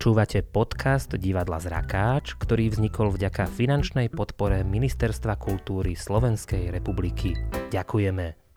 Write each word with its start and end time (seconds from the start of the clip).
Počúvate 0.00 0.40
podcast 0.40 1.12
Divadla 1.12 1.60
Zrakáč, 1.60 2.32
ktorý 2.32 2.72
vznikol 2.72 3.12
vďaka 3.12 3.44
finančnej 3.44 4.08
podpore 4.08 4.64
Ministerstva 4.64 5.36
kultúry 5.36 5.92
Slovenskej 5.92 6.72
republiky. 6.72 7.36
Ďakujeme. 7.68 8.56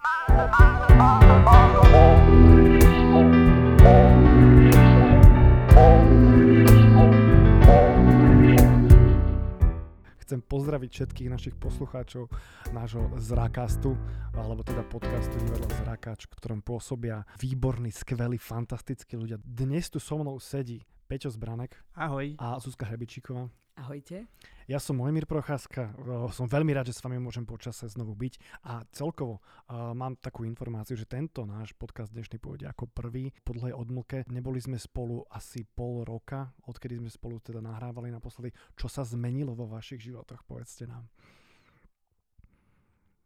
Chcem 10.23 10.39
pozdraviť 10.47 10.89
všetkých 10.95 11.27
našich 11.27 11.59
poslucháčov 11.59 12.31
nášho 12.71 13.11
Zrakastu, 13.19 13.99
alebo 14.31 14.63
teda 14.63 14.87
podcastu 14.87 15.35
Divadla 15.43 15.67
Zrakáč, 15.75 16.23
v 16.23 16.39
ktorom 16.39 16.63
pôsobia 16.63 17.27
výborní, 17.35 17.91
skvelí, 17.91 18.39
fantastickí 18.39 19.19
ľudia. 19.19 19.43
Dnes 19.43 19.91
tu 19.91 19.99
so 19.99 20.15
mnou 20.15 20.39
sedí 20.39 20.79
Peťo 21.07 21.29
Zbranek 21.29 21.75
Ahoj. 21.95 22.39
a 22.39 22.57
Zuzka 22.59 22.87
Hrebičíková. 22.87 23.51
Ahojte. 23.73 24.29
Ja 24.69 24.77
som 24.77 25.01
Mojmír 25.01 25.25
Procházka, 25.25 25.97
som 26.29 26.45
veľmi 26.45 26.77
rád, 26.77 26.93
že 26.93 26.95
s 26.95 27.01
vami 27.01 27.17
môžem 27.17 27.41
počase 27.41 27.89
znovu 27.89 28.13
byť 28.13 28.37
a 28.69 28.85
celkovo 28.93 29.41
uh, 29.41 29.97
mám 29.97 30.13
takú 30.21 30.45
informáciu, 30.45 30.93
že 30.93 31.09
tento 31.09 31.41
náš 31.43 31.73
podcast 31.73 32.13
dnešný 32.13 32.37
pôjde 32.37 32.69
ako 32.69 32.85
prvý 32.85 33.33
po 33.41 33.57
dlhej 33.57 33.73
odmlke. 33.73 34.29
Neboli 34.29 34.61
sme 34.61 34.77
spolu 34.77 35.25
asi 35.33 35.65
pol 35.65 36.05
roka, 36.05 36.53
odkedy 36.69 37.01
sme 37.01 37.09
spolu 37.09 37.41
teda 37.41 37.65
nahrávali 37.65 38.13
naposledy. 38.13 38.53
Čo 38.77 38.87
sa 38.87 39.01
zmenilo 39.01 39.57
vo 39.57 39.65
vašich 39.65 40.05
životoch, 40.05 40.45
povedzte 40.45 40.85
nám. 40.85 41.09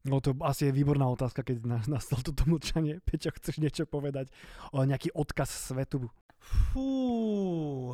No 0.07 0.23
to 0.23 0.31
asi 0.47 0.71
je 0.71 0.77
výborná 0.79 1.11
otázka, 1.11 1.43
keď 1.43 1.85
nastal 1.91 2.23
toto 2.23 2.47
mlčanie. 2.47 3.03
Peťo, 3.03 3.35
chceš 3.35 3.59
niečo 3.59 3.83
povedať? 3.83 4.31
O 4.71 4.87
nejaký 4.87 5.11
odkaz 5.11 5.51
svetu? 5.51 6.07
Fú. 6.71 7.93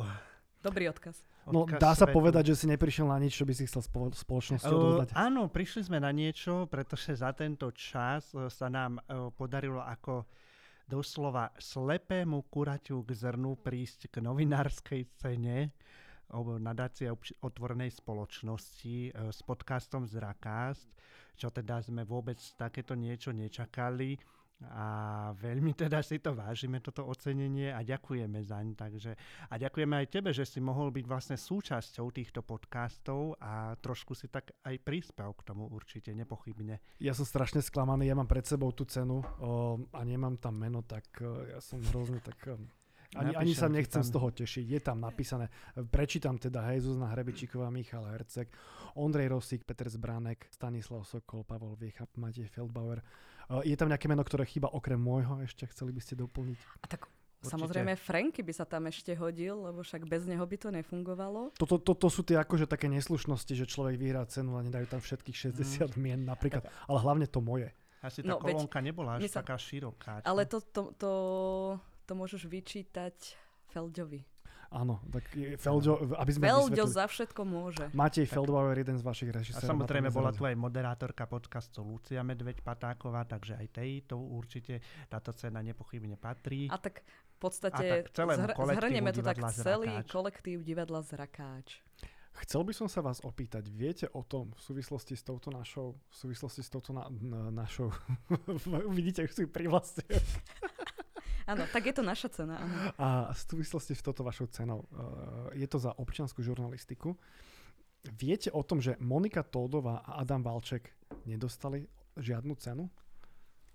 Dobrý 0.60 0.88
odkaz. 0.88 1.18
No 1.44 1.68
Odkaz 1.68 1.76
dá 1.76 1.92
sa 1.92 2.08
svetu. 2.08 2.16
povedať, 2.16 2.44
že 2.50 2.64
si 2.64 2.66
neprišiel 2.66 3.04
na 3.04 3.20
nič, 3.20 3.36
čo 3.36 3.44
by 3.44 3.52
si 3.52 3.68
chcel 3.68 3.84
spolo- 3.84 4.16
spoločnosti 4.16 4.64
Uh, 4.64 4.72
odovzdať. 4.72 5.08
áno, 5.12 5.52
prišli 5.52 5.92
sme 5.92 6.00
na 6.00 6.08
niečo, 6.08 6.64
pretože 6.66 7.12
za 7.12 7.36
tento 7.36 7.68
čas 7.70 8.32
uh, 8.32 8.48
sa 8.48 8.72
nám 8.72 8.96
uh, 9.04 9.28
podarilo 9.28 9.84
ako 9.84 10.24
doslova 10.88 11.52
slepému 11.60 12.48
kuraťu 12.48 13.04
k 13.04 13.10
zrnu 13.12 13.60
prísť 13.60 14.08
k 14.08 14.24
novinárskej 14.24 15.04
cene 15.20 15.76
o 16.32 16.56
nadácie 16.56 17.12
otvorenej 17.44 17.92
spoločnosti 17.92 19.12
uh, 19.12 19.28
s 19.28 19.44
podcastom 19.44 20.08
Zrakast, 20.08 20.88
čo 21.36 21.52
teda 21.52 21.84
sme 21.84 22.08
vôbec 22.08 22.40
takéto 22.56 22.96
niečo 22.96 23.36
nečakali 23.36 24.16
a 24.62 24.86
veľmi 25.34 25.74
teda 25.74 26.00
si 26.00 26.22
to 26.22 26.32
vážime, 26.32 26.78
toto 26.78 27.04
ocenenie 27.04 27.74
a 27.74 27.82
ďakujeme 27.82 28.38
zaň. 28.40 28.78
Takže, 28.78 29.12
a 29.50 29.54
ďakujeme 29.58 29.94
aj 29.98 30.06
tebe, 30.08 30.30
že 30.30 30.46
si 30.46 30.62
mohol 30.62 30.94
byť 30.94 31.04
vlastne 31.04 31.36
súčasťou 31.36 32.06
týchto 32.14 32.40
podcastov 32.40 33.36
a 33.42 33.74
trošku 33.76 34.14
si 34.14 34.30
tak 34.30 34.54
aj 34.64 34.78
prispel 34.80 35.34
k 35.36 35.42
tomu 35.42 35.68
určite, 35.68 36.14
nepochybne. 36.14 36.80
Ja 37.02 37.12
som 37.12 37.26
strašne 37.26 37.60
sklamaný, 37.60 38.08
ja 38.08 38.16
mám 38.16 38.30
pred 38.30 38.46
sebou 38.46 38.70
tú 38.72 38.86
cenu 38.88 39.20
o, 39.20 39.76
a 39.92 40.00
nemám 40.06 40.38
tam 40.40 40.56
meno, 40.56 40.80
tak 40.86 41.20
ja 41.50 41.60
som 41.60 41.82
hrozne 41.92 42.22
tak... 42.24 42.56
Ani, 43.14 43.30
ani 43.38 43.54
sa 43.54 43.70
nechcem 43.70 44.02
tam. 44.02 44.06
z 44.06 44.10
toho 44.10 44.28
tešiť. 44.34 44.64
Je 44.74 44.80
tam 44.82 44.98
napísané, 44.98 45.46
prečítam 45.86 46.34
teda 46.34 46.66
hej, 46.74 46.82
Zuzana 46.82 47.14
Hrebičíková, 47.14 47.70
Michal 47.70 48.10
Herceg, 48.10 48.50
Ondrej 48.98 49.30
Rosík, 49.30 49.62
Peter 49.62 49.86
Zbranek, 49.86 50.50
Stanislav 50.50 51.06
Sokol, 51.06 51.46
Pavol 51.46 51.78
Viecha, 51.78 52.10
Matej 52.18 52.50
Feldbauer. 52.50 52.98
O, 53.46 53.60
Je 53.60 53.74
tam 53.74 53.86
nejaké 53.86 54.06
meno, 54.06 54.20
ktoré 54.20 54.44
chýba 54.44 54.68
okrem 54.68 54.96
môjho 54.96 55.40
ešte? 55.40 55.66
Chceli 55.66 55.90
by 55.90 56.00
ste 56.00 56.14
doplniť? 56.14 56.58
A 56.80 56.86
tak 56.86 57.04
Určite. 57.04 57.50
samozrejme 57.50 57.92
Franky 57.94 58.40
by 58.40 58.52
sa 58.52 58.64
tam 58.64 58.86
ešte 58.86 59.12
hodil, 59.12 59.52
lebo 59.60 59.80
však 59.80 60.04
bez 60.04 60.24
neho 60.24 60.40
by 60.40 60.56
to 60.56 60.68
nefungovalo. 60.70 61.52
Toto 61.54 61.76
to, 61.76 61.92
to 61.92 62.08
sú 62.08 62.22
tie 62.22 62.36
akože 62.36 62.64
také 62.64 62.88
neslušnosti, 62.88 63.52
že 63.52 63.64
človek 63.64 63.94
vyhrá 63.94 64.24
cenu 64.24 64.54
a 64.54 64.64
nedajú 64.64 64.86
tam 64.86 64.98
všetkých 64.98 65.52
60 65.52 65.92
mien 65.96 66.20
napríklad, 66.20 66.64
ale 66.84 66.98
hlavne 66.98 67.26
to 67.26 67.38
moje. 67.38 67.68
Asi 68.00 68.20
tá 68.20 68.32
No, 68.32 68.36
veď 68.36 68.60
kolónka 68.60 68.80
nebola 68.80 69.16
až 69.16 69.28
sa- 69.28 69.40
taká 69.40 69.56
široká. 69.56 70.20
čo? 70.20 70.26
Ale 70.26 70.44
to, 70.44 70.60
to, 70.60 70.92
to, 70.96 71.12
to 72.04 72.12
môžeš 72.12 72.44
vyčítať 72.44 73.16
Feldďovi. 73.66 74.24
Áno, 74.70 75.02
tak 75.08 75.24
Felďo, 75.56 75.92
aby 76.14 76.30
sme 76.30 76.44
vysvetlili. 76.46 76.88
za 76.88 77.04
všetko 77.04 77.40
môže. 77.42 77.84
Matej 77.90 78.24
Feldbauer, 78.24 78.74
jeden 78.74 78.96
z 78.96 79.02
vašich 79.02 79.30
A 79.30 79.34
režisérov. 79.34 79.70
samozrejme 79.70 80.08
ma 80.08 80.10
tam 80.10 80.18
bola 80.18 80.30
tu 80.30 80.42
aj 80.42 80.54
moderátorka 80.54 81.24
podcastu 81.24 81.80
Lucia 81.80 82.20
Medveď 82.20 82.60
Patáková, 82.60 83.22
takže 83.22 83.54
aj 83.54 83.66
tejto 83.70 84.16
určite 84.16 84.80
táto 85.06 85.30
cena 85.30 85.60
nepochybne 85.60 86.14
patrí. 86.14 86.66
A 86.66 86.76
tak 86.76 87.04
v 87.04 87.36
podstate 87.38 87.86
A 88.02 88.06
tak 88.06 88.28
zhr- 88.30 88.56
zhrnieme 88.74 89.10
to 89.10 89.20
tak 89.20 89.36
celý 89.52 89.90
Zrakáč. 89.94 90.08
kolektív 90.08 90.58
divadla 90.60 91.00
Zrakáč. 91.00 91.82
Chcel 92.34 92.66
by 92.66 92.74
som 92.74 92.90
sa 92.90 92.98
vás 92.98 93.22
opýtať, 93.22 93.70
viete 93.70 94.10
o 94.10 94.26
tom 94.26 94.50
v 94.50 94.60
súvislosti 94.60 95.14
s 95.14 95.22
touto 95.22 95.54
našou, 95.54 95.94
v 96.10 96.14
súvislosti 96.18 96.60
s 96.60 96.68
touto 96.68 96.90
na, 96.90 97.06
na, 97.06 97.54
našou, 97.54 97.94
vidíte, 98.90 99.22
už 99.22 99.30
si 99.30 99.46
privlastňujem, 99.46 100.18
Áno, 101.44 101.68
tak 101.68 101.84
je 101.84 101.94
to 101.94 102.04
naša 102.04 102.28
cena. 102.32 102.56
Áno. 102.56 102.76
a 102.96 103.08
v 103.32 103.40
súvislosti 103.40 103.92
s 103.92 104.00
touto 104.00 104.24
vašou 104.24 104.48
cenou, 104.48 104.88
uh, 104.88 105.52
je 105.52 105.68
to 105.68 105.76
za 105.76 105.92
občiansku 105.92 106.40
žurnalistiku. 106.40 107.12
Viete 108.04 108.52
o 108.52 108.60
tom, 108.64 108.80
že 108.80 108.96
Monika 109.00 109.44
Tódová 109.44 110.04
a 110.04 110.20
Adam 110.20 110.44
Valček 110.44 110.92
nedostali 111.24 111.88
žiadnu 112.16 112.52
cenu? 112.60 112.88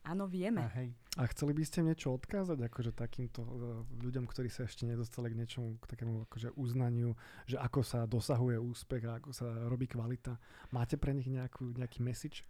Áno, 0.05 0.25
A 0.25 0.31
vieme. 0.31 0.65
hej, 0.79 0.95
A 1.19 1.27
chceli 1.29 1.53
by 1.53 1.63
ste 1.65 1.85
niečo 1.85 2.15
odkázať 2.15 2.57
akože 2.57 2.91
takýmto 2.97 3.41
uh, 3.45 3.51
ľuďom, 4.01 4.25
ktorí 4.25 4.49
sa 4.49 4.65
ešte 4.65 4.89
nedostali 4.89 5.29
k 5.29 5.37
niečomu, 5.37 5.77
k 5.77 5.85
takému 5.93 6.25
akože 6.25 6.57
uznaniu, 6.57 7.13
že 7.45 7.61
ako 7.61 7.85
sa 7.85 8.09
dosahuje 8.09 8.57
úspech 8.57 9.05
a 9.05 9.21
ako 9.21 9.29
sa 9.29 9.45
robí 9.69 9.85
kvalita. 9.85 10.41
Máte 10.73 10.97
pre 10.97 11.13
nich 11.13 11.29
nejakú, 11.29 11.77
nejaký 11.77 12.01
message? 12.01 12.49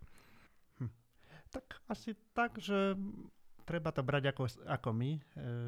tak 1.49 1.81
asi 1.89 2.13
tak, 2.33 2.61
že 2.61 2.93
treba 3.69 3.93
to 3.93 4.01
brať 4.01 4.33
ako, 4.33 4.49
ako 4.65 4.89
my, 4.89 5.11
e, 5.13 5.21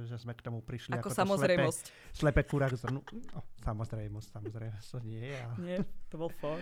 že 0.10 0.18
sme 0.18 0.34
k 0.34 0.42
tomu 0.42 0.66
prišli 0.66 0.98
Ako 0.98 1.06
ako, 1.06 1.10
to 1.14 1.22
samozrejmosť. 1.22 1.84
Slepe, 1.86 2.18
slepe 2.18 2.42
kúra 2.50 2.66
k 2.66 2.82
zrnu. 2.82 3.06
No, 3.06 3.40
samozrejmosť, 3.62 4.28
samozrejme, 4.34 4.78
to 4.82 4.98
nie 5.06 5.22
je. 5.30 5.38
Ale, 5.38 5.56
Nie, 5.62 5.78
to 6.10 6.16
bol 6.18 6.34
for. 6.42 6.58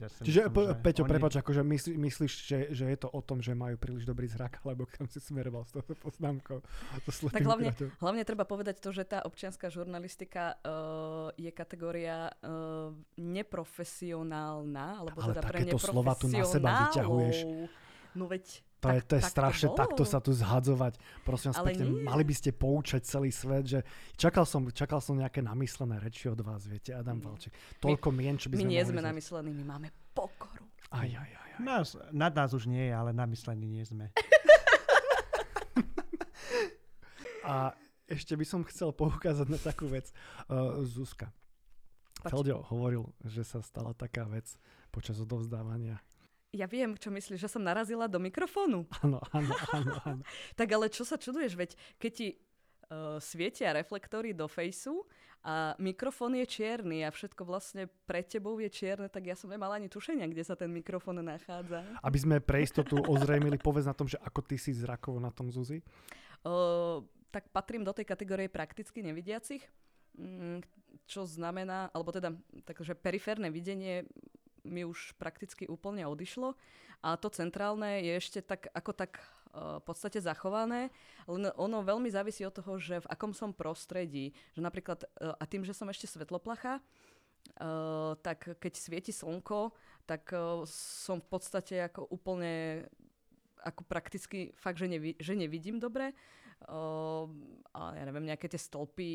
ja 0.00 0.08
Čiže, 0.10 0.48
myslím, 0.48 0.74
že 0.74 0.80
Peťo, 0.80 1.02
oni- 1.04 1.12
prepač, 1.12 1.32
akože 1.38 1.60
myslí, 1.62 1.92
myslíš, 2.00 2.32
že, 2.32 2.58
že 2.72 2.84
je 2.88 2.98
to 2.98 3.08
o 3.12 3.20
tom, 3.20 3.38
že 3.44 3.52
majú 3.52 3.76
príliš 3.76 4.08
dobrý 4.08 4.26
zrak, 4.26 4.64
alebo 4.64 4.88
kam 4.88 5.06
si 5.06 5.20
smeroval 5.20 5.62
s 5.68 5.76
touto 5.76 5.94
poznámkou? 6.00 6.64
To 6.64 7.10
Tak 7.30 7.44
hlavne, 7.44 7.70
kráťom. 7.70 7.88
hlavne 8.00 8.22
treba 8.24 8.42
povedať 8.48 8.80
to, 8.80 8.90
že 8.90 9.04
tá 9.04 9.22
občianská 9.22 9.68
žurnalistika 9.70 10.56
uh, 10.64 11.30
je 11.36 11.52
kategória 11.52 12.32
uh, 12.42 12.90
neprofesionálna, 13.20 15.04
alebo 15.04 15.18
Ale 15.20 15.30
teda 15.30 15.40
pre 15.46 15.58
takéto 15.62 15.78
slova 15.78 16.12
tu 16.16 16.26
na 16.32 16.42
seba 16.42 16.88
vyťahuješ. 16.88 17.36
No 18.14 18.26
veď, 18.26 18.62
To 18.78 18.88
je, 18.88 19.00
to 19.00 19.14
je 19.16 19.22
tak 19.22 19.32
strašne 19.32 19.68
bolo. 19.72 19.78
takto 19.80 20.02
sa 20.04 20.20
tu 20.20 20.30
zhadzovať. 20.30 21.00
Prosím 21.24 21.50
vás, 21.50 21.64
pekne, 21.64 21.84
nie. 21.88 22.04
mali 22.04 22.22
by 22.22 22.34
ste 22.36 22.52
poučať 22.52 23.02
celý 23.02 23.32
svet, 23.32 23.64
že 23.64 23.80
čakal 24.14 24.44
som, 24.44 24.68
čakal 24.70 25.00
som 25.00 25.16
nejaké 25.16 25.40
namyslené 25.40 25.98
reči 25.98 26.28
od 26.28 26.38
vás, 26.38 26.62
viete, 26.64 26.92
Adam 26.92 27.16
Nie. 27.16 27.24
Valček. 27.24 27.52
Toľko 27.80 28.08
mien, 28.12 28.36
čo 28.36 28.48
by 28.48 28.54
my 28.54 28.60
sme 28.60 28.68
nie 28.68 28.76
mohli 28.76 28.86
sme 28.86 29.00
zať- 29.00 29.08
namyslení, 29.08 29.50
my 29.52 29.64
máme 29.64 29.88
pokoru. 30.12 30.64
Aj, 30.92 31.04
aj, 31.04 31.16
aj, 31.26 31.50
aj. 31.50 31.50
Nás, 31.58 31.86
nad 32.12 32.30
nás 32.30 32.50
už 32.52 32.66
nie 32.66 32.86
je, 32.86 32.92
ale 32.92 33.10
namyslení 33.10 33.66
nie 33.66 33.82
sme. 33.82 34.12
A 37.44 37.76
ešte 38.06 38.32
by 38.34 38.44
som 38.44 38.64
chcel 38.64 38.92
poukázať 38.92 39.48
na 39.48 39.58
takú 39.58 39.84
vec. 39.84 40.08
Uh, 40.46 40.80
Zuzka. 40.80 41.28
Feldio 42.24 42.64
hovoril, 42.72 43.04
že 43.20 43.44
sa 43.44 43.60
stala 43.60 43.92
taká 43.92 44.24
vec 44.24 44.48
počas 44.88 45.20
odovzdávania. 45.20 46.00
Ja 46.54 46.70
viem, 46.70 46.94
čo 46.94 47.10
myslíš, 47.10 47.42
že 47.42 47.50
som 47.50 47.66
narazila 47.66 48.06
do 48.06 48.22
mikrofónu. 48.22 48.86
Áno, 49.02 49.18
áno, 49.34 49.54
áno, 49.74 49.92
áno. 50.06 50.22
Tak 50.58 50.70
ale 50.70 50.86
čo 50.86 51.02
sa 51.02 51.18
čuduješ, 51.18 51.58
veď 51.58 51.74
keď 51.98 52.12
ti 52.14 52.28
uh, 52.30 53.18
svietia 53.18 53.74
reflektory 53.74 54.30
do 54.30 54.46
fejsu 54.46 55.02
a 55.42 55.74
mikrofón 55.82 56.38
je 56.38 56.46
čierny 56.46 57.02
a 57.02 57.10
všetko 57.10 57.42
vlastne 57.42 57.90
pred 58.06 58.24
tebou 58.24 58.56
je 58.62 58.70
čierne, 58.70 59.10
tak 59.10 59.26
ja 59.26 59.34
som 59.34 59.50
nemala 59.50 59.76
ani 59.76 59.90
tušenia, 59.90 60.30
kde 60.30 60.46
sa 60.46 60.54
ten 60.54 60.70
mikrofón 60.70 61.20
nachádza. 61.20 61.84
Aby 62.00 62.18
sme 62.22 62.36
pre 62.38 62.62
istotu 62.62 62.96
ozrejmili, 63.02 63.58
povedz 63.58 63.90
na 63.90 63.92
tom, 63.92 64.06
že 64.06 64.16
ako 64.22 64.40
ty 64.46 64.56
si 64.56 64.70
zrakovo 64.72 65.18
na 65.18 65.34
tom 65.34 65.50
Zuzi. 65.50 65.82
Uh, 66.46 67.02
tak 67.34 67.50
patrím 67.50 67.82
do 67.82 67.90
tej 67.90 68.06
kategórie 68.06 68.46
prakticky 68.46 69.02
nevidiacich, 69.02 69.66
mm, 70.14 70.62
čo 71.10 71.26
znamená, 71.26 71.90
alebo 71.90 72.14
teda 72.14 72.30
takže 72.62 72.94
periférne 72.94 73.50
videnie 73.50 74.06
mi 74.64 74.82
už 74.82 75.14
prakticky 75.20 75.68
úplne 75.68 76.08
odišlo. 76.08 76.56
A 77.04 77.20
to 77.20 77.28
centrálne 77.28 78.00
je 78.00 78.12
ešte 78.16 78.40
tak 78.40 78.72
ako 78.72 78.96
tak 78.96 79.20
uh, 79.20 79.78
v 79.78 79.84
podstate 79.84 80.18
zachované, 80.24 80.88
len 81.28 81.52
ono 81.60 81.84
veľmi 81.84 82.08
závisí 82.08 82.42
od 82.48 82.56
toho, 82.56 82.80
že 82.80 83.04
v 83.04 83.10
akom 83.12 83.36
som 83.36 83.52
prostredí, 83.52 84.32
že 84.56 84.64
napríklad 84.64 85.04
uh, 85.04 85.36
a 85.36 85.44
tým, 85.44 85.68
že 85.68 85.76
som 85.76 85.84
ešte 85.92 86.08
svetloplacha, 86.08 86.80
uh, 86.80 88.16
tak 88.24 88.56
keď 88.56 88.72
svieti 88.72 89.12
slnko, 89.12 89.76
tak 90.04 90.36
som 90.68 91.16
v 91.16 91.28
podstate 91.32 91.80
ako 91.80 92.04
úplne 92.12 92.84
ako 93.64 93.82
prakticky 93.88 94.52
fakt, 94.52 94.76
že, 94.76 94.86
nevi- 94.86 95.16
že 95.16 95.32
nevidím 95.32 95.80
dobre. 95.80 96.12
Uh, 96.68 97.26
a 97.74 97.80
ja 97.98 98.04
neviem, 98.06 98.30
nejaké 98.30 98.46
tie 98.46 98.60
stĺpy, 98.60 99.12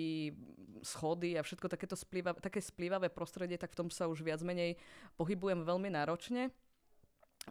schody 0.84 1.36
a 1.36 1.44
všetko 1.44 1.68
takéto 1.68 1.96
splýva, 1.96 2.36
také 2.36 2.60
splývavé 2.64 3.12
prostredie, 3.12 3.60
tak 3.60 3.76
v 3.76 3.86
tom 3.86 3.90
sa 3.92 4.08
už 4.08 4.24
viac 4.24 4.44
menej 4.44 4.80
pohybujem 5.16 5.64
veľmi 5.64 5.92
náročne 5.92 6.52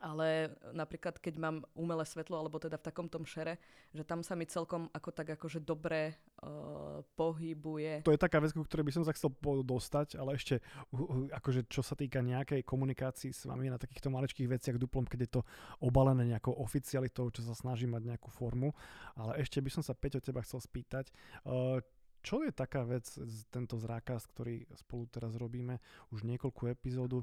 ale 0.01 0.55
napríklad 0.73 1.19
keď 1.19 1.35
mám 1.39 1.57
umelé 1.75 2.05
svetlo, 2.07 2.39
alebo 2.39 2.57
teda 2.57 2.79
v 2.79 2.87
takom 2.87 3.07
tom 3.07 3.27
šere, 3.27 3.59
že 3.93 4.05
tam 4.05 4.25
sa 4.25 4.39
mi 4.39 4.47
celkom 4.49 4.89
ako 4.93 5.11
tak 5.13 5.35
akože 5.35 5.65
dobre 5.65 6.17
uh, 6.43 7.03
pohybuje. 7.19 8.07
To 8.07 8.15
je 8.15 8.21
taká 8.21 8.39
vec, 8.39 8.53
ku 8.53 8.63
ktorej 8.65 8.87
by 8.89 8.95
som 8.95 9.05
sa 9.05 9.13
chcel 9.13 9.35
dostať, 9.65 10.17
ale 10.19 10.39
ešte 10.39 10.61
uh, 10.63 11.29
akože 11.35 11.67
čo 11.67 11.83
sa 11.83 11.99
týka 11.99 12.23
nejakej 12.23 12.63
komunikácii 12.63 13.31
s 13.35 13.45
vami 13.49 13.69
na 13.69 13.81
takýchto 13.81 14.09
maličkých 14.09 14.49
veciach 14.49 14.77
duplom, 14.81 15.05
keď 15.05 15.21
je 15.27 15.31
to 15.39 15.43
obalené 15.83 16.25
nejakou 16.29 16.55
oficialitou, 16.59 17.29
čo 17.35 17.43
sa 17.45 17.55
snaží 17.55 17.85
mať 17.89 18.15
nejakú 18.15 18.31
formu. 18.31 18.73
Ale 19.19 19.43
ešte 19.43 19.59
by 19.59 19.71
som 19.73 19.83
sa 19.83 19.97
Peťo 19.99 20.23
teba 20.23 20.45
chcel 20.45 20.63
spýtať, 20.63 21.11
uh, 21.49 21.83
čo 22.23 22.43
je 22.45 22.53
taká 22.53 22.83
vec, 22.83 23.07
tento 23.49 23.79
zrákaz, 23.79 24.27
ktorý 24.31 24.67
spolu 24.75 25.07
teraz 25.09 25.33
robíme 25.39 25.81
už 26.11 26.27
niekoľkú 26.27 26.69
epizódu, 26.69 27.23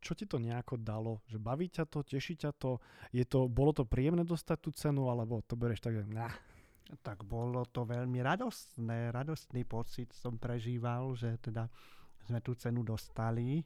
čo 0.00 0.12
ti 0.12 0.24
to 0.24 0.36
nejako 0.36 0.76
dalo? 0.76 1.24
Že 1.28 1.38
baví 1.40 1.66
ťa 1.68 1.84
to, 1.88 2.04
teší 2.04 2.36
ťa 2.40 2.52
to? 2.56 2.78
Je 3.10 3.24
to 3.24 3.48
bolo 3.48 3.72
to 3.72 3.88
príjemné 3.88 4.22
dostať 4.22 4.58
tú 4.60 4.70
cenu, 4.72 5.08
alebo 5.08 5.40
to 5.44 5.56
bereš 5.56 5.80
tak, 5.80 5.96
že 5.96 6.06
nah. 6.06 6.32
Tak 7.06 7.22
bolo 7.22 7.62
to 7.70 7.86
veľmi 7.86 8.18
radostné, 8.18 9.14
radostný 9.14 9.62
pocit 9.62 10.10
som 10.10 10.34
prežíval, 10.34 11.14
že 11.14 11.38
teda 11.38 11.70
sme 12.26 12.42
tú 12.42 12.58
cenu 12.58 12.82
dostali 12.82 13.62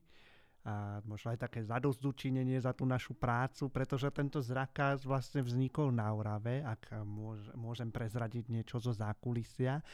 a 0.65 1.05
možno 1.05 1.37
aj 1.37 1.45
také 1.45 1.61
zadozdučinenie 1.61 2.57
za 2.57 2.73
tú 2.73 2.89
našu 2.89 3.13
prácu, 3.13 3.69
pretože 3.69 4.09
tento 4.09 4.41
zrakaz 4.41 5.05
vlastne 5.05 5.45
vznikol 5.45 5.93
na 5.93 6.09
Orave, 6.09 6.65
ak 6.65 7.05
môžem 7.53 7.93
prezradiť 7.93 8.49
niečo 8.49 8.81
zo 8.81 8.97
zákulisia, 8.97 9.85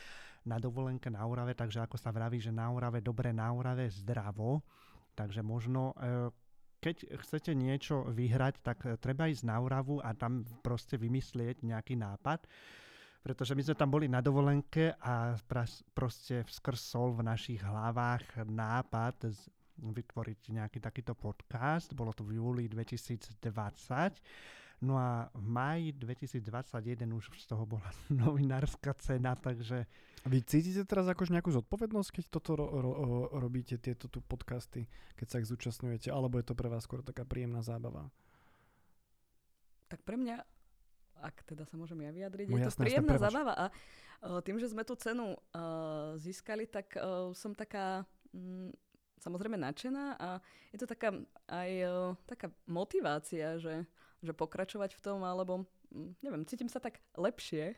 na 0.46 0.56
dovolenke 0.56 1.10
na 1.12 1.26
Orave, 1.26 1.52
takže 1.52 1.84
ako 1.84 2.00
sa 2.00 2.14
vraví, 2.14 2.40
že 2.40 2.54
na 2.54 2.70
Orave 2.72 3.04
dobre, 3.04 3.34
na 3.34 3.52
Orave 3.52 3.92
zdravo, 3.92 4.64
takže 5.12 5.44
možno 5.44 5.92
e, 5.98 6.32
keď 6.80 6.96
chcete 7.20 7.52
niečo 7.52 8.08
vyhrať, 8.08 8.54
tak 8.64 8.78
treba 9.04 9.28
ísť 9.28 9.44
na 9.44 9.60
Oravu 9.60 10.00
a 10.00 10.16
tam 10.16 10.48
proste 10.64 10.96
vymyslieť 10.96 11.60
nejaký 11.60 11.92
nápad. 12.00 12.48
Pretože 13.20 13.52
my 13.52 13.60
sme 13.60 13.76
tam 13.76 13.92
boli 13.92 14.08
na 14.08 14.24
dovolenke 14.24 14.96
a 14.96 15.36
proste 15.92 16.40
vskrsol 16.48 17.20
v 17.20 17.28
našich 17.28 17.60
hlavách 17.60 18.48
nápad 18.48 19.28
vytvoriť 19.80 20.52
nejaký 20.52 20.78
takýto 20.78 21.16
podcast. 21.16 21.96
Bolo 21.96 22.12
to 22.12 22.22
v 22.22 22.36
júli 22.36 22.68
2020. 22.68 23.40
No 24.80 24.96
a 24.96 25.28
v 25.36 25.44
máji 25.44 25.92
2021 25.92 27.04
už 27.12 27.28
z 27.36 27.46
toho 27.52 27.68
bola 27.68 27.84
novinárska 28.24 28.96
cena, 28.96 29.36
takže... 29.36 29.84
Vy 30.24 30.44
cítite 30.44 30.84
teraz 30.84 31.08
akož 31.08 31.32
nejakú 31.32 31.52
zodpovednosť, 31.52 32.10
keď 32.20 32.24
toto 32.28 32.56
ro- 32.56 32.72
ro- 32.80 33.28
robíte, 33.40 33.76
tieto 33.76 34.08
tu 34.08 34.24
podcasty, 34.24 34.88
keď 35.16 35.26
sa 35.28 35.36
ich 35.40 35.48
zúčastňujete, 35.48 36.08
alebo 36.12 36.40
je 36.40 36.48
to 36.48 36.56
pre 36.56 36.68
vás 36.68 36.84
skôr 36.84 37.04
taká 37.04 37.24
príjemná 37.24 37.60
zábava? 37.60 38.08
Tak 39.88 40.00
pre 40.04 40.16
mňa, 40.16 40.44
ak 41.24 41.36
teda 41.44 41.64
sa 41.68 41.76
môžem 41.76 42.00
ja 42.04 42.12
vyjadriť, 42.12 42.46
no, 42.48 42.56
je 42.56 42.64
jasné, 42.68 42.80
to 42.80 42.84
príjemná 42.84 43.16
jasné, 43.16 43.24
zábava 43.28 43.52
a 43.56 43.64
uh, 43.68 44.40
tým, 44.44 44.56
že 44.60 44.68
sme 44.68 44.84
tú 44.84 44.96
cenu 44.96 45.36
uh, 45.36 46.16
získali, 46.16 46.64
tak 46.64 46.96
uh, 46.96 47.32
som 47.36 47.52
taká... 47.52 48.08
Mm, 48.32 48.72
samozrejme 49.20 49.60
nadšená 49.60 50.16
a 50.16 50.28
je 50.72 50.78
to 50.80 50.88
taká 50.88 51.12
aj 51.46 51.70
uh, 51.84 52.16
taká 52.24 52.48
motivácia, 52.64 53.60
že, 53.60 53.84
že 54.24 54.32
pokračovať 54.32 54.96
v 54.96 55.00
tom, 55.04 55.22
alebo 55.22 55.68
hm, 55.92 56.18
neviem, 56.24 56.42
cítim 56.48 56.72
sa 56.72 56.80
tak 56.80 56.98
lepšie. 57.14 57.76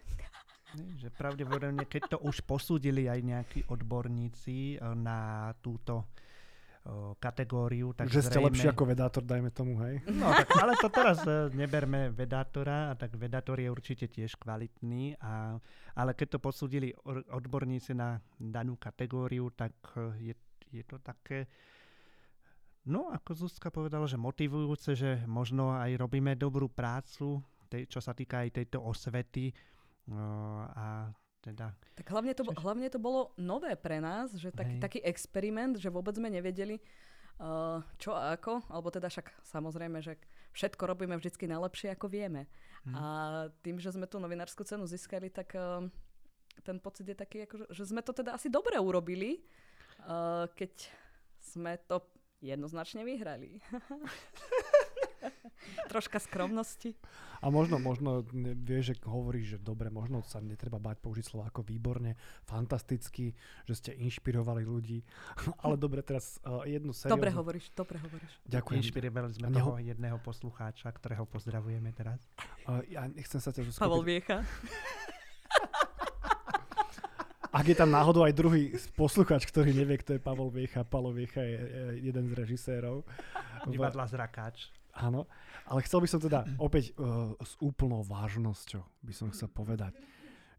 Že 0.73 1.13
pravdepodobne, 1.13 1.85
keď 1.85 2.17
to 2.17 2.19
už 2.25 2.47
posúdili 2.49 3.05
aj 3.05 3.21
nejakí 3.21 3.61
odborníci 3.69 4.81
na 4.97 5.53
túto 5.61 6.09
kategóriu. 7.23 7.95
Tak 7.95 8.11
že 8.11 8.27
zrejme... 8.27 8.31
ste 8.31 8.39
lepší 8.43 8.67
ako 8.75 8.85
vedátor, 8.91 9.23
dajme 9.23 9.55
tomu, 9.55 9.79
hej? 9.87 10.03
No, 10.11 10.35
tak, 10.35 10.51
ale 10.59 10.75
to 10.75 10.91
teraz 10.91 11.23
neberme 11.55 12.11
vedátora, 12.11 12.91
a 12.91 12.99
tak 12.99 13.15
vedátor 13.15 13.63
je 13.63 13.71
určite 13.71 14.11
tiež 14.11 14.35
kvalitný, 14.35 15.15
a, 15.23 15.63
ale 15.95 16.11
keď 16.19 16.35
to 16.35 16.39
posúdili 16.43 16.91
odborníci 17.31 17.95
na 17.95 18.19
danú 18.35 18.75
kategóriu, 18.75 19.55
tak 19.55 19.79
je 20.19 20.35
je 20.73 20.85
to 20.89 20.97
také, 20.99 21.47
no 22.89 23.13
ako 23.13 23.47
Zuzka 23.47 23.69
povedala, 23.69 24.09
že 24.09 24.17
motivujúce, 24.17 24.97
že 24.97 25.11
možno 25.29 25.77
aj 25.77 26.01
robíme 26.01 26.33
dobrú 26.35 26.73
prácu, 26.73 27.45
tej, 27.73 27.89
čo 27.89 28.01
sa 28.01 28.13
týka 28.13 28.45
aj 28.45 28.61
tejto 28.61 28.85
osvety 28.85 29.53
uh, 30.13 30.69
a 30.73 30.87
teda... 31.43 31.75
Tak 31.99 32.07
hlavne 32.13 32.33
to, 32.37 32.45
hlavne 32.45 32.87
to 32.93 33.01
bolo 33.03 33.35
nové 33.41 33.75
pre 33.75 33.99
nás, 33.99 34.31
že 34.37 34.55
taký, 34.55 34.79
taký 34.79 34.99
experiment, 35.03 35.81
že 35.81 35.91
vôbec 35.91 36.15
sme 36.15 36.31
nevedeli, 36.31 36.79
uh, 37.43 37.83
čo 37.99 38.15
a 38.15 38.37
ako, 38.37 38.69
alebo 38.71 38.93
teda 38.93 39.11
však 39.11 39.43
samozrejme, 39.43 39.99
že 40.05 40.21
všetko 40.55 40.85
robíme 40.85 41.17
vždy 41.19 41.33
najlepšie, 41.49 41.97
ako 41.97 42.07
vieme. 42.13 42.47
Hmm. 42.87 42.95
A 42.95 43.05
tým, 43.65 43.81
že 43.83 43.91
sme 43.91 44.07
tú 44.07 44.23
novinárskú 44.23 44.63
cenu 44.63 44.87
získali, 44.87 45.33
tak 45.35 45.57
uh, 45.59 45.83
ten 46.63 46.77
pocit 46.79 47.09
je 47.09 47.17
taký, 47.17 47.49
ako, 47.49 47.73
že 47.73 47.89
sme 47.89 48.05
to 48.05 48.13
teda 48.15 48.37
asi 48.37 48.53
dobre 48.53 48.77
urobili, 48.77 49.43
uh, 50.07 50.47
keď 50.55 50.73
sme 51.43 51.77
to 51.87 52.03
jednoznačne 52.43 53.07
vyhrali. 53.07 53.63
Troška 55.87 56.19
skromnosti. 56.19 56.99
A 57.39 57.47
možno, 57.47 57.79
možno 57.79 58.27
vieš, 58.35 58.95
že 58.95 59.07
hovoríš, 59.07 59.47
že 59.55 59.59
dobre, 59.63 59.95
možno 59.95 60.27
sa 60.27 60.43
netreba 60.43 60.83
bať 60.83 60.99
použiť 60.99 61.23
slovo 61.23 61.47
ako 61.47 61.63
výborne, 61.63 62.19
fantasticky, 62.43 63.31
že 63.67 63.75
ste 63.79 63.91
inšpirovali 63.95 64.67
ľudí. 64.67 65.07
Ale 65.63 65.79
dobre, 65.79 66.03
teraz 66.03 66.43
uh, 66.43 66.67
jednu 66.67 66.91
sériu. 66.91 67.15
Dobre 67.15 67.31
hovoríš, 67.31 67.71
dobre 67.79 68.03
hovoríš. 68.03 68.33
Ďakujem. 68.51 68.79
Inšpirovali 68.83 69.33
sme 69.39 69.49
Neho... 69.55 69.59
toho 69.63 69.79
jedného 69.79 70.19
poslucháča, 70.19 70.91
ktorého 70.91 71.23
pozdravujeme 71.31 71.95
teraz. 71.95 72.19
Uh, 72.67 72.83
ja 72.91 73.07
nechcem 73.07 73.39
sa 73.39 73.55
ťa... 73.55 73.71
Pavel 73.79 74.03
Viecha. 74.03 74.43
Ak 77.53 77.69
je 77.69 77.77
tam 77.77 77.93
náhodou 77.93 78.25
aj 78.25 78.33
druhý 78.33 78.73
posluchač, 78.97 79.45
ktorý 79.45 79.77
nevie, 79.77 80.01
kto 80.01 80.17
je 80.17 80.25
Pavol 80.25 80.49
Viecha, 80.49 80.89
Palo 80.89 81.13
Viecha 81.13 81.45
je 81.45 81.61
jeden 82.01 82.25
z 82.25 82.33
režisérov. 82.33 83.05
Divadla 83.69 84.09
Zrakáč. 84.09 84.73
Áno, 84.97 85.29
ale 85.69 85.85
chcel 85.85 86.01
by 86.01 86.09
som 86.09 86.21
teda 86.21 86.49
opäť 86.57 86.97
uh, 86.97 87.37
s 87.45 87.57
úplnou 87.61 88.01
vážnosťou 88.05 88.81
by 89.05 89.13
som 89.13 89.29
chcel 89.33 89.53
povedať, 89.53 89.97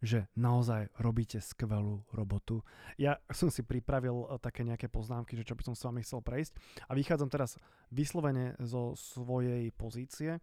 že 0.01 0.25
naozaj 0.38 0.89
robíte 1.01 1.38
skvelú 1.38 2.01
robotu. 2.13 2.65
Ja 2.98 3.22
som 3.29 3.53
si 3.53 3.65
pripravil 3.65 4.13
uh, 4.13 4.38
také 4.41 4.62
nejaké 4.62 4.86
poznámky, 4.89 5.38
že 5.38 5.46
čo 5.46 5.58
by 5.58 5.65
som 5.65 5.74
s 5.77 5.86
vami 5.86 6.01
chcel 6.06 6.22
prejsť 6.22 6.53
a 6.89 6.98
vychádzam 6.98 7.29
teraz 7.29 7.62
vyslovene 7.89 8.53
zo 8.62 8.94
svojej 8.94 9.70
pozície 9.74 10.41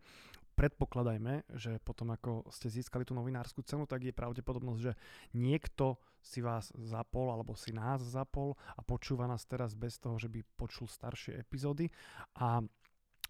predpokladajme, 0.60 1.48
že 1.56 1.80
potom 1.80 2.12
ako 2.12 2.44
ste 2.52 2.68
získali 2.68 3.08
tú 3.08 3.16
novinárskú 3.16 3.64
cenu, 3.64 3.88
tak 3.88 4.04
je 4.04 4.12
pravdepodobnosť, 4.12 4.80
že 4.84 4.92
niekto 5.32 5.96
si 6.20 6.44
vás 6.44 6.68
zapol 6.76 7.32
alebo 7.32 7.56
si 7.56 7.72
nás 7.72 8.04
zapol 8.04 8.60
a 8.76 8.84
počúva 8.84 9.24
nás 9.24 9.48
teraz 9.48 9.72
bez 9.72 9.96
toho, 9.96 10.20
že 10.20 10.28
by 10.28 10.44
počul 10.60 10.84
staršie 10.84 11.40
epizódy. 11.40 11.88
A 12.36 12.60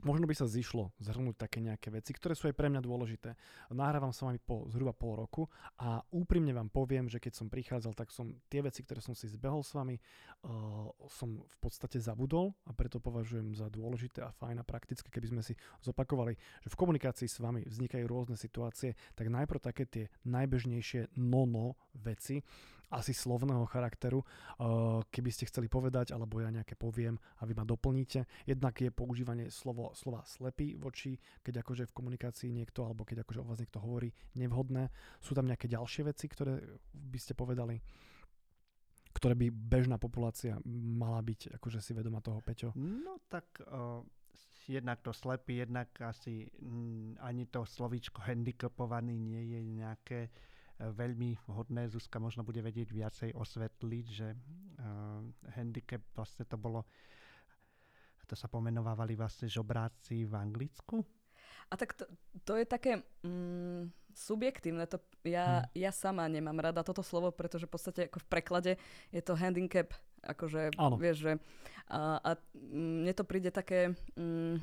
Možno 0.01 0.25
by 0.25 0.33
sa 0.33 0.49
zišlo 0.49 0.97
zhrnúť 0.97 1.37
také 1.37 1.61
nejaké 1.61 1.93
veci, 1.93 2.17
ktoré 2.17 2.33
sú 2.33 2.49
aj 2.49 2.57
pre 2.57 2.73
mňa 2.73 2.81
dôležité. 2.81 3.37
Nahrávam 3.69 4.17
sa 4.17 4.29
vami 4.29 4.41
po 4.41 4.65
zhruba 4.73 4.97
pol 4.97 5.21
roku 5.21 5.45
a 5.77 6.01
úprimne 6.09 6.57
vám 6.57 6.73
poviem, 6.73 7.07
že 7.07 7.21
keď 7.21 7.33
som 7.37 7.53
prichádzal, 7.53 7.93
tak 7.93 8.09
som 8.09 8.33
tie 8.49 8.65
veci, 8.65 8.81
ktoré 8.81 9.05
som 9.05 9.13
si 9.13 9.29
zbehol 9.29 9.61
s 9.61 9.77
vami, 9.77 10.01
uh, 10.01 10.89
som 11.13 11.45
v 11.45 11.57
podstate 11.61 12.01
zabudol 12.01 12.57
a 12.65 12.73
preto 12.73 12.97
považujem 12.97 13.53
za 13.53 13.69
dôležité 13.69 14.25
a 14.25 14.33
fajn 14.33 14.63
a 14.63 14.65
praktické, 14.65 15.13
keby 15.13 15.37
sme 15.37 15.43
si 15.45 15.53
zopakovali, 15.85 16.33
že 16.65 16.73
v 16.73 16.79
komunikácii 16.81 17.29
s 17.29 17.37
vami 17.37 17.69
vznikajú 17.69 18.05
rôzne 18.09 18.41
situácie, 18.41 18.97
tak 19.13 19.29
najprv 19.29 19.61
také 19.61 19.85
tie 19.85 20.05
najbežnejšie 20.25 21.13
no-no 21.21 21.77
veci, 21.93 22.41
asi 22.91 23.15
slovného 23.15 23.65
charakteru, 23.71 24.27
keby 25.11 25.31
ste 25.31 25.47
chceli 25.47 25.71
povedať, 25.71 26.11
alebo 26.11 26.43
ja 26.43 26.51
nejaké 26.51 26.75
poviem 26.75 27.15
a 27.39 27.47
vy 27.47 27.55
ma 27.55 27.63
doplníte. 27.63 28.27
Jednak 28.45 28.75
je 28.83 28.91
používanie 28.91 29.47
slovo, 29.49 29.95
slova 29.95 30.27
slepý 30.27 30.75
voči, 30.75 31.15
keď 31.47 31.63
akože 31.63 31.87
v 31.87 31.97
komunikácii 31.97 32.51
niekto, 32.51 32.83
alebo 32.83 33.07
keď 33.07 33.23
akože 33.23 33.41
o 33.41 33.49
vás 33.49 33.63
niekto 33.63 33.79
hovorí 33.79 34.11
nevhodné. 34.35 34.91
Sú 35.23 35.39
tam 35.39 35.47
nejaké 35.47 35.71
ďalšie 35.71 36.11
veci, 36.11 36.27
ktoré 36.27 36.59
by 36.93 37.19
ste 37.19 37.35
povedali? 37.39 37.79
ktoré 39.11 39.35
by 39.35 39.51
bežná 39.51 39.99
populácia 39.99 40.57
mala 40.71 41.19
byť 41.19 41.59
akože 41.59 41.83
si 41.83 41.93
vedoma 41.93 42.23
toho, 42.23 42.39
Peťo? 42.41 42.71
No 42.79 43.19
tak 43.27 43.59
uh, 43.59 44.01
jednak 44.71 45.03
to 45.03 45.11
slepý, 45.11 45.67
jednak 45.67 45.91
asi 46.01 46.47
mm, 46.63 47.19
ani 47.19 47.51
to 47.51 47.67
slovíčko 47.67 48.23
handicapovaný 48.23 49.19
nie 49.19 49.43
je 49.51 49.61
nejaké 49.61 50.21
veľmi 50.81 51.37
vhodné. 51.45 51.93
Zuzka 51.93 52.17
možno 52.17 52.41
bude 52.41 52.65
vedieť 52.65 52.89
viacej 52.89 53.31
osvetliť, 53.37 54.07
že 54.09 54.33
uh, 54.33 55.21
handicap 55.53 56.01
vlastne 56.17 56.49
to 56.49 56.57
bolo, 56.57 56.89
to 58.25 58.33
sa 58.33 58.49
pomenovávali 58.49 59.13
vlastne 59.13 59.51
žobráci 59.51 60.25
v 60.25 60.33
Anglicku. 60.33 61.05
A 61.71 61.79
tak 61.79 61.95
to, 61.95 62.09
to 62.43 62.59
je 62.59 62.67
také 62.67 63.05
mm, 63.23 63.93
subjektívne. 64.17 64.91
To, 64.91 64.99
ja, 65.23 65.63
hmm. 65.63 65.79
ja 65.79 65.91
sama 65.95 66.27
nemám 66.27 66.59
rada 66.59 66.83
toto 66.83 67.05
slovo, 67.05 67.31
pretože 67.31 67.71
v 67.71 67.73
podstate 67.73 68.01
ako 68.11 68.19
v 68.25 68.29
preklade 68.31 68.73
je 69.15 69.23
to 69.23 69.39
handicap. 69.39 69.95
Akože, 70.21 70.77
Áno. 70.77 71.01
vieš, 71.01 71.25
že 71.25 71.33
a, 71.89 72.21
a 72.21 72.31
mne 72.75 73.13
to 73.17 73.25
príde 73.25 73.49
také 73.49 73.97
mm, 74.19 74.61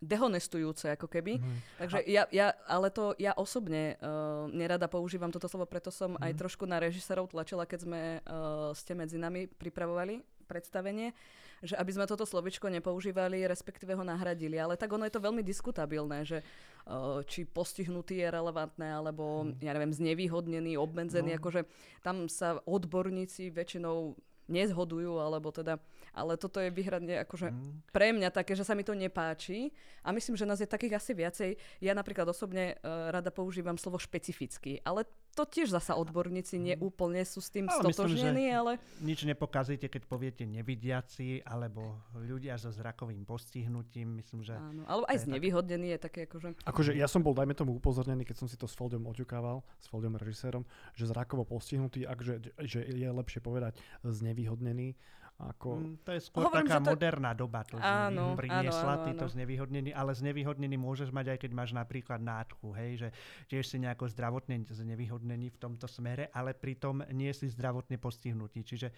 dehonestujúce, 0.00 0.96
ako 0.96 1.06
keby. 1.06 1.38
Mm. 1.38 1.58
Takže 1.76 1.98
ja, 2.08 2.24
ja, 2.32 2.56
ale 2.64 2.88
to 2.88 3.12
ja 3.20 3.36
osobne 3.36 4.00
uh, 4.00 4.48
nerada 4.48 4.88
používam 4.88 5.28
toto 5.28 5.46
slovo, 5.46 5.68
preto 5.68 5.92
som 5.92 6.16
mm. 6.16 6.24
aj 6.24 6.32
mhm. 6.32 6.38
trošku 6.40 6.64
na 6.64 6.80
režisérov 6.80 7.28
tlačila, 7.28 7.68
keď 7.68 7.80
sme 7.84 8.00
uh, 8.24 8.72
ste 8.72 8.96
medzi 8.96 9.20
nami 9.20 9.46
pripravovali 9.46 10.24
predstavenie, 10.48 11.14
že 11.62 11.78
aby 11.78 11.92
sme 11.94 12.10
toto 12.10 12.26
slovičko 12.26 12.66
nepoužívali, 12.72 13.46
respektíve 13.46 13.94
ho 13.94 14.02
nahradili. 14.02 14.58
Ale 14.58 14.74
tak 14.74 14.90
ono 14.90 15.06
je 15.06 15.14
to 15.14 15.22
veľmi 15.22 15.44
diskutabilné, 15.44 16.24
že 16.26 16.42
uh, 16.42 17.22
či 17.28 17.44
postihnutý 17.46 18.24
je 18.24 18.34
relevantné, 18.34 18.88
alebo 18.88 19.46
mm. 19.46 19.62
ja 19.62 19.70
neviem, 19.76 19.92
znevýhodnený, 19.92 20.80
obmedzený, 20.80 21.36
no. 21.36 21.38
akože 21.38 21.68
tam 22.00 22.26
sa 22.26 22.58
odborníci 22.64 23.52
väčšinou 23.52 24.16
nezhodujú, 24.50 25.22
alebo 25.22 25.54
teda, 25.54 25.78
ale 26.10 26.34
toto 26.34 26.58
je 26.58 26.74
vyhradne 26.74 27.22
akože 27.22 27.54
mm. 27.54 27.94
pre 27.94 28.10
mňa 28.10 28.34
také, 28.34 28.58
že 28.58 28.66
sa 28.66 28.74
mi 28.74 28.82
to 28.82 28.92
nepáči 28.92 29.70
a 30.02 30.10
myslím, 30.10 30.34
že 30.34 30.48
nás 30.48 30.58
je 30.58 30.66
takých 30.66 30.98
asi 30.98 31.12
viacej. 31.14 31.50
Ja 31.78 31.94
napríklad 31.94 32.26
osobne 32.26 32.76
uh, 32.82 33.14
rada 33.14 33.30
používam 33.30 33.78
slovo 33.78 34.02
špecifický, 34.02 34.82
ale 34.82 35.06
to 35.34 35.46
tiež 35.46 35.70
zasa 35.70 35.94
odborníci 35.94 36.58
mm. 36.58 36.64
neúplne 36.74 37.22
sú 37.22 37.38
s 37.38 37.48
tým 37.48 37.70
no, 37.70 37.74
stotožnení, 37.78 38.50
ale... 38.50 38.82
Nič 39.00 39.22
nepokazíte, 39.22 39.86
keď 39.86 40.02
poviete 40.06 40.42
nevidiaci, 40.44 41.46
alebo 41.46 42.02
ľudia 42.18 42.58
so 42.58 42.68
zrakovým 42.74 43.22
postihnutím, 43.22 44.18
myslím, 44.18 44.42
že... 44.42 44.58
Áno, 44.58 44.82
alebo 44.84 45.06
aj 45.06 45.30
znevýhodnený 45.30 45.96
je 45.96 45.98
také 46.02 46.20
akože... 46.26 46.48
Akože 46.66 46.92
ja 46.98 47.06
som 47.06 47.22
bol, 47.22 47.32
dajme 47.32 47.54
tomu, 47.54 47.78
upozornený, 47.78 48.26
keď 48.26 48.36
som 48.42 48.48
si 48.50 48.58
to 48.58 48.66
s 48.66 48.74
Foldom 48.74 49.06
oťukával, 49.06 49.62
s 49.78 49.86
Foldom 49.86 50.18
režisérom, 50.18 50.66
že 50.98 51.06
zrakovo 51.06 51.46
postihnutý, 51.46 52.04
akže, 52.04 52.54
že 52.66 52.82
je 52.84 53.08
lepšie 53.08 53.40
povedať 53.40 53.78
znevýhodnený, 54.02 54.98
ako... 55.48 55.68
Mm, 55.80 55.94
to 56.04 56.10
je 56.12 56.20
skôr 56.20 56.44
Hovorím, 56.46 56.68
taká 56.68 56.78
to... 56.80 56.88
moderná 56.92 57.30
doba, 57.32 57.60
to 57.64 57.76
áno, 57.80 58.36
priniesla 58.36 58.92
áno, 58.94 59.00
áno, 59.00 59.06
týto 59.08 59.24
áno. 59.24 59.32
znevýhodnenie, 59.32 59.92
ale 59.96 60.12
znevýhodnený 60.12 60.76
môžeš 60.76 61.08
mať 61.14 61.36
aj 61.36 61.38
keď 61.40 61.50
máš 61.56 61.70
napríklad 61.72 62.20
nádchu, 62.20 62.68
hej, 62.76 62.90
že 63.06 63.08
tiež 63.48 63.64
si 63.64 63.76
nejako 63.80 64.10
zdravotne 64.12 64.68
znevýhodnený 64.68 65.54
v 65.54 65.58
tomto 65.58 65.88
smere, 65.88 66.28
ale 66.36 66.52
pritom 66.52 67.06
nie 67.16 67.32
si 67.32 67.48
zdravotne 67.48 67.96
postihnutý. 67.96 68.60
Čiže 68.60 68.88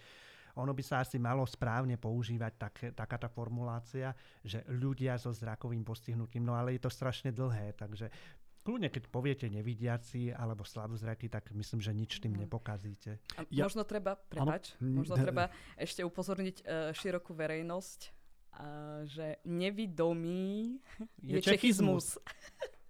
ono 0.53 0.69
by 0.69 0.83
sa 0.85 1.01
asi 1.01 1.17
malo 1.17 1.41
správne 1.49 1.97
používať 1.97 2.53
tak, 2.61 2.75
takáto 2.93 3.25
formulácia, 3.25 4.13
že 4.45 4.61
ľudia 4.69 5.17
so 5.17 5.33
zrakovým 5.33 5.81
postihnutím, 5.81 6.45
no 6.45 6.53
ale 6.53 6.77
je 6.77 6.85
to 6.85 6.93
strašne 6.93 7.33
dlhé, 7.33 7.73
takže 7.73 8.13
kľudne, 8.63 8.87
keď 8.87 9.11
poviete 9.11 9.45
nevidiaci 9.51 10.31
alebo 10.31 10.63
slabozraký, 10.63 11.27
tak 11.27 11.51
myslím, 11.51 11.79
že 11.83 11.91
nič 11.91 12.11
tým 12.23 12.33
mhm. 12.33 12.47
nepokazíte. 12.47 13.19
A 13.37 13.43
ja. 13.51 13.67
možno 13.67 13.83
treba, 13.83 14.15
prepač, 14.15 14.73
ano. 14.79 15.03
možno 15.03 15.19
treba 15.19 15.51
ešte 15.75 16.01
upozorniť 16.01 16.57
uh, 16.63 16.89
širokú 16.95 17.35
verejnosť, 17.35 17.99
uh, 18.07 19.03
že 19.05 19.43
nevidomý 19.43 20.79
je, 21.19 21.37
je 21.37 21.41
čechizmus. 21.43 22.15
čechizmus. 22.15 22.73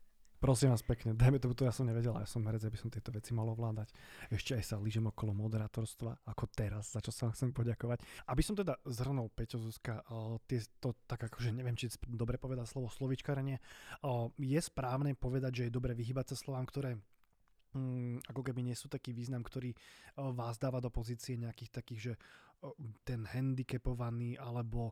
Prosím 0.43 0.75
vás 0.75 0.83
pekne, 0.83 1.15
dajme 1.15 1.39
to, 1.39 1.55
to 1.55 1.63
ja 1.63 1.71
som 1.71 1.87
nevedel, 1.87 2.11
ja 2.19 2.27
som 2.27 2.43
herec, 2.43 2.67
aby 2.67 2.75
som 2.75 2.91
tieto 2.91 3.15
veci 3.15 3.31
mal 3.31 3.47
ovládať. 3.47 3.95
Ešte 4.27 4.59
aj 4.59 4.63
sa 4.67 4.75
lížem 4.75 5.07
okolo 5.07 5.31
moderátorstva, 5.31 6.19
ako 6.27 6.51
teraz, 6.51 6.91
za 6.91 6.99
čo 6.99 7.15
sa 7.15 7.31
vám 7.31 7.33
chcem 7.39 7.55
poďakovať. 7.55 8.03
Aby 8.27 8.43
som 8.43 8.51
teda 8.51 8.75
zhrnul 8.83 9.31
Peťo 9.31 9.63
Zuzka, 9.63 10.03
tie, 10.43 10.59
to 10.83 10.99
tak 11.07 11.31
akože 11.31 11.55
neviem, 11.55 11.79
či 11.79 11.87
dobre 12.11 12.35
povedať 12.35 12.67
slovo 12.67 12.91
slovičkarenie, 12.91 13.55
uh, 14.03 14.27
je 14.35 14.59
správne 14.59 15.15
povedať, 15.15 15.63
že 15.63 15.63
je 15.71 15.75
dobre 15.79 15.95
vyhybať 15.95 16.35
sa 16.35 16.43
slovám, 16.43 16.67
ktoré 16.67 16.99
um, 17.71 18.19
ako 18.27 18.43
keby 18.43 18.67
nie 18.67 18.75
sú 18.75 18.91
taký 18.91 19.15
význam, 19.15 19.47
ktorý 19.47 19.71
uh, 19.71 20.35
vás 20.35 20.59
dáva 20.59 20.83
do 20.83 20.91
pozície 20.91 21.39
nejakých 21.39 21.71
takých, 21.71 21.99
že 22.03 22.13
ten 23.07 23.23
handicapovaný 23.23 24.35
alebo 24.35 24.91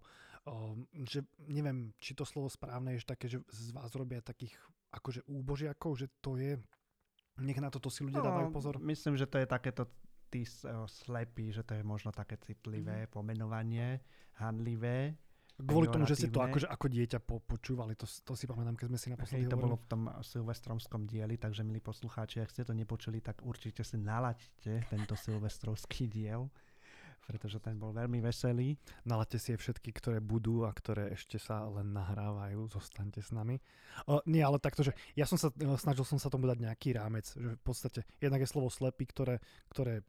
že 0.91 1.21
neviem, 1.47 1.93
či 2.01 2.17
to 2.17 2.25
slovo 2.25 2.49
správne 2.49 2.97
je 2.97 3.05
také, 3.05 3.29
že 3.29 3.45
z 3.47 3.71
vás 3.71 3.93
robia 3.93 4.19
takých 4.19 4.57
akože 4.91 5.23
úbožiakov, 5.27 5.95
že 5.95 6.07
to 6.19 6.35
je, 6.35 6.59
nech 7.39 7.59
na 7.59 7.71
toto 7.71 7.87
si 7.87 8.03
ľudia 8.03 8.19
no, 8.21 8.27
dávajú 8.27 8.47
pozor? 8.51 8.75
Myslím, 8.83 9.15
že 9.15 9.25
to 9.25 9.39
je 9.39 9.47
takéto 9.47 9.87
tí 10.31 10.47
slepí, 10.87 11.51
že 11.51 11.67
to 11.67 11.75
je 11.75 11.83
možno 11.83 12.15
také 12.15 12.39
citlivé 12.39 13.03
mm-hmm. 13.03 13.13
pomenovanie, 13.15 13.99
handlivé. 14.39 15.15
Kvôli 15.61 15.91
tomu, 15.93 16.09
že 16.09 16.17
ste 16.17 16.33
to 16.33 16.41
akože 16.41 16.65
ako 16.65 16.87
dieťa 16.89 17.19
po, 17.21 17.37
počúvali, 17.43 17.93
to, 17.93 18.07
to 18.07 18.33
si 18.33 18.49
pamätám, 18.49 18.73
keď 18.73 18.87
sme 18.89 18.99
si 18.99 19.07
naposledy 19.13 19.45
Hej, 19.45 19.51
to 19.53 19.61
bolo 19.61 19.75
v 19.77 19.85
tom 19.85 20.09
silvestromskom 20.23 21.05
dieli, 21.05 21.37
takže 21.37 21.61
milí 21.61 21.77
poslucháči, 21.83 22.41
ak 22.41 22.49
ste 22.49 22.65
to 22.65 22.73
nepočuli, 22.73 23.21
tak 23.21 23.45
určite 23.45 23.85
si 23.85 23.99
nalaďte 23.99 24.89
tento 24.89 25.13
silvestrovský 25.13 26.09
diel 26.09 26.49
pretože 27.23 27.61
ten 27.61 27.77
bol 27.77 27.93
veľmi 27.93 28.19
veselý. 28.19 28.75
Nalaďte 29.05 29.37
si 29.39 29.49
všetky, 29.53 29.93
ktoré 29.95 30.19
budú 30.19 30.65
a 30.65 30.71
ktoré 30.73 31.13
ešte 31.13 31.37
sa 31.37 31.63
len 31.69 31.93
nahrávajú, 31.93 32.67
zostaňte 32.67 33.21
s 33.21 33.31
nami. 33.31 33.61
O, 34.09 34.19
nie, 34.27 34.41
ale 34.41 34.57
takto, 34.57 34.81
že 34.81 34.97
ja 35.13 35.29
som 35.29 35.37
sa, 35.37 35.53
snažil 35.77 36.03
som 36.03 36.19
sa 36.19 36.27
tomu 36.27 36.49
dať 36.49 36.59
nejaký 36.59 36.97
rámec, 36.97 37.25
že 37.31 37.55
v 37.55 37.63
podstate 37.63 38.03
jednak 38.19 38.41
je 38.43 38.51
slovo 38.51 38.67
slepý, 38.73 39.07
ktoré, 39.07 39.39
ktoré 39.71 40.03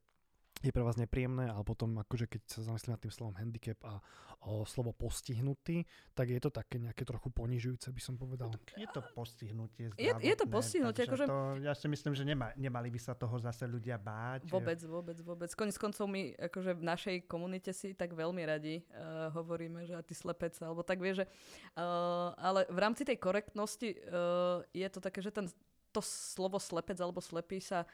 je 0.62 0.70
pre 0.70 0.86
vás 0.86 0.94
nepríjemné, 0.94 1.50
ale 1.50 1.66
potom 1.66 1.98
akože 1.98 2.30
keď 2.30 2.42
sa 2.46 2.60
zamyslím 2.62 2.94
nad 2.94 3.02
tým 3.02 3.12
slovom 3.12 3.34
handicap 3.34 3.78
a 3.82 3.98
o 4.42 4.66
slovo 4.66 4.90
postihnutý, 4.90 5.86
tak 6.18 6.30
je 6.30 6.40
to 6.42 6.50
také 6.50 6.82
nejaké 6.82 7.06
trochu 7.06 7.30
ponižujúce, 7.30 7.86
by 7.94 8.02
som 8.02 8.18
povedal. 8.18 8.50
Je 8.74 8.90
to 8.90 8.98
postihnutie 9.14 9.94
Je, 9.94 10.10
je 10.10 10.34
to 10.34 10.46
postihnutie. 10.50 11.06
Akože... 11.06 11.30
To, 11.30 11.62
ja 11.62 11.74
si 11.78 11.86
myslím, 11.86 12.14
že 12.18 12.26
nema, 12.26 12.50
nemali 12.58 12.90
by 12.90 12.98
sa 12.98 13.14
toho 13.14 13.38
zase 13.38 13.70
ľudia 13.70 14.02
báť. 14.02 14.50
Vôbec, 14.50 14.82
vôbec, 14.82 15.18
vôbec. 15.22 15.50
Konec 15.54 15.78
koncov 15.78 16.10
my 16.10 16.34
akože 16.50 16.74
v 16.74 16.82
našej 16.82 17.16
komunite 17.30 17.70
si 17.70 17.94
tak 17.94 18.18
veľmi 18.18 18.42
radi 18.42 18.82
uh, 18.82 19.30
hovoríme, 19.30 19.86
že 19.86 19.94
a 19.94 20.02
ty 20.02 20.14
slepec, 20.14 20.58
alebo 20.58 20.82
tak 20.82 20.98
vie, 20.98 21.22
že 21.22 21.24
uh, 21.78 22.34
ale 22.34 22.66
v 22.66 22.78
rámci 22.82 23.06
tej 23.06 23.22
korektnosti 23.22 23.94
uh, 23.94 24.58
je 24.74 24.88
to 24.90 24.98
také, 24.98 25.22
že 25.22 25.30
ten, 25.30 25.46
to 25.94 26.00
slovo 26.02 26.58
slepec 26.58 26.98
alebo 26.98 27.22
slepý 27.22 27.62
sa 27.62 27.86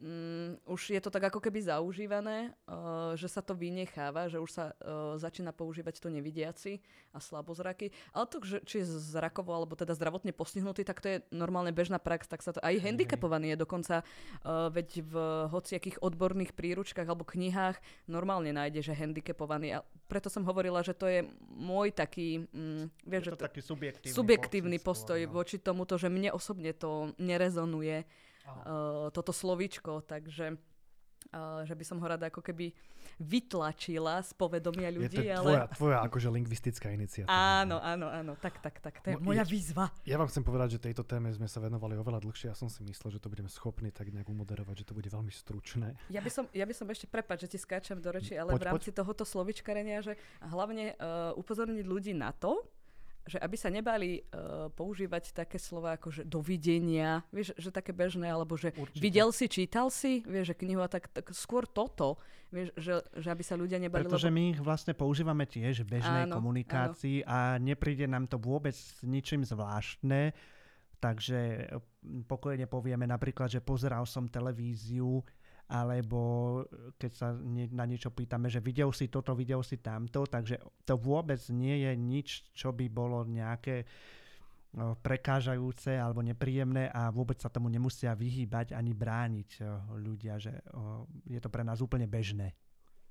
um, 0.00 0.58
už 0.66 0.94
je 0.94 1.00
to 1.00 1.10
tak 1.10 1.30
ako 1.30 1.38
keby 1.38 1.62
zaužívané, 1.62 2.52
uh, 2.66 3.14
že 3.14 3.30
sa 3.30 3.40
to 3.40 3.54
vynecháva, 3.54 4.26
že 4.26 4.42
už 4.42 4.50
sa 4.50 4.64
uh, 4.72 5.14
začína 5.16 5.54
používať 5.54 6.02
to 6.02 6.08
nevidiaci 6.10 6.82
a 7.14 7.18
slabozraky. 7.22 7.94
Ale 8.10 8.24
to, 8.26 8.42
že, 8.42 8.58
či 8.66 8.82
je 8.82 8.86
zrakovo 8.88 9.54
alebo 9.54 9.78
teda 9.78 9.94
zdravotne 9.94 10.34
postihnutý, 10.34 10.82
tak 10.82 10.98
to 10.98 11.06
je 11.08 11.16
normálne 11.30 11.70
bežná 11.70 12.02
prax, 12.02 12.26
tak 12.26 12.42
sa 12.42 12.50
to 12.50 12.60
aj 12.62 12.82
handicapovaný 12.82 13.54
je 13.54 13.58
dokonca, 13.62 13.96
uh, 14.02 14.68
veď 14.72 14.88
v 15.06 15.14
hociakých 15.50 16.02
odborných 16.02 16.52
príručkách 16.52 17.06
alebo 17.06 17.26
knihách 17.26 17.78
normálne 18.10 18.50
nájde, 18.50 18.90
že 18.90 18.98
handicapovaný. 18.98 19.78
A 19.78 19.86
preto 20.10 20.28
som 20.28 20.44
hovorila, 20.44 20.82
že 20.82 20.92
to 20.94 21.06
je 21.06 21.24
môj 21.54 21.94
taký, 21.94 22.46
um, 22.50 22.90
vieš, 23.06 23.30
je 23.30 23.32
to 23.32 23.36
že 23.36 23.40
to, 23.40 23.46
taký 23.46 23.62
subjektívny, 23.62 24.14
subjektívny 24.14 24.78
postoj 24.82 25.20
no. 25.24 25.32
voči 25.32 25.56
tomuto, 25.56 25.96
že 25.96 26.10
mne 26.10 26.34
osobne 26.34 26.74
to 26.74 27.14
nerezonuje 27.16 28.04
uh, 28.44 29.08
toto 29.10 29.32
slovíčko, 29.32 30.04
takže 30.04 30.56
uh, 31.32 31.64
že 31.64 31.74
by 31.74 31.84
som 31.84 31.98
ho 32.00 32.06
rada 32.06 32.28
ako 32.28 32.44
keby 32.44 32.74
vytlačila 33.20 34.24
z 34.24 34.32
povedomia 34.34 34.90
ľudí. 34.90 35.22
Je 35.22 35.30
to 35.30 35.44
ale... 35.44 35.44
tvoja, 35.44 35.64
tvoja 35.76 35.98
akože 36.08 36.28
lingvistická 36.32 36.88
iniciatíva. 36.90 37.30
Áno, 37.30 37.78
áno, 37.78 38.10
áno, 38.10 38.32
tak, 38.40 38.58
tak, 38.58 38.80
tak, 38.80 39.04
to 39.04 39.14
je 39.14 39.16
no, 39.20 39.22
moja 39.22 39.44
výzva. 39.46 39.92
Ja 40.08 40.18
vám 40.18 40.26
chcem 40.32 40.42
povedať, 40.42 40.78
že 40.78 40.90
tejto 40.90 41.06
téme 41.06 41.30
sme 41.30 41.46
sa 41.46 41.62
venovali 41.62 41.94
oveľa 42.00 42.24
dlhšie. 42.24 42.50
Ja 42.50 42.56
som 42.56 42.66
si 42.72 42.82
myslel, 42.82 43.14
že 43.14 43.20
to 43.22 43.30
budeme 43.30 43.46
schopní 43.52 43.94
tak 43.94 44.10
nejak 44.10 44.26
umoderovať, 44.26 44.82
že 44.82 44.86
to 44.88 44.96
bude 44.96 45.06
veľmi 45.06 45.30
stručné. 45.30 45.94
Ja 46.10 46.24
by 46.24 46.30
som, 46.32 46.44
ja 46.50 46.64
by 46.66 46.74
som 46.74 46.88
ešte, 46.90 47.06
prepáč, 47.06 47.46
že 47.46 47.54
ti 47.54 47.58
skáčem 47.60 48.00
do 48.00 48.10
reči, 48.10 48.34
ale 48.34 48.56
poď, 48.56 48.60
v 48.60 48.66
rámci 48.72 48.90
poď. 48.90 48.96
tohoto 49.04 49.24
slovičkarenia, 49.28 50.02
že 50.02 50.18
hlavne 50.42 50.96
uh, 50.98 51.36
upozorniť 51.38 51.84
ľudí 51.86 52.12
na 52.16 52.34
to, 52.34 52.64
že 53.24 53.40
aby 53.40 53.56
sa 53.56 53.72
nebali 53.72 54.20
uh, 54.20 54.68
používať 54.76 55.32
také 55.32 55.56
slova 55.56 55.96
ako 55.96 56.12
že 56.12 56.22
dovidenia, 56.28 57.24
vieš, 57.32 57.56
že 57.56 57.72
také 57.72 57.96
bežné, 57.96 58.28
alebo 58.28 58.52
že 58.52 58.76
Určite. 58.76 59.00
videl 59.00 59.32
si, 59.32 59.48
čítal 59.48 59.88
si, 59.88 60.20
vieš, 60.28 60.52
že 60.52 60.60
knihu 60.60 60.84
a 60.84 60.88
tak, 60.92 61.08
tak 61.08 61.32
skôr 61.32 61.64
toto, 61.64 62.20
vieš, 62.52 62.76
že, 62.76 63.00
že 63.16 63.28
aby 63.32 63.40
sa 63.40 63.56
ľudia 63.56 63.80
nebali. 63.80 64.04
Pretože 64.04 64.28
lebo... 64.28 64.36
my 64.36 64.42
ich 64.52 64.60
vlastne 64.60 64.92
používame 64.92 65.48
tiež 65.48 65.88
v 65.88 65.98
bežnej 65.98 66.28
áno, 66.28 66.36
komunikácii 66.36 67.24
áno. 67.24 67.32
a 67.32 67.38
nepríde 67.56 68.04
nám 68.04 68.28
to 68.28 68.36
vôbec 68.36 68.76
ničím 69.00 69.40
zvláštne, 69.40 70.36
takže 71.00 71.72
pokojne 72.28 72.68
povieme 72.68 73.08
napríklad, 73.08 73.48
že 73.48 73.64
pozeral 73.64 74.04
som 74.04 74.28
televíziu, 74.28 75.24
alebo 75.68 76.20
e, 76.64 76.92
keď 76.96 77.12
sa 77.12 77.28
na 77.72 77.84
niečo 77.84 78.12
pýtame, 78.12 78.48
že 78.48 78.64
videl 78.64 78.90
si 78.90 79.08
toto, 79.08 79.36
videl 79.36 79.60
si 79.64 79.80
tamto, 79.80 80.24
takže 80.24 80.60
to 80.84 80.94
vôbec 80.96 81.40
nie 81.52 81.84
je 81.84 81.92
nič, 81.94 82.28
čo 82.56 82.72
by 82.72 82.88
bolo 82.88 83.24
nejaké 83.28 83.84
no, 84.72 84.96
prekážajúce 84.98 85.94
alebo 85.94 86.24
nepríjemné 86.24 86.88
a 86.88 87.12
vôbec 87.12 87.38
sa 87.38 87.52
tomu 87.52 87.68
nemusia 87.68 88.16
vyhýbať 88.16 88.72
ani 88.72 88.92
brániť 88.96 89.50
ľudia, 90.00 90.40
že 90.40 90.52
je 91.28 91.40
to 91.40 91.48
pre 91.52 91.62
nás 91.62 91.78
úplne 91.84 92.08
bežné. 92.08 92.56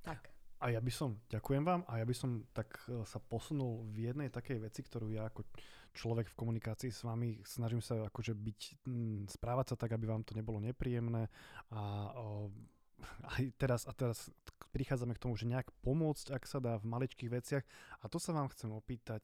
Tak. 0.04 0.33
A 0.64 0.72
ja 0.72 0.80
by 0.80 0.92
som, 0.96 1.20
ďakujem 1.28 1.60
vám, 1.68 1.84
a 1.92 2.00
ja 2.00 2.08
by 2.08 2.16
som 2.16 2.48
tak 2.56 2.72
e, 2.88 3.04
sa 3.04 3.20
posunul 3.20 3.84
v 3.92 4.08
jednej 4.08 4.32
takej 4.32 4.64
veci, 4.64 4.80
ktorú 4.80 5.12
ja 5.12 5.28
ako 5.28 5.44
človek 5.92 6.32
v 6.32 6.40
komunikácii 6.40 6.88
s 6.88 7.04
vami 7.04 7.44
snažím 7.44 7.84
sa 7.84 8.08
akože 8.08 8.32
byť, 8.32 8.60
správať 9.28 9.76
sa 9.76 9.76
tak, 9.76 9.92
aby 9.92 10.08
vám 10.08 10.24
to 10.24 10.32
nebolo 10.32 10.64
nepríjemné. 10.64 11.28
A 11.76 12.16
aj 13.36 13.44
teraz, 13.60 13.84
a 13.86 13.92
teraz 13.92 14.32
prichádzame 14.72 15.20
k 15.20 15.24
tomu, 15.28 15.36
že 15.36 15.52
nejak 15.52 15.68
pomôcť, 15.84 16.32
ak 16.32 16.48
sa 16.48 16.64
dá 16.64 16.80
v 16.80 16.88
maličkých 16.88 17.30
veciach. 17.30 17.64
A 18.00 18.08
to 18.08 18.16
sa 18.16 18.32
vám 18.32 18.48
chcem 18.56 18.72
opýtať, 18.72 19.20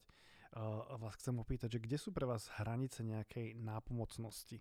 vás 0.98 1.14
chcem 1.14 1.38
opýtať, 1.38 1.78
že 1.78 1.82
kde 1.82 1.96
sú 1.98 2.10
pre 2.10 2.26
vás 2.26 2.50
hranice 2.58 3.06
nejakej 3.06 3.54
nápomocnosti? 3.62 4.58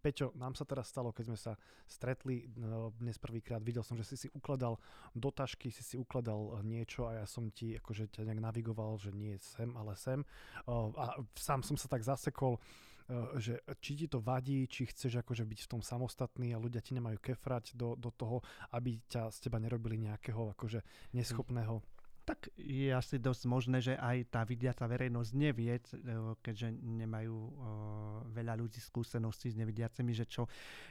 Peťo, 0.00 0.32
nám 0.32 0.56
sa 0.56 0.64
teraz 0.64 0.88
stalo, 0.88 1.12
keď 1.12 1.24
sme 1.28 1.38
sa 1.38 1.52
stretli 1.84 2.48
uh, 2.48 2.88
dnes 2.96 3.20
prvýkrát, 3.20 3.60
videl 3.60 3.84
som, 3.84 4.00
že 4.00 4.08
si 4.08 4.16
si 4.16 4.28
ukladal 4.32 4.80
do 5.12 5.28
tašky, 5.28 5.68
si 5.68 5.84
si 5.84 5.96
ukladal 6.00 6.64
niečo 6.64 7.04
a 7.04 7.20
ja 7.20 7.26
som 7.28 7.52
ti 7.52 7.76
akože 7.76 8.08
ťa 8.08 8.24
nejak 8.24 8.40
navigoval, 8.40 8.96
že 8.96 9.12
nie 9.12 9.36
sem, 9.36 9.68
ale 9.76 9.92
sem. 10.00 10.24
A 10.96 11.20
sám 11.36 11.60
som 11.60 11.76
sa 11.76 11.92
tak 11.92 12.00
zasekol, 12.00 12.56
uh, 12.56 13.36
že 13.36 13.60
či 13.84 14.00
ti 14.00 14.06
to 14.08 14.24
vadí, 14.24 14.64
či 14.64 14.88
chceš 14.88 15.20
akože 15.20 15.44
byť 15.44 15.60
v 15.68 15.70
tom 15.76 15.82
samostatný 15.84 16.56
a 16.56 16.62
ľudia 16.62 16.80
ti 16.80 16.96
nemajú 16.96 17.20
kefrať 17.20 17.76
do, 17.76 18.00
do 18.00 18.08
toho, 18.16 18.40
aby 18.72 18.96
ťa 19.12 19.28
z 19.28 19.38
teba 19.44 19.60
nerobili 19.60 20.00
nejakého 20.00 20.56
akože 20.56 20.80
neschopného 21.12 21.97
tak 22.28 22.52
je 22.60 22.92
asi 22.92 23.16
dosť 23.16 23.42
možné, 23.48 23.80
že 23.80 23.96
aj 23.96 24.28
tá 24.28 24.44
vidiaca 24.44 24.84
verejnosť 24.84 25.30
nevie, 25.32 25.80
keďže 26.44 26.76
nemajú 26.76 27.36
veľa 28.36 28.52
ľudí 28.60 28.84
skúseností 28.84 29.48
s 29.48 29.56
nevidiacimi, 29.56 30.12
že 30.12 30.28
čo 30.28 30.44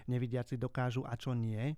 nevidiaci 0.10 0.58
dokážu 0.58 1.06
a 1.06 1.14
čo 1.14 1.38
nie. 1.38 1.78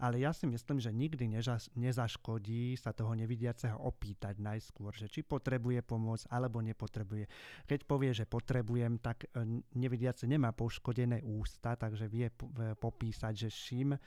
Ale 0.00 0.22
ja 0.22 0.32
si 0.32 0.46
myslím, 0.46 0.80
že 0.80 0.94
nikdy 0.94 1.28
nezaškodí 1.76 2.78
sa 2.78 2.94
toho 2.94 3.12
nevidiaceho 3.12 3.76
opýtať 3.76 4.40
najskôr, 4.40 4.96
že 4.96 5.12
či 5.12 5.20
potrebuje 5.20 5.84
pomôcť 5.84 6.30
alebo 6.32 6.64
nepotrebuje. 6.64 7.28
Keď 7.68 7.80
povie, 7.84 8.14
že 8.16 8.24
potrebujem, 8.24 8.96
tak 8.96 9.28
e, 9.28 9.60
nevidiace 9.76 10.24
nemá 10.24 10.56
poškodené 10.56 11.20
ústa, 11.20 11.76
takže 11.76 12.08
vie 12.08 12.32
popísať, 12.80 13.44
že 13.44 13.48
čím 13.52 13.92
e, 13.92 13.98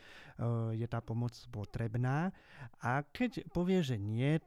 je 0.73 0.87
tá 0.89 0.97
pomoc 1.03 1.35
potrebná. 1.53 2.33
A 2.81 3.05
keď 3.05 3.45
povie, 3.53 3.85
že 3.85 4.01
nie, 4.01 4.41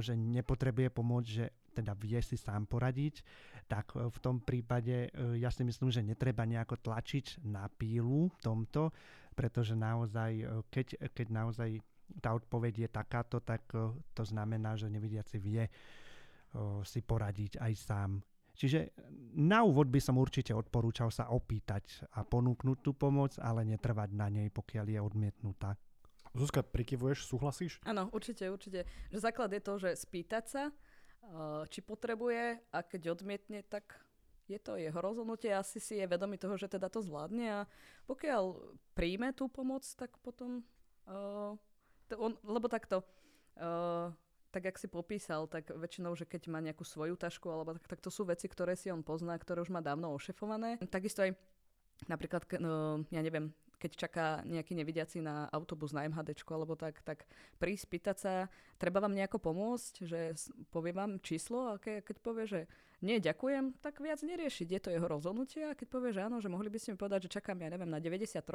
že 0.00 0.16
nepotrebuje 0.16 0.88
pomôcť, 0.88 1.28
že 1.28 1.46
teda 1.72 1.96
vie 1.96 2.20
si 2.20 2.36
sám 2.36 2.68
poradiť, 2.68 3.24
tak 3.68 3.96
v 3.96 4.18
tom 4.20 4.44
prípade 4.44 5.08
ja 5.40 5.48
si 5.48 5.64
myslím, 5.64 5.88
že 5.88 6.04
netreba 6.04 6.44
nejako 6.44 6.76
tlačiť 6.80 7.44
na 7.48 7.68
pílu 7.68 8.28
tomto, 8.44 8.92
pretože 9.32 9.72
naozaj, 9.72 10.64
keď, 10.68 11.08
keď 11.16 11.26
naozaj 11.32 11.70
tá 12.20 12.36
odpoveď 12.36 12.84
je 12.84 12.88
takáto, 12.92 13.40
tak 13.40 13.64
to 14.12 14.22
znamená, 14.24 14.76
že 14.76 14.92
nevidiaci 14.92 15.40
vie 15.40 15.64
si 16.84 17.00
poradiť 17.00 17.56
aj 17.56 17.72
sám. 17.72 18.10
Čiže 18.52 18.92
na 19.40 19.64
úvod 19.64 19.88
by 19.88 19.96
som 19.96 20.20
určite 20.20 20.52
odporúčal 20.52 21.08
sa 21.08 21.32
opýtať 21.32 22.04
a 22.12 22.20
ponúknuť 22.20 22.78
tú 22.84 22.92
pomoc, 22.92 23.40
ale 23.40 23.64
netrvať 23.64 24.12
na 24.12 24.28
nej, 24.28 24.52
pokiaľ 24.52 24.86
je 24.92 25.00
odmietnutá. 25.00 25.72
Zuzka, 26.32 26.64
prikyvuješ, 26.64 27.28
súhlasíš? 27.28 27.76
Áno, 27.84 28.08
určite, 28.08 28.48
určite. 28.48 28.88
Že 29.12 29.18
základ 29.20 29.52
je 29.52 29.60
to, 29.60 29.74
že 29.76 29.90
spýtať 30.00 30.44
sa, 30.48 30.64
eh, 30.72 31.62
či 31.68 31.84
potrebuje 31.84 32.60
a 32.72 32.78
keď 32.80 33.20
odmietne, 33.20 33.60
tak 33.68 34.00
je 34.50 34.58
to 34.58 34.76
jeho 34.76 34.98
rozhodnutie, 35.00 35.52
asi 35.54 35.78
si 35.78 35.96
je 35.96 36.06
vedomý 36.06 36.36
toho, 36.36 36.58
že 36.58 36.68
teda 36.68 36.90
to 36.92 37.00
zvládne 37.00 37.46
a 37.46 37.60
pokiaľ 38.10 38.74
príjme 38.92 39.30
tú 39.32 39.46
pomoc, 39.46 39.86
tak 39.96 40.12
potom, 40.20 40.66
uh, 41.06 41.54
to 42.10 42.18
on, 42.18 42.34
lebo 42.44 42.66
takto, 42.66 43.06
uh, 43.56 44.10
tak 44.52 44.68
jak 44.68 44.76
si 44.76 44.90
popísal, 44.90 45.48
tak 45.48 45.72
väčšinou, 45.72 46.12
že 46.18 46.28
keď 46.28 46.52
má 46.52 46.60
nejakú 46.60 46.84
svoju 46.84 47.16
tašku, 47.16 47.48
alebo 47.48 47.78
tak, 47.78 47.86
tak 47.88 48.00
to 48.04 48.10
sú 48.12 48.28
veci, 48.28 48.50
ktoré 48.50 48.76
si 48.76 48.92
on 48.92 49.00
pozná, 49.00 49.38
ktoré 49.38 49.64
už 49.64 49.72
má 49.72 49.80
dávno 49.80 50.12
ošefované. 50.12 50.76
Takisto 50.90 51.24
aj 51.24 51.32
napríklad, 52.10 52.44
no, 52.60 53.06
ja 53.08 53.22
neviem, 53.22 53.54
keď 53.82 53.92
čaká 53.98 54.26
nejaký 54.46 54.78
nevidiaci 54.78 55.18
na 55.18 55.50
autobus 55.50 55.90
na 55.90 56.06
MHD 56.06 56.38
alebo 56.54 56.78
tak, 56.78 57.02
tak 57.02 57.26
prísť, 57.58 57.90
pýtať 57.90 58.16
sa, 58.22 58.34
treba 58.78 59.02
vám 59.02 59.18
nejako 59.18 59.42
pomôcť, 59.42 60.06
že 60.06 60.38
povie 60.70 60.94
vám 60.94 61.18
číslo 61.18 61.74
a 61.74 61.82
keď 61.82 62.16
povie, 62.22 62.46
že 62.46 62.60
nie, 63.02 63.18
ďakujem, 63.18 63.82
tak 63.82 63.98
viac 63.98 64.22
neriešiť. 64.22 64.68
Je 64.70 64.78
to 64.78 64.94
jeho 64.94 65.02
rozhodnutie 65.10 65.66
a 65.66 65.74
keď 65.74 65.90
povie, 65.90 66.14
že 66.14 66.22
áno, 66.22 66.38
že 66.38 66.46
mohli 66.46 66.70
by 66.70 66.78
ste 66.78 66.94
mi 66.94 66.98
povedať, 67.02 67.26
že 67.26 67.34
čakám, 67.34 67.58
ja 67.58 67.66
neviem, 67.66 67.90
na 67.90 67.98
93, 67.98 68.46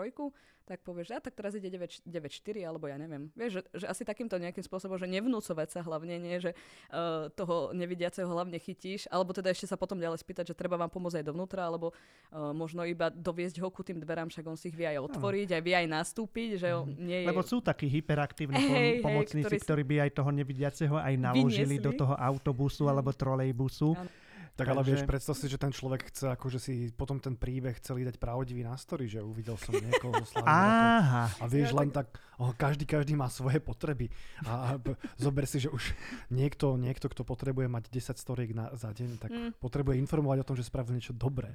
tak 0.64 0.88
povie, 0.88 1.04
že 1.04 1.20
a 1.20 1.22
tak 1.22 1.36
teraz 1.36 1.52
ide 1.60 1.68
9, 1.68 2.08
94 2.08 2.64
alebo 2.64 2.88
ja 2.88 2.96
neviem. 2.96 3.28
Vieš, 3.36 3.60
že, 3.60 3.62
že 3.84 3.86
asi 3.92 4.08
takýmto 4.08 4.40
nejakým 4.40 4.64
spôsobom, 4.64 4.96
že 4.96 5.04
nevnúcovať 5.04 5.68
sa 5.68 5.80
hlavne, 5.84 6.16
nie, 6.16 6.40
že 6.40 6.56
uh, 6.56 7.28
toho 7.36 7.76
nevidiaceho 7.76 8.24
hlavne 8.24 8.56
chytíš, 8.56 9.12
alebo 9.12 9.36
teda 9.36 9.52
ešte 9.52 9.68
sa 9.68 9.76
potom 9.76 10.00
ďalej 10.00 10.24
spýtať, 10.24 10.56
že 10.56 10.56
treba 10.56 10.80
vám 10.80 10.96
pomôcť 10.96 11.20
aj 11.20 11.26
dovnútra, 11.28 11.68
alebo 11.68 11.92
uh, 11.92 12.56
možno 12.56 12.88
iba 12.88 13.12
doviesť 13.12 13.60
ho 13.60 13.68
ku 13.68 13.84
tým 13.84 14.00
dverám, 14.00 14.32
však 14.32 14.48
on 14.48 14.56
si 14.56 14.72
ich 14.72 14.80
vie 14.80 14.88
aj 14.88 15.12
otvoriť, 15.12 15.60
aj 15.60 15.62
vie 15.68 15.76
aj 15.76 15.88
nastúpiť, 15.92 16.50
že 16.56 16.72
on 16.72 16.88
mhm. 16.88 17.04
nie 17.04 17.20
je... 17.20 17.28
Lebo 17.28 17.44
sú 17.44 17.60
takí 17.60 17.92
hyperaktívni 17.92 18.64
hey, 18.64 19.04
pomocníci, 19.04 19.44
hey, 19.44 19.60
ktorí, 19.60 19.84
ktorí 19.84 19.84
by 19.84 19.96
aj 20.08 20.12
toho 20.16 20.32
nevidiaceho 20.32 20.96
aj 20.96 21.14
naložili 21.20 21.76
vyniesli. 21.76 21.84
do 21.84 21.92
toho 22.00 22.16
autobusu 22.16 22.88
alebo 22.88 23.12
trolejbusu. 23.12 23.92
Ano 23.92 24.24
tak 24.58 24.74
ale 24.74 24.82
vieš, 24.82 25.06
predstav 25.06 25.38
si, 25.38 25.46
že 25.46 25.62
ten 25.62 25.70
človek 25.70 26.10
chce 26.10 26.34
akože 26.34 26.58
si 26.58 26.90
potom 26.90 27.22
ten 27.22 27.38
príbeh 27.38 27.78
celý 27.78 28.10
dať 28.10 28.18
pravdivý 28.18 28.66
na 28.66 28.74
story, 28.74 29.06
že 29.06 29.22
uvidel 29.22 29.54
som 29.62 29.78
niekoho 29.78 30.18
zo 30.26 30.42
Aha. 30.42 31.30
A 31.38 31.46
vieš, 31.46 31.78
len 31.78 31.94
tak, 31.94 32.10
oh, 32.42 32.50
každý, 32.58 32.90
každý 32.90 33.14
má 33.14 33.30
svoje 33.30 33.62
potreby. 33.62 34.10
A, 34.50 34.82
zober 35.22 35.46
si, 35.46 35.62
že 35.62 35.70
už 35.70 35.94
niekto, 36.34 36.74
niekto, 36.74 37.06
kto 37.06 37.22
potrebuje 37.22 37.70
mať 37.70 37.94
10 37.94 38.18
storiek 38.18 38.50
na, 38.58 38.74
za 38.74 38.90
deň, 38.90 39.10
tak 39.22 39.30
mm. 39.30 39.52
potrebuje 39.62 40.02
informovať 40.02 40.42
o 40.42 40.48
tom, 40.50 40.58
že 40.58 40.66
spravil 40.66 40.98
niečo 40.98 41.14
dobré. 41.14 41.54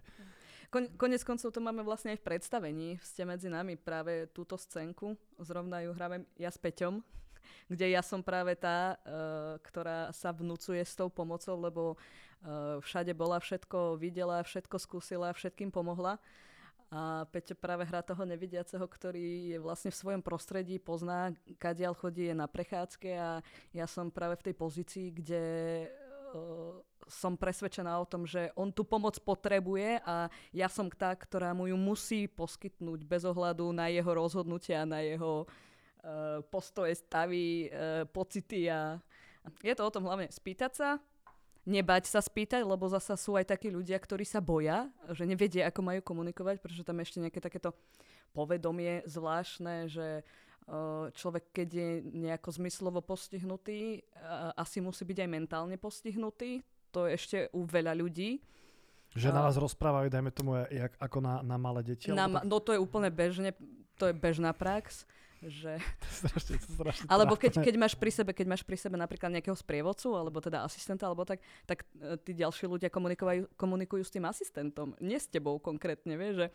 Kon, 0.71 0.87
konec 0.95 1.27
koncov 1.27 1.51
to 1.53 1.61
máme 1.61 1.83
vlastne 1.83 2.15
aj 2.15 2.23
v 2.23 2.27
predstavení. 2.33 2.89
Ste 3.03 3.27
medzi 3.27 3.51
nami 3.51 3.75
práve 3.77 4.31
túto 4.31 4.55
scénku. 4.55 5.19
Zrovna 5.43 5.83
ju 5.83 5.91
hráme 5.91 6.25
ja 6.39 6.49
s 6.49 6.57
Peťom 6.57 7.03
kde 7.67 7.95
ja 7.95 8.03
som 8.05 8.21
práve 8.23 8.55
tá, 8.55 8.97
uh, 9.03 9.59
ktorá 9.65 10.11
sa 10.15 10.31
vnúcuje 10.31 10.83
s 10.83 10.95
tou 10.95 11.09
pomocou, 11.09 11.57
lebo 11.59 11.83
všade 12.83 13.15
bola, 13.15 13.39
všetko 13.39 13.97
videla, 13.97 14.43
všetko 14.43 14.77
skúsila, 14.79 15.31
všetkým 15.31 15.71
pomohla. 15.71 16.19
A 16.93 17.25
Peťo 17.33 17.57
práve 17.57 17.89
hrá 17.89 18.05
toho 18.05 18.21
nevidiaceho, 18.29 18.85
ktorý 18.85 19.57
je 19.57 19.59
vlastne 19.63 19.89
v 19.89 19.97
svojom 19.97 20.21
prostredí, 20.21 20.77
pozná, 20.77 21.33
kadiaľ 21.57 21.97
chodí, 21.97 22.29
je 22.29 22.37
na 22.37 22.45
prechádzke 22.45 23.11
a 23.17 23.41
ja 23.73 23.87
som 23.89 24.13
práve 24.13 24.37
v 24.37 24.53
tej 24.53 24.55
pozícii, 24.61 25.07
kde 25.09 25.45
uh, 25.89 26.77
som 27.09 27.33
presvedčená 27.33 27.97
o 27.97 28.05
tom, 28.05 28.29
že 28.29 28.53
on 28.61 28.69
tú 28.69 28.85
pomoc 28.85 29.17
potrebuje 29.25 30.05
a 30.05 30.29
ja 30.53 30.69
som 30.69 30.93
tá, 30.93 31.17
ktorá 31.17 31.57
mu 31.57 31.65
ju 31.65 31.81
musí 31.81 32.29
poskytnúť 32.29 33.09
bez 33.09 33.25
ohľadu 33.25 33.73
na 33.73 33.89
jeho 33.89 34.13
rozhodnutia, 34.13 34.85
na 34.85 35.01
jeho 35.01 35.49
uh, 35.49 35.73
Eh, 36.03 36.43
postoje, 36.51 36.99
stavy, 36.99 37.71
uh, 37.71 38.03
pocity 38.11 38.67
a 38.67 38.99
je 39.63 39.71
to 39.71 39.87
o 39.87 39.95
tom 39.95 40.03
hlavne 40.03 40.27
spýtať 40.35 40.73
sa, 40.75 40.99
nebať 41.63 42.11
sa 42.11 42.19
spýtať, 42.19 42.67
lebo 42.67 42.91
zasa 42.91 43.15
sú 43.15 43.39
aj 43.39 43.55
takí 43.55 43.71
ľudia, 43.71 43.95
ktorí 43.99 44.27
sa 44.27 44.43
boja, 44.43 44.91
že 45.15 45.23
nevedia, 45.23 45.71
ako 45.71 45.81
majú 45.83 46.01
komunikovať, 46.03 46.59
pretože 46.59 46.83
tam 46.83 46.99
ešte 46.99 47.23
nejaké 47.23 47.39
takéto 47.39 47.75
povedomie 48.35 49.07
zvláštne, 49.07 49.87
že 49.87 50.27
uh, 50.67 51.07
človek, 51.15 51.55
keď 51.55 51.69
je 51.71 51.91
nejako 52.03 52.51
zmyslovo 52.59 52.99
postihnutý, 53.05 54.03
uh, 54.03 54.51
asi 54.59 54.83
musí 54.83 55.07
byť 55.07 55.19
aj 55.23 55.31
mentálne 55.31 55.77
postihnutý. 55.79 56.67
To 56.91 57.07
je 57.07 57.15
ešte 57.15 57.39
u 57.55 57.63
veľa 57.63 57.95
ľudí. 57.95 58.43
Že 59.13 59.29
na 59.31 59.45
vás 59.45 59.61
rozprávajú, 59.61 60.09
dajme 60.09 60.33
tomu, 60.33 60.57
jak, 60.73 60.97
ako 60.97 61.19
na, 61.21 61.45
na 61.45 61.61
malé 61.61 61.85
deti? 61.85 62.09
Na, 62.09 62.27
tak... 62.27 62.49
No 62.49 62.59
to 62.59 62.73
je 62.73 62.81
úplne 62.81 63.13
bežne, 63.13 63.53
to 64.01 64.09
je 64.09 64.15
bežná 64.17 64.57
prax 64.57 65.05
že... 65.47 65.79
To 66.03 66.07
je 66.07 66.15
strašne, 66.29 66.55
to 66.61 66.71
strašne 66.77 67.07
alebo 67.11 67.35
keď, 67.35 67.65
keď, 67.65 67.75
máš 67.81 67.95
pri 67.99 68.13
sebe, 68.15 68.31
keď 68.31 68.47
máš 68.47 68.63
pri 68.63 68.77
sebe 68.79 68.95
napríklad 68.95 69.33
nejakého 69.33 69.57
sprievodcu, 69.57 70.15
alebo 70.15 70.39
teda 70.39 70.63
asistenta, 70.63 71.09
alebo 71.09 71.27
tak, 71.27 71.43
tak 71.67 71.83
e, 71.99 72.15
tí 72.21 72.37
ďalší 72.37 72.69
ľudia 72.71 72.93
komunikujú, 72.93 73.51
komunikujú 73.59 74.03
s 74.07 74.13
tým 74.13 74.29
asistentom, 74.29 74.95
nie 75.03 75.19
s 75.19 75.27
tebou 75.27 75.59
konkrétne, 75.59 76.15
vieš, 76.15 76.35
že... 76.45 76.47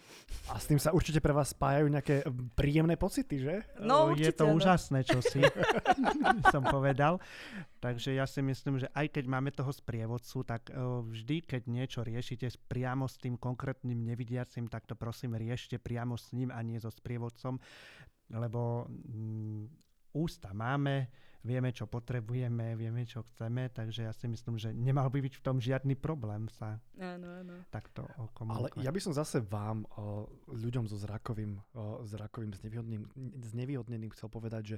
A 0.48 0.62
s 0.62 0.70
tým 0.72 0.80
sa 0.80 0.96
určite 0.96 1.20
pre 1.20 1.36
vás 1.36 1.52
spájajú 1.52 1.88
nejaké 1.92 2.24
príjemné 2.56 2.96
pocity, 2.96 3.44
že? 3.44 3.56
No, 3.82 4.14
určite, 4.14 4.24
Je 4.24 4.32
to 4.36 4.46
no. 4.48 4.56
úžasné, 4.56 5.00
čo 5.04 5.20
si 5.20 5.44
som 6.54 6.64
povedal. 6.64 7.20
Takže 7.78 8.18
ja 8.18 8.26
si 8.26 8.42
myslím, 8.42 8.82
že 8.82 8.90
aj 8.98 9.14
keď 9.14 9.26
máme 9.30 9.54
toho 9.54 9.70
sprievodcu, 9.70 10.42
tak 10.44 10.74
uh, 10.74 11.06
vždy, 11.06 11.46
keď 11.46 11.62
niečo 11.70 12.02
riešite 12.02 12.50
priamo 12.66 13.06
s 13.06 13.22
tým 13.22 13.38
konkrétnym 13.38 14.02
nevidiacim, 14.02 14.66
tak 14.66 14.90
to 14.90 14.98
prosím 14.98 15.38
riešte 15.38 15.78
priamo 15.78 16.18
s 16.18 16.34
ním 16.34 16.50
a 16.50 16.60
nie 16.66 16.82
so 16.82 16.90
sprievodcom 16.90 17.62
lebo 18.32 18.88
mm, 18.90 19.64
ústa 20.18 20.52
máme, 20.52 21.08
vieme, 21.48 21.72
čo 21.72 21.88
potrebujeme, 21.88 22.76
vieme, 22.76 23.08
čo 23.08 23.24
chceme, 23.32 23.72
takže 23.72 24.04
ja 24.04 24.12
si 24.12 24.28
myslím, 24.28 24.60
že 24.60 24.76
nemal 24.76 25.08
by 25.08 25.24
byť 25.24 25.34
v 25.40 25.44
tom 25.46 25.64
žiadny 25.64 25.96
problém 25.96 26.52
sa 26.52 26.76
áno, 27.00 27.28
áno. 27.40 27.56
takto 27.72 28.04
komunikovať. 28.36 28.84
Ale 28.84 28.86
ja 28.86 28.92
by 28.92 29.00
som 29.00 29.14
zase 29.16 29.40
vám, 29.40 29.88
ľuďom 30.52 30.92
so 30.92 31.00
zrakovým, 31.00 31.56
zrakovým 32.04 32.52
znevýhodneným 33.48 34.12
chcel 34.12 34.28
povedať, 34.28 34.76
že 34.76 34.78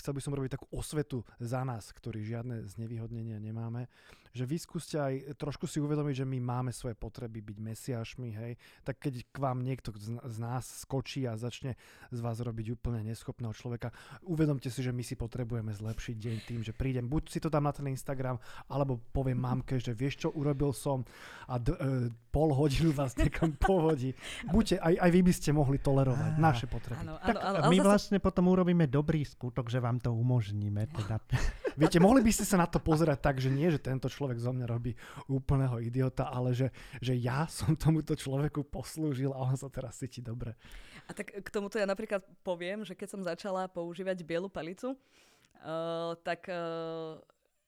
chcel 0.00 0.12
by 0.16 0.20
som 0.24 0.32
robiť 0.32 0.56
takú 0.56 0.66
osvetu 0.72 1.20
za 1.36 1.60
nás, 1.66 1.92
ktorí 1.92 2.24
žiadne 2.24 2.64
znevýhodnenia 2.64 3.36
nemáme, 3.36 3.90
že 4.32 4.44
vy 4.44 4.56
skúste 4.58 4.96
aj 4.96 5.36
trošku 5.36 5.64
si 5.68 5.78
uvedomiť, 5.78 6.24
že 6.24 6.26
my 6.26 6.38
máme 6.40 6.72
svoje 6.74 6.94
potreby 6.94 7.40
byť 7.44 7.58
mesiašmi, 7.58 8.28
hej, 8.34 8.52
tak 8.84 9.00
keď 9.00 9.24
k 9.28 9.36
vám 9.36 9.64
niekto 9.64 9.94
z 9.98 10.38
nás 10.40 10.64
skočí 10.84 11.24
a 11.24 11.38
začne 11.38 11.74
z 12.12 12.18
vás 12.20 12.40
robiť 12.40 12.78
úplne 12.78 13.04
neschopného 13.06 13.52
človeka, 13.54 13.92
uvedomte 14.24 14.68
si, 14.68 14.80
že 14.84 14.92
my 14.94 15.02
si 15.04 15.14
potrebujeme 15.14 15.72
zlepšiť 15.72 16.16
deň 16.16 16.36
tým, 16.44 16.60
že 16.62 16.72
prídem, 16.72 17.06
buď 17.06 17.22
si 17.28 17.38
to 17.40 17.48
dám 17.48 17.68
na 17.68 17.72
ten 17.74 17.88
Instagram, 17.88 18.38
alebo 18.68 19.00
poviem 19.12 19.38
mamke, 19.38 19.80
že 19.80 19.92
vieš 19.92 20.26
čo, 20.26 20.28
urobil 20.34 20.72
som 20.74 21.02
a 21.48 21.56
d- 21.56 21.74
e, 21.74 22.12
pol 22.28 22.52
hodinu 22.52 22.92
vás 22.92 23.16
niekam 23.16 23.54
pohodí. 23.68 24.12
Buďte, 24.48 24.78
aj, 24.78 24.94
aj 25.00 25.10
vy 25.10 25.20
by 25.24 25.32
ste 25.32 25.50
mohli 25.56 25.78
tolerovať 25.80 26.32
ah, 26.36 26.40
naše 26.40 26.66
potreby. 26.68 27.02
Áno, 27.02 27.16
áno, 27.16 27.26
tak 27.26 27.36
áno, 27.40 27.58
my 27.70 27.78
zase... 27.80 27.86
vlastne 27.86 28.18
potom 28.20 28.44
urobíme 28.52 28.86
dobrý 28.86 29.24
skutok, 29.24 29.72
že 29.72 29.80
vám 29.80 29.98
to 29.98 30.12
umožníme. 30.12 30.86
Teda. 30.92 31.18
Viete, 31.78 32.02
mohli 32.02 32.26
by 32.26 32.34
ste 32.34 32.42
sa 32.42 32.58
na 32.58 32.66
to 32.66 32.82
pozerať 32.82 33.18
tak, 33.22 33.38
že 33.38 33.46
nie, 33.46 33.70
že 33.70 33.78
tento 33.78 34.10
človek 34.10 34.42
zo 34.42 34.50
mňa 34.50 34.66
robí 34.66 34.98
úplného 35.30 35.78
idiota, 35.78 36.26
ale 36.26 36.50
že, 36.50 36.74
že 36.98 37.14
ja 37.14 37.46
som 37.46 37.78
tomuto 37.78 38.18
človeku 38.18 38.66
poslúžil 38.66 39.30
a 39.30 39.46
on 39.46 39.54
sa 39.54 39.70
teraz 39.70 40.02
cíti 40.02 40.18
dobre. 40.18 40.58
A 41.06 41.14
tak 41.14 41.30
k 41.30 41.48
tomuto 41.54 41.78
ja 41.78 41.86
napríklad 41.86 42.26
poviem, 42.42 42.82
že 42.82 42.98
keď 42.98 43.08
som 43.14 43.22
začala 43.22 43.70
používať 43.70 44.26
bielu 44.26 44.50
palicu, 44.50 44.98
uh, 44.98 46.18
tak 46.26 46.50
uh, 46.50 47.14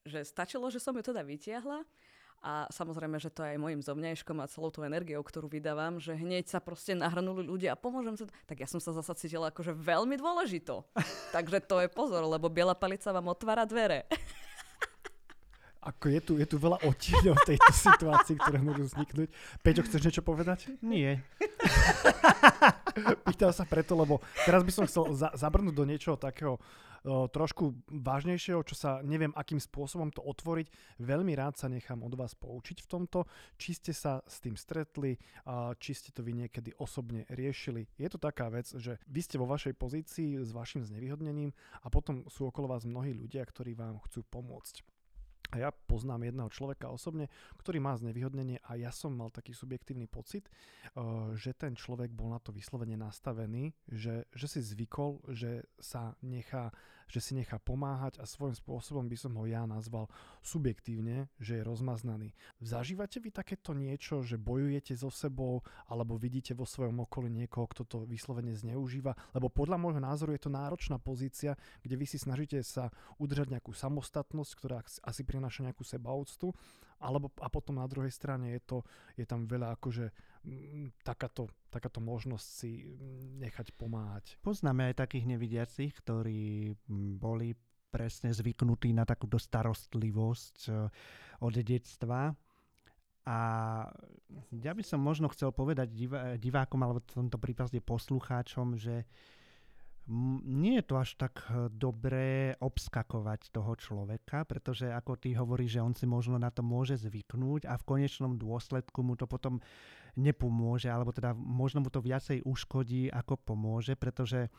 že 0.03 0.27
stačilo, 0.27 0.66
že 0.75 0.83
som 0.83 0.92
ju 0.99 1.07
teda 1.07 1.23
vytiahla 1.23 1.87
a 2.40 2.64
samozrejme, 2.72 3.20
že 3.20 3.29
to 3.29 3.44
je 3.44 3.53
aj 3.53 3.59
môjim 3.61 3.85
zomňajškom 3.85 4.40
a 4.40 4.48
celou 4.48 4.72
tú 4.72 4.81
energiou, 4.81 5.20
ktorú 5.20 5.53
vydávam, 5.53 6.00
že 6.00 6.16
hneď 6.16 6.48
sa 6.48 6.57
proste 6.57 6.96
nahrnuli 6.96 7.44
ľudia 7.44 7.76
a 7.76 7.81
pomôžem 7.81 8.16
sa. 8.16 8.24
Tak 8.48 8.64
ja 8.64 8.68
som 8.68 8.81
sa 8.81 8.96
zasa 8.96 9.12
cítila 9.12 9.53
akože 9.53 9.76
veľmi 9.76 10.16
dôležito. 10.16 10.88
Takže 11.37 11.61
to 11.61 11.85
je 11.85 11.88
pozor, 11.92 12.24
lebo 12.24 12.48
biela 12.48 12.72
palica 12.72 13.12
vám 13.12 13.29
otvára 13.29 13.68
dvere. 13.68 14.09
Ako 15.81 16.12
je 16.12 16.20
tu, 16.20 16.33
je 16.37 16.44
tu 16.44 16.61
veľa 16.61 16.76
odtieňov 16.85 17.40
v 17.40 17.57
tejto 17.57 17.72
situácii, 17.72 18.37
ktoré 18.37 18.61
môžu 18.61 18.85
vzniknúť. 18.85 19.33
Peťo, 19.64 19.81
chceš 19.88 20.05
niečo 20.05 20.20
povedať? 20.20 20.68
Nie. 20.85 21.24
Pýtal 23.29 23.57
sa 23.57 23.64
preto, 23.64 23.96
lebo 23.96 24.20
teraz 24.44 24.61
by 24.61 24.72
som 24.76 24.85
chcel 24.85 25.16
za, 25.16 25.33
zabrnúť 25.33 25.72
do 25.72 25.88
niečoho 25.88 26.20
takého 26.20 26.61
trošku 27.07 27.81
vážnejšieho, 27.89 28.61
čo 28.65 28.77
sa 28.77 29.01
neviem 29.01 29.33
akým 29.33 29.57
spôsobom 29.57 30.13
to 30.13 30.21
otvoriť. 30.21 30.69
Veľmi 31.01 31.33
rád 31.33 31.57
sa 31.57 31.73
nechám 31.73 32.05
od 32.05 32.13
vás 32.15 32.37
poučiť 32.37 32.85
v 32.85 32.91
tomto, 32.91 33.25
či 33.57 33.73
ste 33.73 33.97
sa 33.97 34.21
s 34.29 34.39
tým 34.45 34.55
stretli, 34.55 35.17
či 35.81 35.91
ste 35.97 36.13
to 36.13 36.21
vy 36.21 36.37
niekedy 36.37 36.77
osobne 36.77 37.25
riešili. 37.33 37.89
Je 37.97 38.09
to 38.13 38.21
taká 38.21 38.53
vec, 38.53 38.69
že 38.69 39.01
vy 39.09 39.21
ste 39.25 39.41
vo 39.41 39.49
vašej 39.49 39.73
pozícii 39.81 40.45
s 40.45 40.53
vašim 40.53 40.85
znevýhodnením 40.85 41.57
a 41.81 41.89
potom 41.89 42.29
sú 42.29 42.53
okolo 42.53 42.77
vás 42.77 42.85
mnohí 42.85 43.17
ľudia, 43.17 43.45
ktorí 43.49 43.73
vám 43.73 43.99
chcú 44.05 44.21
pomôcť. 44.29 45.00
A 45.51 45.55
ja 45.59 45.71
poznám 45.75 46.31
jedného 46.31 46.51
človeka 46.51 46.91
osobne, 46.91 47.27
ktorý 47.59 47.83
má 47.83 47.99
znevýhodnenie 47.99 48.63
a 48.63 48.79
ja 48.79 48.95
som 48.95 49.11
mal 49.11 49.35
taký 49.35 49.51
subjektívny 49.51 50.07
pocit, 50.07 50.47
že 51.35 51.55
ten 51.59 51.75
človek 51.75 52.15
bol 52.15 52.31
na 52.31 52.39
to 52.39 52.55
vyslovene 52.55 52.95
nastavený, 52.95 53.75
že, 53.91 54.31
že 54.31 54.47
si 54.47 54.61
zvykol, 54.63 55.23
že 55.35 55.67
sa 55.83 56.15
nechá 56.23 56.71
že 57.11 57.18
si 57.18 57.35
nechá 57.35 57.59
pomáhať 57.59 58.23
a 58.23 58.25
svojím 58.25 58.55
spôsobom 58.55 59.11
by 59.11 59.16
som 59.18 59.35
ho 59.35 59.44
ja 59.51 59.66
nazval 59.66 60.07
subjektívne, 60.46 61.27
že 61.42 61.59
je 61.59 61.66
rozmaznaný. 61.66 62.31
Zažívate 62.62 63.18
vy 63.18 63.35
takéto 63.35 63.75
niečo, 63.75 64.23
že 64.23 64.38
bojujete 64.38 64.94
so 64.94 65.11
sebou 65.11 65.66
alebo 65.90 66.14
vidíte 66.14 66.55
vo 66.55 66.62
svojom 66.62 67.03
okolí 67.03 67.27
niekoho, 67.27 67.66
kto 67.66 67.83
to 67.83 67.99
vyslovene 68.07 68.55
zneužíva? 68.55 69.18
Lebo 69.35 69.51
podľa 69.51 69.83
môjho 69.83 69.99
názoru 69.99 70.38
je 70.38 70.46
to 70.46 70.55
náročná 70.55 71.03
pozícia, 71.03 71.59
kde 71.83 71.99
vy 71.99 72.07
si 72.07 72.23
snažíte 72.23 72.62
sa 72.62 72.94
udržať 73.18 73.59
nejakú 73.59 73.75
samostatnosť, 73.75 74.53
ktorá 74.55 74.79
asi 75.03 75.23
prináša 75.27 75.66
nejakú 75.66 75.83
sebaúctu, 75.83 76.55
alebo 77.01 77.33
a 77.41 77.49
potom 77.49 77.81
na 77.81 77.89
druhej 77.89 78.13
strane 78.13 78.53
je 78.55 78.61
to, 78.61 78.79
je 79.17 79.25
tam 79.25 79.49
veľa 79.49 79.75
akože 79.81 80.13
takáto, 81.01 81.49
takáto 81.73 82.01
možnosť 82.01 82.47
si 82.47 82.97
nechať 83.41 83.73
pomáhať. 83.77 84.37
Poznáme 84.45 84.93
aj 84.93 85.09
takých 85.09 85.29
nevidiacich, 85.29 85.93
ktorí 85.97 86.77
boli 87.17 87.57
presne 87.91 88.31
zvyknutí 88.31 88.95
na 88.95 89.03
takúto 89.03 89.37
starostlivosť 89.37 90.57
e, 90.71 90.73
od 91.43 91.55
detstva. 91.59 92.31
A 93.27 93.39
ja 94.55 94.73
by 94.73 94.83
som 94.87 95.03
možno 95.03 95.29
chcel 95.35 95.53
povedať 95.53 95.93
divákom, 96.41 96.81
alebo 96.81 97.05
v 97.05 97.29
tomto 97.29 97.37
prípade 97.37 97.83
poslucháčom, 97.83 98.81
že 98.81 99.05
nie 100.42 100.83
je 100.83 100.85
to 100.85 100.94
až 100.99 101.14
tak 101.14 101.46
e, 101.46 101.70
dobré 101.70 102.59
obskakovať 102.59 103.55
toho 103.55 103.79
človeka, 103.79 104.42
pretože 104.42 104.90
ako 104.90 105.14
ty 105.14 105.38
hovorí, 105.38 105.70
že 105.70 105.79
on 105.79 105.94
si 105.94 106.05
možno 106.05 106.35
na 106.37 106.51
to 106.51 106.66
môže 106.66 106.99
zvyknúť 106.99 107.70
a 107.70 107.79
v 107.79 107.87
konečnom 107.87 108.35
dôsledku 108.35 109.07
mu 109.07 109.14
to 109.14 109.31
potom 109.31 109.62
nepomôže, 110.18 110.90
alebo 110.90 111.14
teda 111.14 111.31
možno 111.38 111.87
mu 111.87 111.88
to 111.94 112.03
viacej 112.03 112.42
uškodí, 112.42 113.07
ako 113.14 113.38
pomôže, 113.38 113.94
pretože 113.94 114.51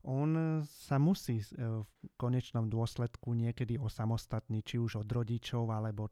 on 0.00 0.64
sa 0.64 0.96
musí 0.96 1.44
e, 1.44 1.46
v 1.84 1.90
konečnom 2.16 2.72
dôsledku 2.72 3.36
niekedy 3.36 3.76
osamostatniť, 3.76 4.62
či 4.64 4.76
už 4.80 5.04
od 5.04 5.08
rodičov 5.12 5.68
alebo 5.68 6.08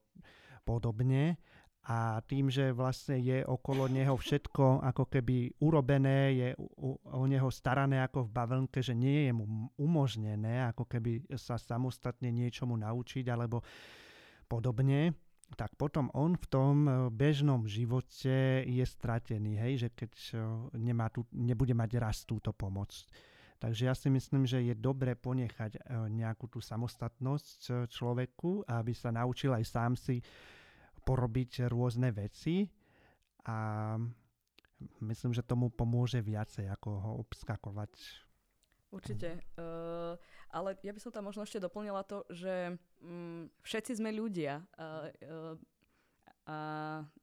podobne. 0.69 1.41
A 1.89 2.21
tým, 2.29 2.53
že 2.53 2.75
vlastne 2.75 3.17
je 3.17 3.41
okolo 3.47 3.89
neho 3.89 4.13
všetko 4.13 4.85
ako 4.85 5.09
keby 5.09 5.57
urobené, 5.63 6.37
je 6.37 6.49
o 7.09 7.25
neho 7.25 7.49
starané 7.49 8.05
ako 8.05 8.29
v 8.29 8.35
bavlnke, 8.35 8.85
že 8.85 8.93
nie 8.93 9.25
je 9.25 9.33
mu 9.33 9.73
umožnené 9.81 10.69
ako 10.69 10.85
keby 10.85 11.25
sa 11.39 11.57
samostatne 11.57 12.29
niečomu 12.29 12.77
naučiť 12.77 13.25
alebo 13.33 13.65
podobne, 14.45 15.17
tak 15.57 15.73
potom 15.81 16.13
on 16.13 16.37
v 16.37 16.47
tom 16.51 16.77
e, 16.85 16.91
bežnom 17.09 17.65
živote 17.65 18.67
je 18.69 18.85
stratený, 18.85 19.57
hej, 19.57 19.75
že 19.87 19.89
keď 19.97 20.13
e, 20.13 20.33
nemá 20.77 21.09
tu, 21.09 21.25
nebude 21.33 21.73
mať 21.73 21.91
raz 21.97 22.17
túto 22.29 22.53
pomoc. 22.53 22.93
Takže 23.59 23.91
ja 23.91 23.95
si 23.97 24.13
myslím, 24.13 24.45
že 24.45 24.61
je 24.61 24.77
dobre 24.77 25.17
ponechať 25.17 25.79
e, 25.79 25.81
nejakú 26.13 26.53
tú 26.53 26.61
samostatnosť 26.61 27.89
človeku, 27.89 28.69
aby 28.69 28.93
sa 28.93 29.09
naučil 29.09 29.57
aj 29.57 29.65
sám 29.65 29.93
si 29.97 30.21
porobiť 31.09 31.73
rôzne 31.73 32.13
veci 32.13 32.69
a 33.49 33.97
myslím, 35.01 35.33
že 35.33 35.41
tomu 35.41 35.73
pomôže 35.73 36.21
viacej, 36.21 36.69
ako 36.69 36.89
ho 37.01 37.11
obskakovať. 37.25 37.97
Určite. 38.93 39.41
Uh, 39.57 40.17
ale 40.53 40.77
ja 40.81 40.93
by 40.93 41.01
som 41.01 41.13
tam 41.13 41.29
možno 41.29 41.45
ešte 41.45 41.61
doplnila 41.61 42.05
to, 42.05 42.25
že 42.33 42.77
um, 43.05 43.49
všetci 43.65 44.01
sme 44.01 44.13
ľudia. 44.13 44.65
Uh, 44.77 45.09
uh, 45.25 45.57
a 46.49 46.59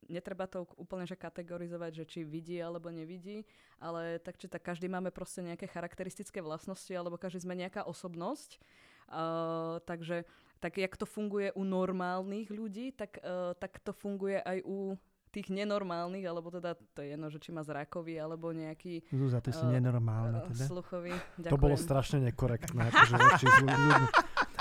netreba 0.06 0.46
to 0.46 0.70
úplne 0.78 1.10
že 1.10 1.18
kategorizovať, 1.18 1.92
že 1.98 2.06
či 2.06 2.20
vidí 2.22 2.62
alebo 2.62 2.94
nevidí, 2.94 3.42
ale 3.82 4.22
tak 4.22 4.38
či 4.38 4.46
tak 4.46 4.62
každý 4.62 4.86
máme 4.86 5.10
proste 5.10 5.42
nejaké 5.42 5.66
charakteristické 5.66 6.46
vlastnosti 6.46 6.94
alebo 6.94 7.18
každý 7.18 7.42
sme 7.42 7.58
nejaká 7.58 7.90
osobnosť. 7.90 8.62
Uh, 9.10 9.82
takže 9.90 10.30
tak 10.60 10.78
jak 10.78 10.94
to 10.98 11.06
funguje 11.06 11.52
u 11.54 11.64
normálnych 11.64 12.50
ľudí, 12.50 12.92
tak, 12.96 13.20
uh, 13.22 13.54
tak 13.56 13.80
to 13.84 13.92
funguje 13.94 14.40
aj 14.42 14.64
u 14.66 14.98
tých 15.36 15.52
nenormálnych, 15.52 16.24
alebo 16.24 16.48
teda 16.48 16.80
to 16.96 17.04
je 17.04 17.12
jedno, 17.12 17.28
že 17.28 17.44
či 17.44 17.52
má 17.52 17.60
zrakový, 17.60 18.16
alebo 18.24 18.56
nejaký 18.56 19.04
Zúza, 19.12 19.44
ty 19.44 19.52
si 19.52 19.68
uh, 19.68 19.72
nenormálna 19.76 20.48
teda. 20.48 20.64
Sluchový. 20.64 21.12
Ďakujem. 21.36 21.52
To 21.52 21.60
bolo 21.60 21.76
strašne 21.76 22.24
nekorektné. 22.32 22.88
Akože 22.88 23.16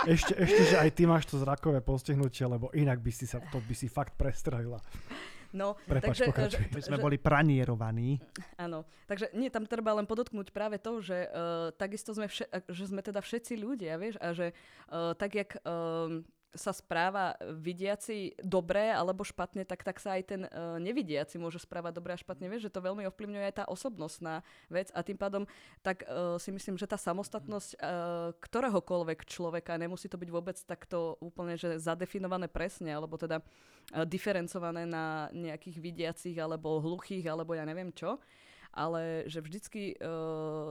ešte, 0.04 0.32
ešte, 0.34 0.62
že 0.74 0.76
aj 0.82 0.90
ty 0.98 1.06
máš 1.06 1.30
to 1.30 1.38
zrakové 1.38 1.78
postihnutie, 1.78 2.44
lebo 2.44 2.74
inak 2.74 2.98
by 2.98 3.12
si 3.14 3.24
sa, 3.24 3.38
to 3.54 3.62
by 3.62 3.74
si 3.78 3.86
fakt 3.86 4.18
prestrelila. 4.18 4.82
No, 5.54 5.78
Prepač, 5.86 6.18
takže, 6.18 6.58
My 6.74 6.82
sme 6.82 6.98
že, 6.98 7.04
boli 7.06 7.16
pranierovaní. 7.16 8.18
Áno, 8.58 8.82
takže 9.06 9.30
nie, 9.38 9.46
tam 9.54 9.70
treba 9.70 9.94
len 9.94 10.02
podotknúť 10.02 10.50
práve 10.50 10.82
to, 10.82 10.98
že 10.98 11.30
uh, 11.30 11.70
takisto 11.78 12.10
sme, 12.10 12.26
vše, 12.26 12.50
že 12.66 12.84
sme 12.90 12.98
teda 13.06 13.22
všetci 13.22 13.54
ľudia, 13.54 13.94
vieš, 13.94 14.18
a 14.18 14.34
že 14.34 14.50
uh, 14.90 15.14
tak, 15.14 15.38
jak 15.38 15.54
uh, 15.62 16.26
sa 16.54 16.70
správa 16.70 17.34
vidiaci 17.42 18.38
dobre 18.40 18.90
alebo 18.90 19.26
špatne, 19.26 19.66
tak, 19.66 19.82
tak 19.82 19.98
sa 19.98 20.16
aj 20.16 20.22
ten 20.24 20.42
uh, 20.46 20.78
nevidiaci 20.78 21.36
môže 21.36 21.58
správať 21.60 21.98
dobre 21.98 22.14
a 22.14 22.18
špatne. 22.18 22.46
Vieš, 22.46 22.70
že 22.70 22.74
to 22.74 22.86
veľmi 22.86 23.04
ovplyvňuje 23.10 23.44
aj 23.50 23.56
tá 23.60 23.64
osobnostná 23.66 24.46
vec 24.70 24.88
a 24.94 25.02
tým 25.02 25.18
pádom 25.18 25.44
tak 25.82 26.06
uh, 26.06 26.38
si 26.38 26.54
myslím, 26.54 26.78
že 26.78 26.86
tá 26.86 26.96
samostatnosť 26.96 27.70
uh, 27.76 28.32
ktoréhokoľvek 28.38 29.26
človeka, 29.26 29.76
nemusí 29.76 30.06
to 30.06 30.16
byť 30.16 30.30
vôbec 30.30 30.56
takto 30.62 31.18
úplne 31.18 31.58
že 31.58 31.82
zadefinované 31.82 32.46
presne, 32.46 32.94
alebo 32.94 33.18
teda 33.18 33.42
uh, 33.42 34.06
diferencované 34.06 34.86
na 34.86 35.28
nejakých 35.34 35.76
vidiacich 35.82 36.36
alebo 36.38 36.80
hluchých, 36.80 37.26
alebo 37.26 37.52
ja 37.58 37.66
neviem 37.66 37.90
čo, 37.92 38.22
ale 38.70 39.26
že 39.26 39.42
vždycky, 39.42 39.98
uh, 39.98 40.70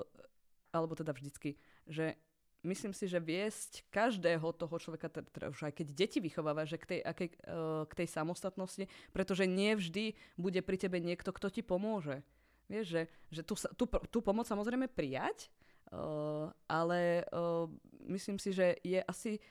alebo 0.71 0.95
teda 0.95 1.11
vždycky, 1.11 1.59
že 1.85 2.15
myslím 2.63 2.95
si, 2.95 3.05
že 3.05 3.19
viesť 3.19 3.83
každého 3.91 4.55
toho 4.55 4.75
človeka, 4.79 5.11
teda 5.11 5.51
už 5.51 5.69
aj 5.69 5.73
keď 5.83 5.87
deti 5.91 6.19
vychováva, 6.23 6.63
že 6.63 6.79
k 6.79 6.97
tej, 6.97 6.99
akej, 7.03 7.29
uh, 7.47 7.83
k 7.87 7.93
tej 8.03 8.07
samostatnosti, 8.09 8.83
pretože 9.11 9.43
nie 9.47 9.75
vždy 9.75 10.15
bude 10.39 10.59
pri 10.63 10.79
tebe 10.79 10.97
niekto, 11.03 11.35
kto 11.35 11.51
ti 11.51 11.61
pomôže. 11.61 12.23
Vieš, 12.71 12.85
že, 12.87 13.01
že 13.29 13.41
tú, 13.43 13.53
tú, 13.75 13.85
tú 14.09 14.19
pomoc 14.23 14.47
samozrejme 14.47 14.87
prijať, 14.87 15.51
uh, 15.91 16.49
ale 16.65 17.27
uh, 17.29 17.67
myslím 18.07 18.39
si, 18.39 18.55
že 18.55 18.79
je 18.81 19.03
asi 19.03 19.43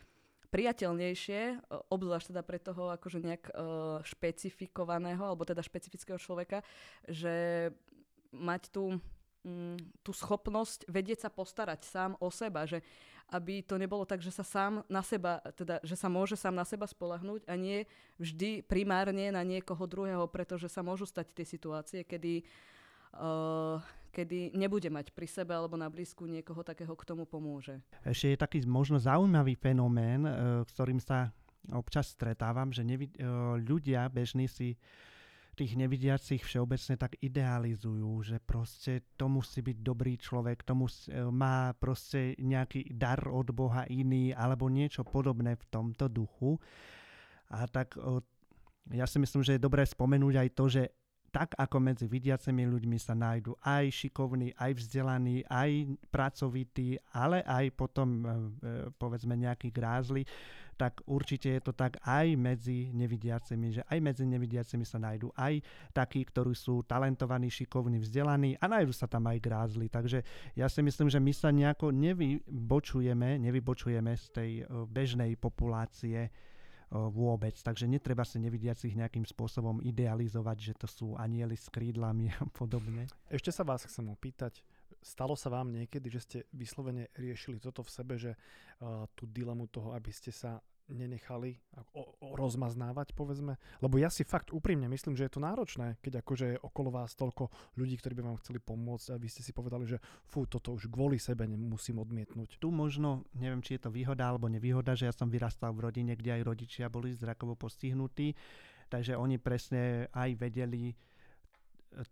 priateľnejšie, 0.52 1.64
obzvlášť 1.88 2.36
teda 2.36 2.42
pre 2.44 2.60
toho 2.60 2.92
akože 2.92 3.24
nejak 3.24 3.44
uh, 3.48 4.04
špecifikovaného, 4.04 5.24
alebo 5.24 5.48
teda 5.48 5.64
špecifického 5.64 6.20
človeka, 6.20 6.60
že 7.08 7.68
mať 8.36 8.68
tú 8.68 9.00
tú 10.02 10.10
schopnosť 10.14 10.86
vedieť 10.86 11.26
sa 11.26 11.30
postarať 11.30 11.82
sám 11.82 12.10
o 12.22 12.30
seba, 12.30 12.62
že 12.62 12.78
aby 13.32 13.64
to 13.64 13.80
nebolo 13.80 14.04
tak, 14.04 14.20
že 14.20 14.28
sa 14.28 14.44
sám 14.44 14.84
na 14.92 15.00
seba, 15.00 15.40
teda, 15.56 15.80
že 15.80 15.96
sa 15.96 16.12
môže 16.12 16.36
sám 16.36 16.52
na 16.52 16.68
seba 16.68 16.84
spolahnúť 16.84 17.48
a 17.48 17.56
nie 17.56 17.88
vždy 18.20 18.60
primárne 18.60 19.32
na 19.32 19.40
niekoho 19.40 19.88
druhého, 19.88 20.28
pretože 20.28 20.68
sa 20.68 20.84
môžu 20.84 21.08
stať 21.08 21.32
tie 21.32 21.46
situácie, 21.48 22.04
kedy, 22.04 22.44
uh, 23.16 23.80
kedy 24.12 24.52
nebude 24.52 24.92
mať 24.92 25.16
pri 25.16 25.24
sebe 25.24 25.56
alebo 25.56 25.80
na 25.80 25.88
blízku 25.88 26.28
niekoho 26.28 26.60
takého, 26.60 26.92
k 26.92 27.08
tomu 27.08 27.24
pomôže. 27.24 27.80
Ešte 28.04 28.36
je 28.36 28.42
taký 28.42 28.58
možno 28.68 29.00
zaujímavý 29.00 29.56
fenomén, 29.56 30.28
uh, 30.28 30.60
ktorým 30.68 31.00
sa 31.00 31.32
občas 31.72 32.12
stretávam, 32.12 32.68
že 32.68 32.84
nevid- 32.84 33.16
uh, 33.16 33.56
ľudia 33.56 34.12
bežní 34.12 34.44
si 34.44 34.76
tých 35.56 35.72
nevidiacich 35.76 36.42
všeobecne 36.42 36.96
tak 36.96 37.20
idealizujú, 37.20 38.10
že 38.24 38.36
proste 38.40 39.04
to 39.20 39.28
musí 39.28 39.60
byť 39.60 39.78
dobrý 39.84 40.16
človek, 40.16 40.64
to 40.64 40.72
musí, 40.72 41.12
e, 41.12 41.24
má 41.28 41.76
proste 41.76 42.36
nejaký 42.40 42.92
dar 42.96 43.20
od 43.28 43.52
Boha 43.52 43.84
iný 43.88 44.32
alebo 44.32 44.72
niečo 44.72 45.04
podobné 45.04 45.56
v 45.56 45.64
tomto 45.68 46.08
duchu. 46.08 46.56
A 47.52 47.68
tak 47.68 48.00
ja 48.90 49.04
si 49.04 49.20
myslím, 49.20 49.44
že 49.44 49.54
je 49.54 49.62
dobré 49.62 49.84
spomenúť 49.84 50.34
aj 50.40 50.48
to, 50.56 50.64
že 50.72 50.82
tak 51.32 51.56
ako 51.56 51.80
medzi 51.80 52.04
vidiacimi 52.04 52.68
ľuďmi 52.68 53.00
sa 53.00 53.16
nájdu 53.16 53.56
aj 53.64 53.88
šikovní, 53.88 54.52
aj 54.52 54.70
vzdelaní, 54.76 55.40
aj 55.48 55.96
pracovití, 56.12 57.00
ale 57.16 57.40
aj 57.48 57.72
potom 57.72 58.08
e, 58.20 58.24
e, 58.28 58.30
povedzme 59.00 59.32
nejakí 59.40 59.72
grázli, 59.72 60.28
tak 60.82 60.98
určite 61.06 61.46
je 61.46 61.62
to 61.62 61.70
tak 61.70 62.02
aj 62.02 62.34
medzi 62.34 62.90
nevidiacimi, 62.90 63.70
že 63.70 63.82
aj 63.86 64.02
medzi 64.02 64.26
nevidiacimi 64.26 64.82
sa 64.82 64.98
nájdu 64.98 65.30
aj 65.38 65.62
takí, 65.94 66.26
ktorí 66.26 66.58
sú 66.58 66.82
talentovaní, 66.82 67.46
šikovní, 67.46 68.02
vzdelaní 68.02 68.58
a 68.58 68.66
nájdu 68.66 68.90
sa 68.90 69.06
tam 69.06 69.30
aj 69.30 69.38
grázli. 69.38 69.86
Takže 69.86 70.26
ja 70.58 70.66
si 70.66 70.82
myslím, 70.82 71.06
že 71.06 71.22
my 71.22 71.30
sa 71.30 71.54
nejako 71.54 71.94
nevybočujeme, 71.94 73.38
nevybočujeme 73.38 74.10
z 74.18 74.26
tej 74.34 74.50
e, 74.58 74.62
bežnej 74.90 75.38
populácie 75.38 76.34
vôbec. 76.92 77.56
Takže 77.56 77.88
netreba 77.88 78.20
si 78.20 78.36
nevidiacich 78.36 78.92
nejakým 78.92 79.24
spôsobom 79.24 79.80
idealizovať, 79.80 80.56
že 80.60 80.72
to 80.76 80.84
sú 80.84 81.06
anieli 81.16 81.56
s 81.56 81.72
krídlami 81.72 82.28
a 82.36 82.44
podobne. 82.52 83.08
Ešte 83.32 83.48
sa 83.48 83.64
vás 83.64 83.88
chcem 83.88 84.04
opýtať, 84.12 84.60
stalo 85.00 85.34
sa 85.34 85.48
vám 85.48 85.72
niekedy, 85.72 86.06
že 86.12 86.20
ste 86.20 86.38
vyslovene 86.52 87.08
riešili 87.16 87.58
toto 87.58 87.82
v 87.82 87.90
sebe, 87.90 88.14
že 88.20 88.36
uh, 88.36 89.08
tú 89.16 89.24
dilemu 89.24 89.66
toho, 89.72 89.96
aby 89.96 90.12
ste 90.12 90.30
sa 90.30 90.60
nenechali 90.92 91.56
rozmaznávať, 92.20 93.16
povedzme? 93.16 93.56
Lebo 93.80 93.96
ja 93.96 94.12
si 94.12 94.22
fakt 94.22 94.52
úprimne 94.52 94.86
myslím, 94.88 95.16
že 95.16 95.26
je 95.26 95.32
to 95.32 95.40
náročné, 95.40 95.96
keď 96.04 96.20
akože 96.20 96.46
je 96.54 96.62
okolo 96.62 96.92
vás 96.92 97.16
toľko 97.16 97.48
ľudí, 97.80 97.96
ktorí 97.96 98.16
by 98.16 98.22
vám 98.22 98.40
chceli 98.44 98.60
pomôcť 98.60 99.12
a 99.12 99.20
vy 99.20 99.28
ste 99.28 99.42
si 99.42 99.56
povedali, 99.56 99.88
že 99.88 99.98
fú, 100.28 100.44
toto 100.44 100.76
už 100.76 100.92
kvôli 100.92 101.16
sebe 101.16 101.48
musím 101.48 102.04
odmietnúť. 102.04 102.60
Tu 102.60 102.68
možno, 102.68 103.24
neviem, 103.34 103.64
či 103.64 103.80
je 103.80 103.88
to 103.88 103.90
výhoda 103.90 104.28
alebo 104.28 104.52
nevýhoda, 104.52 104.92
že 104.92 105.08
ja 105.08 105.14
som 105.16 105.32
vyrastal 105.32 105.72
v 105.72 105.88
rodine, 105.88 106.12
kde 106.14 106.40
aj 106.40 106.46
rodičia 106.46 106.86
boli 106.92 107.16
zrakovo 107.16 107.56
postihnutí, 107.56 108.36
takže 108.92 109.16
oni 109.16 109.40
presne 109.40 110.12
aj 110.12 110.30
vedeli 110.36 110.92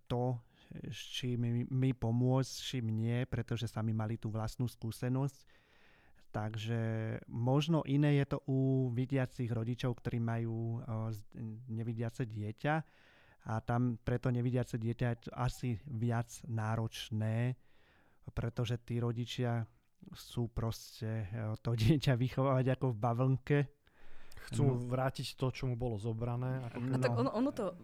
to, 0.08 0.36
s 0.70 1.00
čím 1.18 1.66
mi 1.66 1.90
pomôcť, 1.90 2.50
s 2.50 2.60
čím 2.62 2.94
nie, 2.94 3.26
pretože 3.26 3.66
sami 3.66 3.90
mali 3.90 4.20
tú 4.20 4.30
vlastnú 4.30 4.70
skúsenosť 4.70 5.59
Takže 6.30 6.80
možno 7.26 7.82
iné 7.90 8.22
je 8.22 8.26
to 8.30 8.38
u 8.46 8.90
vidiacich 8.94 9.50
rodičov, 9.50 9.98
ktorí 9.98 10.22
majú 10.22 10.78
nevidiace 11.66 12.22
dieťa 12.22 12.74
a 13.50 13.52
tam 13.64 13.96
preto 13.98 14.28
nevidiace 14.28 14.76
dieťa 14.76 15.06
je 15.10 15.16
asi 15.34 15.70
viac 15.88 16.28
náročné, 16.46 17.56
pretože 18.30 18.78
tí 18.84 19.02
rodičia 19.02 19.64
sú 20.12 20.52
proste 20.52 21.26
to 21.64 21.74
dieťa 21.82 22.14
vychovávať 22.14 22.66
ako 22.78 22.86
v 22.92 23.00
bavlnke. 23.00 23.58
Chcú 24.50 24.64
no. 24.64 24.80
vrátiť 24.88 25.36
to, 25.36 25.52
čo 25.52 25.68
mu 25.68 25.76
bolo 25.76 26.00
zobrané. 26.00 26.64
Ako... 26.70 26.78
No. 26.80 26.94
A 26.94 26.96
tak 26.96 27.12
ono, 27.12 27.30
ono 27.34 27.50
to 27.52 27.76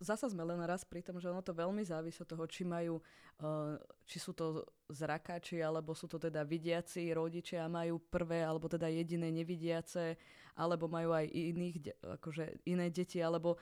zasa 0.00 0.28
sme 0.28 0.44
len 0.44 0.60
raz 0.64 0.84
pri 0.84 1.00
tom, 1.00 1.16
že 1.20 1.28
ono 1.28 1.40
to 1.44 1.56
veľmi 1.56 1.80
závisí 1.84 2.20
od 2.20 2.28
toho, 2.28 2.44
či 2.48 2.64
majú, 2.64 3.00
uh, 3.40 3.76
či 4.04 4.20
sú 4.20 4.32
to 4.36 4.64
zrakáči, 4.88 5.60
alebo 5.60 5.96
sú 5.96 6.08
to 6.08 6.20
teda 6.20 6.44
vidiaci 6.44 7.12
rodičia, 7.12 7.70
majú 7.70 8.00
prvé, 8.00 8.44
alebo 8.44 8.68
teda 8.68 8.88
jediné 8.88 9.32
nevidiace, 9.32 10.16
alebo 10.56 10.90
majú 10.90 11.16
aj 11.16 11.26
iných, 11.30 11.76
akože 12.20 12.68
iné 12.68 12.92
deti, 12.92 13.20
alebo 13.24 13.56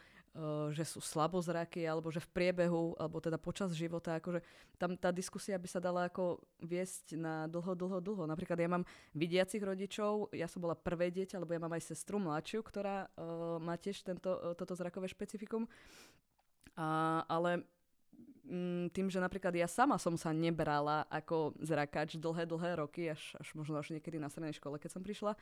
že 0.72 0.84
sú 0.86 1.00
slabozraky, 1.02 1.82
alebo 1.88 2.12
že 2.12 2.22
v 2.22 2.30
priebehu, 2.30 2.94
alebo 3.00 3.18
teda 3.18 3.40
počas 3.40 3.74
života, 3.74 4.20
akože 4.20 4.44
tam 4.78 4.94
tá 4.94 5.10
diskusia 5.10 5.58
by 5.58 5.68
sa 5.68 5.80
dala 5.82 6.06
ako 6.06 6.38
viesť 6.62 7.18
na 7.18 7.50
dlho, 7.50 7.74
dlho, 7.74 7.98
dlho. 7.98 8.24
Napríklad 8.28 8.58
ja 8.60 8.70
mám 8.70 8.86
vidiacich 9.16 9.62
rodičov, 9.62 10.30
ja 10.30 10.46
som 10.46 10.62
bola 10.62 10.78
prvé 10.78 11.10
dieťa, 11.10 11.40
lebo 11.42 11.56
ja 11.56 11.62
mám 11.62 11.74
aj 11.74 11.90
sestru 11.90 12.22
mladšiu, 12.22 12.62
ktorá 12.62 13.10
uh, 13.10 13.58
má 13.58 13.74
tiež 13.74 14.06
tento, 14.06 14.30
uh, 14.30 14.54
toto 14.54 14.78
zrakové 14.78 15.10
špecifikum. 15.10 15.66
A, 16.78 17.26
ale 17.26 17.66
mm, 18.46 18.94
tým, 18.94 19.10
že 19.10 19.18
napríklad 19.18 19.50
ja 19.58 19.66
sama 19.66 19.98
som 19.98 20.14
sa 20.14 20.30
nebrala 20.30 21.02
ako 21.10 21.58
zrakač 21.58 22.14
dlhé, 22.14 22.46
dlhé 22.46 22.70
roky, 22.78 23.10
až, 23.10 23.34
až 23.34 23.48
možno 23.58 23.74
až 23.82 23.90
niekedy 23.90 24.22
na 24.22 24.30
strednej 24.30 24.54
škole, 24.54 24.78
keď 24.78 24.94
som 24.94 25.02
prišla, 25.02 25.34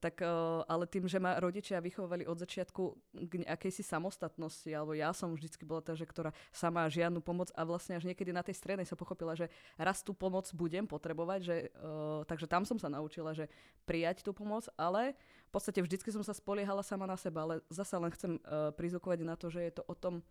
tak 0.00 0.20
uh, 0.24 0.62
ale 0.66 0.88
tým, 0.88 1.06
že 1.06 1.22
ma 1.22 1.38
rodičia 1.38 1.82
vychovali 1.82 2.26
od 2.26 2.38
začiatku 2.38 2.82
k 3.28 3.32
akejsi 3.46 3.84
samostatnosti, 3.84 4.68
alebo 4.72 4.96
ja 4.96 5.10
som 5.12 5.32
vždycky 5.32 5.62
bola 5.62 5.84
tá, 5.84 5.92
že 5.92 6.08
ktorá 6.08 6.34
sama 6.50 6.88
žiadnu 6.88 7.20
pomoc 7.20 7.52
a 7.54 7.62
vlastne 7.62 7.98
až 7.98 8.08
niekedy 8.08 8.30
na 8.30 8.42
tej 8.42 8.58
strednej 8.58 8.88
som 8.88 8.96
pochopila, 8.98 9.36
že 9.36 9.52
raz 9.76 10.00
tú 10.00 10.16
pomoc 10.16 10.48
budem 10.54 10.84
potrebovať, 10.88 11.40
že, 11.42 11.56
uh, 11.78 12.22
takže 12.26 12.46
tam 12.48 12.66
som 12.66 12.80
sa 12.80 12.90
naučila, 12.90 13.36
že 13.36 13.50
prijať 13.84 14.24
tú 14.26 14.34
pomoc, 14.34 14.66
ale 14.74 15.14
v 15.48 15.50
podstate 15.52 15.84
vždycky 15.84 16.08
som 16.08 16.24
sa 16.24 16.32
spoliehala 16.32 16.80
sama 16.80 17.04
na 17.04 17.18
seba, 17.20 17.44
ale 17.44 17.54
zasa 17.68 18.00
len 18.00 18.12
chcem 18.14 18.40
uh, 18.42 18.72
prizvukovať 18.72 19.18
na 19.22 19.36
to, 19.36 19.52
že 19.52 19.60
je 19.60 19.72
to 19.76 19.82
o 19.84 19.94
tom, 19.94 20.24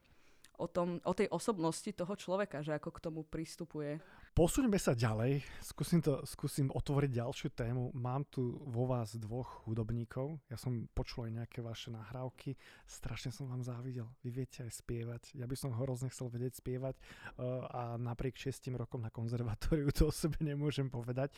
o, 0.57 0.67
tom, 0.67 1.01
o 1.01 1.13
tej 1.13 1.29
osobnosti 1.33 1.89
toho 1.93 2.13
človeka, 2.17 2.61
že 2.61 2.77
ako 2.77 2.89
k 2.93 3.03
tomu 3.03 3.21
pristupuje. 3.25 4.01
Posúďme 4.41 4.81
sa 4.81 4.97
ďalej, 4.97 5.45
skúsim, 5.61 6.01
to, 6.01 6.25
skúsim 6.25 6.73
otvoriť 6.73 7.13
ďalšiu 7.13 7.53
tému. 7.53 7.93
Mám 7.93 8.25
tu 8.33 8.57
vo 8.73 8.89
vás 8.89 9.13
dvoch 9.13 9.61
hudobníkov, 9.69 10.41
ja 10.49 10.57
som 10.57 10.89
počul 10.97 11.29
aj 11.29 11.45
nejaké 11.45 11.61
vaše 11.61 11.93
nahrávky, 11.93 12.57
strašne 12.89 13.29
som 13.29 13.45
vám 13.45 13.61
závidel, 13.61 14.09
vy 14.25 14.41
viete 14.41 14.65
aj 14.65 14.81
spievať, 14.81 15.37
ja 15.37 15.45
by 15.45 15.53
som 15.53 15.77
hrozne 15.77 16.09
chcel 16.09 16.33
vedieť 16.33 16.57
spievať 16.57 16.97
uh, 16.97 17.69
a 17.69 17.81
napriek 18.01 18.33
šestým 18.33 18.73
rokom 18.81 19.05
na 19.05 19.13
konzervatóriu 19.13 19.93
to 19.93 20.09
o 20.09 20.11
sebe 20.11 20.41
nemôžem 20.41 20.89
povedať. 20.89 21.37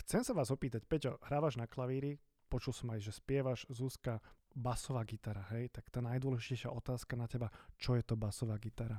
Chcem 0.00 0.24
sa 0.24 0.32
vás 0.32 0.48
opýtať, 0.48 0.88
Peťo, 0.88 1.20
hrávaš 1.28 1.60
na 1.60 1.68
klavíri, 1.68 2.16
počul 2.48 2.72
som 2.72 2.88
aj, 2.88 3.04
že 3.04 3.20
spievaš, 3.20 3.68
Zuzka, 3.68 4.16
basová 4.56 5.04
gitara, 5.04 5.44
hej, 5.52 5.68
tak 5.76 5.92
tá 5.92 6.00
najdôležitejšia 6.00 6.72
otázka 6.72 7.20
na 7.20 7.28
teba, 7.28 7.52
čo 7.76 8.00
je 8.00 8.02
to 8.08 8.16
basová 8.16 8.56
gitara? 8.56 8.96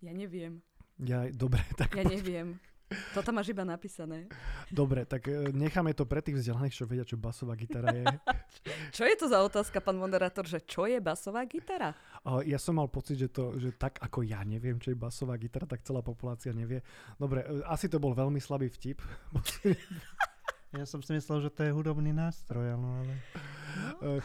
Ja 0.00 0.16
neviem. 0.16 0.64
Ja, 1.02 1.26
dobre, 1.32 1.62
tak... 1.80 1.94
Ja 1.98 2.06
neviem. 2.06 2.60
To 3.16 3.24
tam 3.26 3.40
máš 3.40 3.50
iba 3.50 3.66
napísané. 3.66 4.30
Dobre, 4.70 5.02
tak 5.08 5.26
e, 5.26 5.50
necháme 5.50 5.96
to 5.96 6.06
pre 6.06 6.22
tých 6.22 6.38
vzdelaných, 6.38 6.76
čo 6.78 6.84
vedia, 6.86 7.02
čo 7.02 7.18
basová 7.18 7.58
gitara 7.58 7.90
je. 7.90 8.04
čo 8.96 9.02
je 9.08 9.14
to 9.18 9.26
za 9.26 9.42
otázka, 9.42 9.82
pán 9.82 9.98
moderátor, 9.98 10.46
že 10.46 10.62
čo 10.62 10.86
je 10.86 11.00
basová 11.02 11.42
gitara? 11.48 11.96
Ja 12.46 12.60
som 12.60 12.78
mal 12.78 12.86
pocit, 12.86 13.18
že, 13.18 13.28
to, 13.32 13.58
že 13.58 13.74
tak 13.74 13.98
ako 13.98 14.22
ja 14.22 14.46
neviem, 14.46 14.78
čo 14.78 14.94
je 14.94 15.00
basová 15.00 15.34
gitara, 15.40 15.66
tak 15.66 15.82
celá 15.82 16.04
populácia 16.04 16.54
nevie. 16.54 16.84
Dobre, 17.18 17.42
e, 17.42 17.66
asi 17.66 17.90
to 17.90 17.98
bol 17.98 18.14
veľmi 18.14 18.38
slabý 18.38 18.70
vtip. 18.70 19.02
Ja 20.74 20.86
som 20.90 20.98
si 20.98 21.14
myslel, 21.14 21.38
že 21.46 21.50
to 21.54 21.62
je 21.62 21.70
hudobný 21.70 22.10
nástroj, 22.10 22.74
ale... 22.74 23.06
No. 23.06 23.14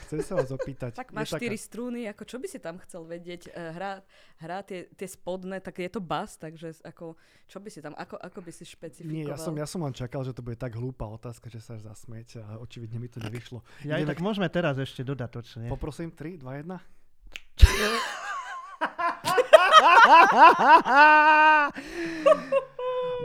Chcem 0.05 0.21
sa 0.21 0.33
vás 0.37 0.49
opýtať. 0.53 0.93
Tak 0.99 1.13
máš 1.13 1.31
štyri 1.37 1.57
taká... 1.57 1.65
strúny, 1.69 2.09
ako 2.09 2.23
čo 2.25 2.37
by 2.41 2.47
si 2.49 2.59
tam 2.59 2.75
chcel 2.81 3.05
vedieť? 3.05 3.53
Hrá, 3.53 4.01
hrá 4.41 4.59
tie, 4.65 4.89
tie 4.97 5.07
spodné, 5.07 5.61
tak 5.61 5.79
je 5.79 5.89
to 5.89 6.01
bas, 6.01 6.35
takže 6.35 6.73
ako, 6.81 7.15
čo 7.45 7.57
by 7.61 7.69
si 7.69 7.79
tam, 7.79 7.93
ako, 7.95 8.17
ako 8.17 8.39
by 8.41 8.51
si 8.51 8.65
špecifikoval? 8.65 9.25
Nie, 9.25 9.29
ja 9.29 9.37
som, 9.37 9.53
ja 9.55 9.67
som 9.69 9.81
len 9.85 9.93
čakal, 9.93 10.25
že 10.25 10.33
to 10.33 10.41
bude 10.41 10.57
tak 10.57 10.73
hlúpa 10.73 11.05
otázka, 11.05 11.49
že 11.53 11.61
sa 11.61 11.77
až 11.77 11.85
zasmiete 11.85 12.41
a 12.41 12.57
očividne 12.57 12.97
mi 12.97 13.07
to 13.07 13.21
nevyšlo. 13.21 13.61
Ja, 13.85 14.01
tak 14.01 14.19
môžeme 14.19 14.49
teraz 14.49 14.77
ešte 14.81 15.05
dodatočne. 15.05 15.69
Poprosím, 15.69 16.09
3, 16.11 16.41
2, 16.41 16.65
1. 16.65 16.77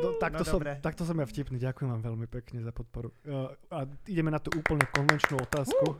No, 0.05 0.21
takto, 0.21 0.45
No, 0.45 0.49
som, 0.49 0.61
dobre. 0.61 0.77
takto 0.85 1.03
som 1.09 1.17
ja 1.17 1.25
vtipný, 1.25 1.57
ďakujem 1.57 1.89
vám 1.89 2.03
veľmi 2.05 2.27
pekne 2.29 2.61
za 2.61 2.71
podporu. 2.77 3.09
Uh, 3.25 3.49
a 3.73 3.89
ideme 4.05 4.29
na 4.29 4.37
tú 4.37 4.53
úplne 4.53 4.85
konvenčnú 4.93 5.41
otázku, 5.41 5.97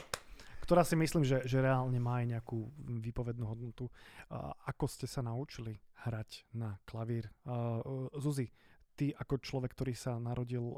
ktorá 0.61 0.85
si 0.85 0.93
myslím, 1.01 1.25
že, 1.25 1.41
že 1.49 1.65
reálne 1.65 1.97
má 1.97 2.21
aj 2.21 2.37
nejakú 2.37 2.69
výpovednú 3.01 3.45
hodnotu. 3.49 3.89
Uh, 4.29 4.53
ako 4.69 4.85
ste 4.85 5.09
sa 5.09 5.25
naučili 5.25 5.81
hrať 6.05 6.45
na 6.53 6.77
klavír? 6.85 7.33
Uh, 7.49 7.81
uh, 7.81 8.21
Zuzi, 8.21 8.53
ty 8.93 9.17
ako 9.17 9.41
človek, 9.41 9.73
ktorý 9.73 9.97
sa 9.97 10.21
narodil 10.21 10.63
uh, 10.63 10.77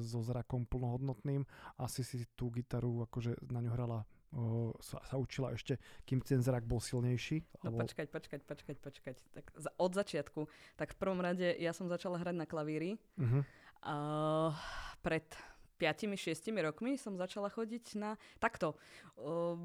so 0.00 0.24
zrakom 0.24 0.64
plnohodnotným, 0.64 1.44
asi 1.76 2.00
si 2.00 2.24
tú 2.32 2.48
gitaru 2.48 3.04
akože 3.04 3.36
na 3.52 3.60
ňu 3.60 3.70
hrala 3.76 4.00
uh, 4.00 4.15
sa, 4.84 5.00
sa 5.04 5.16
učila 5.16 5.56
ešte, 5.56 5.80
kým 6.04 6.20
ten 6.20 6.44
zrak 6.44 6.68
bol 6.68 6.80
silnejší? 6.82 7.44
No 7.64 7.72
počkať, 7.72 8.12
počkať, 8.12 8.40
počkať, 8.44 8.76
počkať. 8.80 9.16
Tak 9.32 9.44
za, 9.56 9.70
od 9.80 9.92
začiatku. 9.96 10.40
Tak 10.76 10.92
v 10.92 10.98
prvom 11.00 11.20
rade 11.24 11.56
ja 11.56 11.72
som 11.72 11.88
začala 11.88 12.20
hrať 12.20 12.36
na 12.36 12.46
klavíri. 12.46 13.00
Uh-huh. 13.16 13.42
Uh, 13.80 14.52
pred 15.00 15.24
5-6 15.76 16.52
rokmi 16.64 16.96
som 16.96 17.16
začala 17.20 17.52
chodiť 17.52 18.00
na... 18.00 18.16
Takto. 18.40 18.76
Uh, 19.20 19.60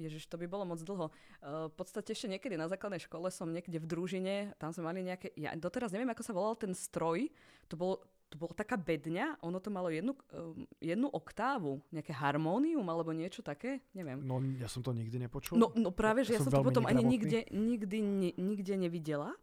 ježiš, 0.00 0.28
to 0.28 0.40
by 0.40 0.48
bolo 0.48 0.64
moc 0.64 0.80
dlho. 0.80 1.12
Uh, 1.40 1.68
v 1.68 1.74
podstate 1.76 2.16
ešte 2.16 2.32
niekedy 2.32 2.56
na 2.56 2.68
základnej 2.68 3.00
škole 3.04 3.28
som 3.28 3.52
niekde 3.52 3.76
v 3.76 3.86
družine, 3.86 4.34
tam 4.56 4.72
sme 4.72 4.88
mali 4.88 5.04
nejaké... 5.04 5.32
Ja 5.36 5.52
doteraz 5.56 5.92
neviem, 5.92 6.08
ako 6.12 6.24
sa 6.24 6.32
volal 6.36 6.56
ten 6.56 6.72
stroj. 6.72 7.28
To 7.68 7.76
bolo, 7.76 7.94
to 8.30 8.38
bolo 8.38 8.54
taká 8.54 8.78
bedňa, 8.78 9.42
ono 9.42 9.58
to 9.58 9.74
malo 9.74 9.90
jednu, 9.90 10.14
uh, 10.14 10.54
jednu 10.78 11.10
oktávu, 11.10 11.82
nejaké 11.90 12.14
harmónium 12.14 12.86
alebo 12.86 13.10
niečo 13.10 13.42
také, 13.42 13.82
neviem. 13.90 14.22
No 14.22 14.38
ja 14.54 14.70
som 14.70 14.86
to 14.86 14.94
nikdy 14.94 15.18
nepočul. 15.18 15.58
No, 15.58 15.74
no 15.74 15.90
práve, 15.90 16.22
že 16.22 16.38
ja 16.38 16.40
Som 16.40 16.54
som 16.54 16.62
to 16.62 16.70
potom 16.70 16.86
ani 16.86 17.02
nikde, 17.02 17.50
nikdy, 17.50 17.98
nikde 18.38 18.74
nevidela. 18.78 19.34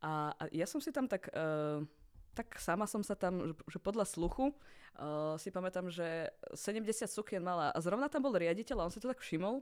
A, 0.00 0.32
a 0.32 0.42
ja 0.48 0.64
som 0.64 0.80
si 0.80 0.88
tam 0.88 1.04
tak, 1.04 1.28
uh, 1.36 1.84
tak 2.32 2.56
sama 2.56 2.88
som 2.88 3.04
sa 3.04 3.12
tam, 3.12 3.52
že, 3.52 3.54
že 3.76 3.78
podľa 3.78 4.08
sluchu, 4.08 4.56
uh, 4.96 5.36
si 5.36 5.52
pamätám, 5.52 5.92
že 5.92 6.32
70 6.56 7.04
sukien 7.12 7.44
mala 7.44 7.76
a 7.76 7.78
zrovna 7.84 8.08
tam 8.08 8.24
bol 8.24 8.32
riaditeľ 8.32 8.80
a 8.80 8.86
on 8.88 8.92
si 8.92 9.04
to 9.04 9.12
tak 9.12 9.20
všimol 9.20 9.60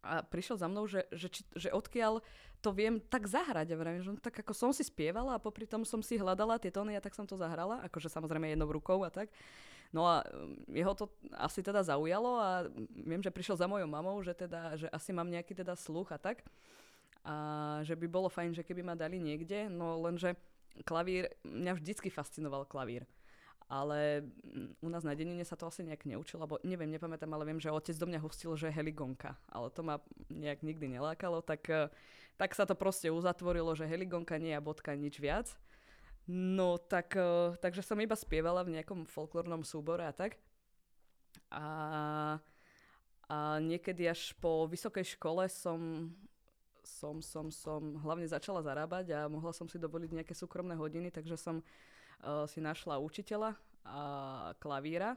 a 0.00 0.24
prišiel 0.24 0.56
za 0.56 0.68
mnou, 0.68 0.88
že, 0.88 1.04
že, 1.12 1.28
či, 1.28 1.42
že 1.56 1.68
odkiaľ 1.72 2.24
to 2.60 2.70
viem 2.72 3.00
tak 3.00 3.24
zahrať. 3.28 3.72
A 3.72 3.76
vravím, 3.76 4.02
že 4.04 4.12
no, 4.12 4.20
tak 4.20 4.40
ako 4.40 4.52
som 4.52 4.70
si 4.72 4.84
spievala 4.84 5.36
a 5.36 5.42
popri 5.42 5.64
tom 5.64 5.84
som 5.84 6.00
si 6.04 6.20
hľadala 6.20 6.60
tie 6.60 6.72
tóny 6.72 6.96
a 6.96 7.04
tak 7.04 7.16
som 7.16 7.24
to 7.24 7.36
zahrala, 7.36 7.80
akože 7.88 8.12
samozrejme 8.12 8.52
jednou 8.52 8.68
rukou 8.68 9.00
a 9.04 9.10
tak. 9.12 9.32
No 9.90 10.06
a 10.06 10.22
um, 10.22 10.54
jeho 10.70 10.94
to 10.94 11.10
asi 11.34 11.66
teda 11.66 11.82
zaujalo 11.82 12.38
a 12.38 12.50
viem, 12.94 13.18
že 13.18 13.34
prišiel 13.34 13.58
za 13.58 13.66
mojou 13.66 13.90
mamou, 13.90 14.22
že 14.22 14.32
teda, 14.36 14.78
že 14.78 14.86
asi 14.94 15.10
mám 15.10 15.26
nejaký 15.26 15.52
teda 15.56 15.74
sluch 15.74 16.14
a 16.14 16.18
tak. 16.20 16.46
A 17.26 17.34
že 17.84 17.98
by 17.98 18.06
bolo 18.08 18.32
fajn, 18.32 18.56
že 18.56 18.64
keby 18.64 18.80
ma 18.80 18.96
dali 18.96 19.20
niekde, 19.20 19.68
no 19.68 20.00
lenže 20.00 20.38
klavír, 20.88 21.28
mňa 21.44 21.76
vždycky 21.76 22.08
fascinoval 22.08 22.64
klavír. 22.64 23.04
Ale 23.70 24.26
mm, 24.26 24.82
u 24.82 24.88
nás 24.90 25.06
na 25.06 25.14
denine 25.14 25.46
sa 25.46 25.54
to 25.54 25.70
asi 25.70 25.86
nejak 25.86 26.02
neučilo, 26.02 26.42
lebo 26.42 26.58
neviem, 26.66 26.90
nepamätám, 26.90 27.30
ale 27.30 27.46
viem, 27.46 27.62
že 27.62 27.70
otec 27.70 27.94
do 27.94 28.10
mňa 28.10 28.18
hustil, 28.18 28.58
že 28.58 28.66
heligonka. 28.66 29.38
Ale 29.46 29.70
to 29.70 29.86
ma 29.86 30.02
nejak 30.26 30.66
nikdy 30.66 30.90
nelákalo, 30.90 31.38
tak, 31.38 31.70
eh, 31.70 31.86
tak 32.34 32.58
sa 32.58 32.66
to 32.66 32.74
proste 32.74 33.14
uzatvorilo, 33.14 33.70
že 33.78 33.86
heligonka 33.86 34.42
nie 34.42 34.58
a 34.58 34.60
bodka 34.60 34.90
nič 34.98 35.22
viac. 35.22 35.54
No 36.26 36.82
tak, 36.82 37.14
eh, 37.14 37.54
takže 37.62 37.86
som 37.86 38.02
iba 38.02 38.18
spievala 38.18 38.66
v 38.66 38.74
nejakom 38.74 39.06
folklórnom 39.06 39.62
súbore 39.62 40.02
a 40.02 40.10
tak. 40.10 40.34
A, 41.54 41.66
a 43.30 43.36
niekedy 43.62 44.10
až 44.10 44.34
po 44.42 44.66
vysokej 44.66 45.14
škole 45.14 45.46
som, 45.46 46.10
som, 46.82 47.22
som, 47.22 47.46
som 47.54 48.02
hlavne 48.02 48.26
začala 48.26 48.66
zarábať 48.66 49.14
a 49.14 49.30
mohla 49.30 49.54
som 49.54 49.70
si 49.70 49.78
dovoliť 49.78 50.10
nejaké 50.10 50.34
súkromné 50.34 50.74
hodiny, 50.74 51.14
takže 51.14 51.38
som 51.38 51.62
si 52.48 52.60
našla 52.60 53.00
učiteľa 53.00 53.56
a 53.84 54.00
klavíra, 54.60 55.16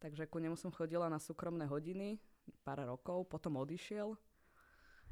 takže 0.00 0.24
ku 0.26 0.40
nemu 0.40 0.56
som 0.56 0.72
chodila 0.72 1.06
na 1.12 1.20
súkromné 1.20 1.68
hodiny 1.68 2.16
pár 2.64 2.82
rokov, 2.82 3.28
potom 3.28 3.60
odišiel. 3.60 4.16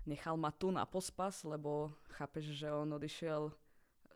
Nechal 0.09 0.41
ma 0.41 0.49
tu 0.49 0.73
na 0.73 0.89
pospas, 0.89 1.45
lebo 1.45 1.93
chápeš, 2.17 2.57
že 2.57 2.73
on 2.73 2.89
odišiel 2.97 3.53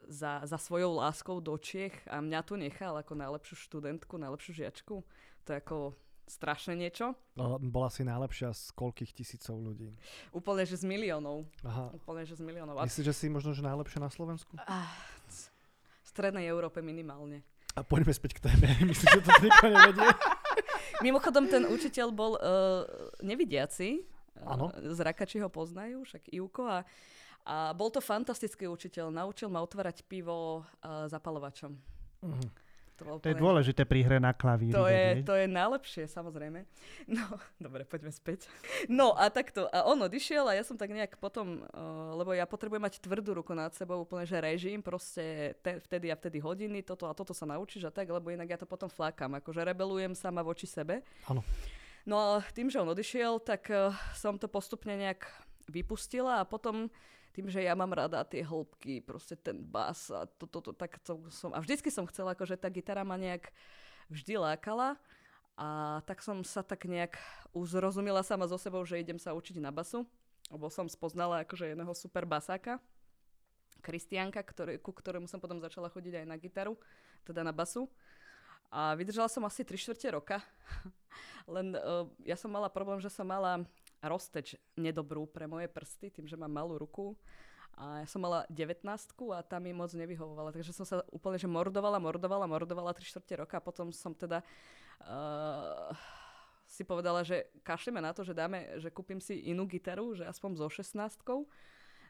za, 0.09 0.41
za 0.43 0.59
svojou 0.59 0.99
láskou 0.99 1.39
do 1.39 1.55
Čiech 1.61 1.95
a 2.09 2.19
mňa 2.19 2.41
tu 2.43 2.57
nechal 2.57 2.97
ako 2.97 3.13
najlepšiu 3.13 3.57
študentku, 3.69 4.17
najlepšiu 4.17 4.65
žiačku. 4.65 5.05
To 5.45 5.49
je 5.53 5.59
ako 5.61 5.79
strašné 6.27 6.79
niečo. 6.79 7.13
Ale 7.37 7.61
Bola 7.61 7.93
si 7.93 8.07
najlepšia 8.07 8.57
z 8.57 8.73
koľkých 8.73 9.13
tisícov 9.13 9.59
ľudí? 9.59 9.93
Úplne, 10.33 10.65
že 10.65 10.81
z 10.81 10.89
miliónov. 10.89 11.45
Aha. 11.61 11.93
Úplne, 11.93 12.25
že 12.25 12.41
z 12.41 12.43
miliónov. 12.43 12.81
Myslíš, 12.81 13.13
že 13.13 13.15
si 13.15 13.27
možno 13.29 13.53
že 13.53 13.61
najlepšia 13.61 14.01
na 14.01 14.09
Slovensku? 14.09 14.57
Ah, 14.65 14.89
strednej 16.13 16.45
Európe 16.45 16.85
minimálne. 16.85 17.41
A 17.73 17.81
poďme 17.81 18.13
späť 18.13 18.37
k 18.37 18.53
téme. 18.53 18.69
Myslím, 18.93 19.09
že 19.17 19.21
to 19.25 19.33
nikto 19.41 19.67
nevedie. 19.73 20.11
Mimochodom, 21.07 21.49
ten 21.49 21.65
učiteľ 21.65 22.07
bol 22.13 22.37
uh, 22.37 22.85
nevidiaci. 23.25 24.05
Áno. 24.45 24.69
Uh, 24.69 24.93
zrakači 24.93 25.41
ho 25.41 25.49
poznajú, 25.49 26.05
však 26.05 26.29
Ivko. 26.29 26.69
A, 26.69 26.85
a 27.49 27.73
bol 27.73 27.89
to 27.89 28.05
fantastický 28.05 28.69
učiteľ. 28.69 29.09
Naučil 29.09 29.49
ma 29.49 29.65
otvárať 29.65 30.05
pivo 30.05 30.61
uh, 30.61 31.09
zapalovačom. 31.09 31.73
Mhm. 32.21 32.72
To, 33.03 33.21
To 33.21 33.31
je 33.31 33.39
dôležité 33.39 33.83
pri 33.85 34.07
hre 34.07 34.19
na 34.23 34.31
klavíri. 34.33 34.75
To 34.75 34.87
je, 34.87 35.21
to 35.27 35.35
je 35.35 35.47
najlepšie, 35.51 36.05
samozrejme. 36.09 36.65
No, 37.13 37.25
dobre, 37.59 37.83
poďme 37.85 38.15
späť. 38.15 38.47
No 38.87 39.13
a 39.19 39.29
takto. 39.29 39.67
A 39.69 39.85
on 39.85 39.99
odišiel 40.01 40.47
a 40.49 40.57
ja 40.57 40.65
som 40.65 40.79
tak 40.79 40.95
nejak 40.95 41.19
potom, 41.19 41.67
uh, 41.75 42.15
lebo 42.17 42.33
ja 42.33 42.47
potrebujem 42.47 42.83
mať 42.83 43.03
tvrdú 43.03 43.37
ruku 43.43 43.53
nad 43.53 43.75
sebou, 43.75 44.07
úplne, 44.07 44.25
že 44.25 44.39
režim, 44.39 44.81
proste 44.81 45.57
te, 45.61 45.83
vtedy 45.83 46.09
a 46.09 46.17
vtedy 46.17 46.39
hodiny, 46.39 46.81
toto 46.87 47.11
a 47.11 47.13
toto 47.13 47.35
sa 47.35 47.45
naučíš 47.45 47.91
a 47.91 47.93
tak, 47.93 48.09
lebo 48.09 48.31
inak 48.31 48.49
ja 48.49 48.59
to 48.59 48.69
potom 48.69 48.87
flákam, 48.89 49.35
akože 49.39 49.67
rebelujem 49.67 50.15
sama 50.15 50.41
voči 50.41 50.65
sebe. 50.65 51.03
Áno. 51.27 51.43
No 52.03 52.19
a 52.19 52.27
tým, 52.55 52.67
že 52.67 52.83
on 52.83 52.91
odišiel, 52.91 53.43
tak 53.43 53.71
uh, 53.71 53.95
som 54.15 54.39
to 54.39 54.47
postupne 54.47 54.95
nejak 54.95 55.27
vypustila 55.71 56.43
a 56.43 56.49
potom 56.49 56.91
tým, 57.33 57.49
že 57.49 57.65
ja 57.65 57.73
mám 57.73 57.97
rada 57.97 58.21
tie 58.29 58.45
hĺbky, 58.45 59.01
proste 59.01 59.35
ten 59.35 59.57
bas 59.57 60.13
a 60.13 60.29
toto, 60.29 60.61
to, 60.61 60.71
to, 60.71 60.73
tak 60.77 61.01
to 61.01 61.19
som, 61.33 61.51
a 61.57 61.59
vždycky 61.65 61.89
som 61.89 62.05
chcela, 62.05 62.37
akože 62.37 62.61
tá 62.61 62.69
gitara 62.69 63.03
ma 63.03 63.17
nejak 63.17 63.49
vždy 64.13 64.37
lákala 64.37 65.01
a 65.57 66.01
tak 66.05 66.21
som 66.21 66.45
sa 66.45 66.61
tak 66.61 66.85
nejak 66.85 67.17
uzrozumila 67.57 68.21
sama 68.25 68.45
so 68.49 68.57
sebou, 68.61 68.85
že 68.85 69.01
idem 69.01 69.17
sa 69.17 69.37
učiť 69.37 69.61
na 69.61 69.73
basu, 69.73 70.05
lebo 70.53 70.69
som 70.69 70.89
spoznala 70.89 71.45
akože 71.45 71.73
jedného 71.73 71.93
super 71.97 72.29
basáka, 72.29 72.81
Kristianka, 73.83 74.39
ktorý, 74.47 74.79
ku 74.79 74.95
ktorému 74.95 75.27
som 75.27 75.43
potom 75.43 75.59
začala 75.59 75.91
chodiť 75.91 76.23
aj 76.23 76.27
na 76.31 76.39
gitaru, 76.39 76.79
teda 77.27 77.43
na 77.43 77.51
basu. 77.51 77.91
A 78.73 78.95
vydržala 78.95 79.29
som 79.29 79.43
asi 79.45 79.67
3 79.67 79.75
čtvrte 79.77 80.09
roka. 80.15 80.39
Len 81.55 81.75
uh, 81.77 82.07
ja 82.23 82.39
som 82.39 82.49
mala 82.49 82.73
problém, 82.73 83.03
že 83.03 83.11
som 83.13 83.27
mala 83.27 83.67
rozteč 84.03 84.59
nedobrú 84.75 85.25
pre 85.31 85.47
moje 85.47 85.71
prsty, 85.71 86.11
tým, 86.11 86.27
že 86.27 86.37
mám 86.37 86.51
malú 86.51 86.77
ruku. 86.77 87.15
A 87.73 88.05
ja 88.05 88.07
som 88.07 88.21
mala 88.21 88.45
19 88.53 88.85
a 89.33 89.41
tá 89.41 89.57
mi 89.57 89.73
moc 89.73 89.89
nevyhovovala. 89.97 90.53
Takže 90.53 90.77
som 90.77 90.85
sa 90.85 91.01
úplne 91.09 91.41
že 91.41 91.49
mordovala, 91.49 91.97
mordovala, 91.97 92.45
mordovala 92.45 92.93
3 92.93 93.01
čtvrte 93.01 93.41
roka. 93.41 93.57
A 93.57 93.65
potom 93.65 93.89
som 93.89 94.13
teda 94.13 94.45
uh, 95.01 95.89
si 96.69 96.85
povedala, 96.85 97.25
že 97.25 97.49
kašleme 97.65 98.05
na 98.05 98.13
to, 98.13 98.29
že 98.29 98.37
dáme, 98.37 98.77
že 98.77 98.93
kúpim 98.93 99.21
si 99.25 99.41
inú 99.49 99.65
gitaru, 99.65 100.13
že 100.13 100.29
aspoň 100.29 100.61
so 100.61 100.69
16 100.69 100.93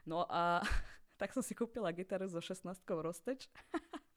No 0.03 0.27
a 0.27 0.59
tak 1.19 1.31
som 1.31 1.39
si 1.39 1.55
kúpila 1.55 1.95
gitaru 1.95 2.27
so 2.27 2.43
16 2.43 2.83
rozteč. 2.99 3.47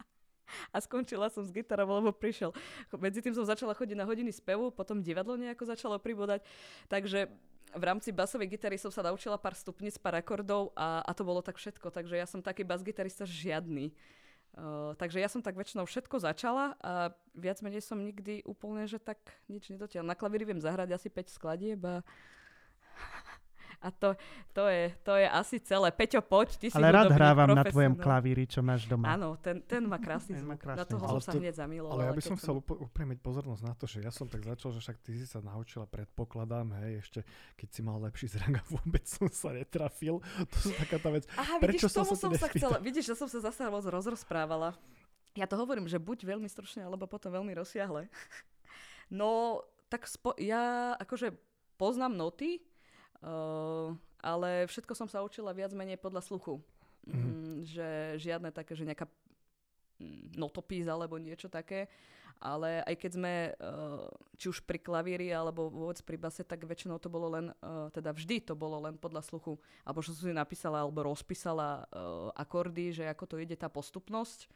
A 0.70 0.78
skončila 0.78 1.26
som 1.26 1.42
s 1.42 1.50
gitarou, 1.50 1.90
lebo 1.98 2.14
prišiel. 2.14 2.54
Medzi 2.94 3.18
tým 3.18 3.34
som 3.34 3.42
začala 3.42 3.74
chodiť 3.74 3.98
na 3.98 4.06
hodiny 4.06 4.30
spevu, 4.30 4.70
potom 4.70 5.02
divadlo 5.02 5.34
nejako 5.34 5.66
začalo 5.66 5.98
pribúdať. 5.98 6.46
Takže 6.86 7.26
v 7.74 7.82
rámci 7.82 8.14
basovej 8.14 8.54
gitary 8.54 8.78
som 8.78 8.92
sa 8.94 9.02
naučila 9.02 9.40
pár 9.40 9.58
stupnic, 9.58 9.98
pár 9.98 10.20
akordov 10.20 10.70
a, 10.78 11.02
a 11.02 11.10
to 11.16 11.26
bolo 11.26 11.42
tak 11.42 11.58
všetko. 11.58 11.90
Takže 11.90 12.14
ja 12.14 12.26
som 12.28 12.44
taký 12.44 12.62
bas-gitarista 12.62 13.26
žiadny. 13.26 13.90
Uh, 14.56 14.96
takže 14.96 15.20
ja 15.20 15.28
som 15.28 15.44
tak 15.44 15.52
väčšinou 15.52 15.84
všetko 15.84 16.16
začala 16.16 16.80
a 16.80 17.12
viac 17.36 17.60
menej 17.60 17.84
som 17.84 18.00
nikdy 18.00 18.40
úplne, 18.48 18.88
že 18.88 18.96
tak 18.96 19.20
nič 19.52 19.68
nedotiaľ. 19.68 20.00
Na 20.00 20.16
klavíri 20.16 20.48
viem 20.48 20.62
zahrať 20.62 20.96
asi 20.96 21.08
5 21.12 21.28
skladieb 21.28 21.80
a, 21.84 22.00
a 23.82 23.88
to, 23.92 24.16
to, 24.56 24.64
je, 24.68 24.94
to 25.04 25.12
je 25.16 25.26
asi 25.28 25.56
celé. 25.60 25.88
Peťo, 25.92 26.24
poď, 26.24 26.48
ty 26.56 26.66
si 26.72 26.76
Ale 26.76 26.90
rád 26.92 27.12
hrávam 27.12 27.52
na 27.52 27.64
tvojom 27.64 27.94
klavíri, 27.96 28.48
čo 28.48 28.64
máš 28.64 28.88
doma. 28.88 29.14
Áno, 29.14 29.36
ten, 29.38 29.60
ten 29.64 29.84
má 29.84 30.00
krásny 30.00 30.36
Ten 30.36 30.44
má 30.44 30.56
zvuk. 30.56 30.64
krásny 30.64 30.80
na 30.80 30.84
toho 30.86 31.04
som 31.16 31.22
sa 31.22 31.32
hneď 31.36 31.54
zamilovala. 31.56 31.94
Ale 31.96 32.02
ja 32.08 32.12
by 32.16 32.22
som 32.24 32.36
chcel 32.40 32.54
upriamiť 32.60 33.18
pozornosť 33.20 33.62
na 33.62 33.74
to, 33.76 33.84
že 33.84 33.98
ja 34.02 34.12
som 34.12 34.26
tak 34.26 34.42
začal, 34.42 34.72
že 34.72 34.80
však 34.80 34.96
ty 35.04 35.10
si 35.16 35.26
sa 35.28 35.38
naučila, 35.44 35.84
predpokladám, 35.86 36.72
hej, 36.82 36.92
ešte 37.04 37.20
keď 37.54 37.68
si 37.70 37.80
mal 37.84 37.96
lepší 38.00 38.26
zrak 38.32 38.60
a 38.60 38.62
vôbec 38.68 39.04
som 39.06 39.28
sa 39.28 39.52
netrafil. 39.52 40.18
To 40.22 40.56
sú 40.58 40.70
taká 40.76 40.96
tá 41.00 41.12
vec. 41.12 41.28
Aha, 41.36 41.60
Prečo 41.60 41.86
vidíš, 41.86 41.94
som 41.94 42.04
tomu 42.04 42.16
som 42.16 42.30
sa 42.34 42.48
chcela, 42.52 42.76
vidíš, 42.80 43.04
že 43.12 43.14
som 43.16 43.28
sa 43.28 43.38
zase 43.44 43.66
moc 43.68 43.84
rozprávala. 43.84 44.76
Ja 45.36 45.44
to 45.44 45.60
hovorím, 45.60 45.84
že 45.84 46.00
buď 46.00 46.24
veľmi 46.24 46.48
stručne, 46.48 46.88
alebo 46.88 47.04
potom 47.04 47.28
veľmi 47.28 47.52
rozsiahle. 47.52 48.08
No, 49.12 49.62
tak 49.86 50.08
spo- 50.10 50.34
ja 50.40 50.96
akože 50.98 51.30
poznám 51.78 52.16
noty, 52.16 52.58
uh, 53.26 53.90
ale 54.22 54.70
všetko 54.70 54.94
som 54.94 55.10
sa 55.10 55.20
učila 55.26 55.50
viac 55.50 55.74
menej 55.74 55.98
podľa 55.98 56.22
sluchu. 56.22 56.62
Mhm. 57.06 57.18
Mm, 57.18 57.56
že 57.66 57.88
žiadne 58.18 58.50
také, 58.50 58.74
že 58.74 58.86
nejaká 58.86 59.06
mm, 59.98 60.38
notopis 60.38 60.86
alebo 60.86 61.18
niečo 61.18 61.50
také. 61.50 61.90
Ale 62.36 62.84
aj 62.84 62.94
keď 63.00 63.10
sme 63.16 63.34
uh, 63.48 64.12
či 64.36 64.52
už 64.52 64.60
pri 64.68 64.76
klavíri 64.76 65.32
alebo 65.32 65.72
vôbec 65.72 65.96
pri 66.04 66.20
base, 66.20 66.44
tak 66.44 66.68
väčšinou 66.68 67.00
to 67.00 67.08
bolo 67.08 67.32
len, 67.32 67.48
uh, 67.64 67.88
teda 67.88 68.12
vždy 68.12 68.44
to 68.44 68.52
bolo 68.52 68.76
len 68.76 69.00
podľa 69.00 69.24
sluchu. 69.24 69.56
Alebo 69.88 70.04
že 70.04 70.12
som 70.12 70.28
si 70.28 70.36
napísala 70.36 70.84
alebo 70.84 71.08
rozpísala 71.08 71.88
uh, 71.88 72.28
akordy, 72.36 72.92
že 72.92 73.08
ako 73.08 73.24
to 73.24 73.36
ide 73.40 73.56
tá 73.56 73.72
postupnosť. 73.72 74.52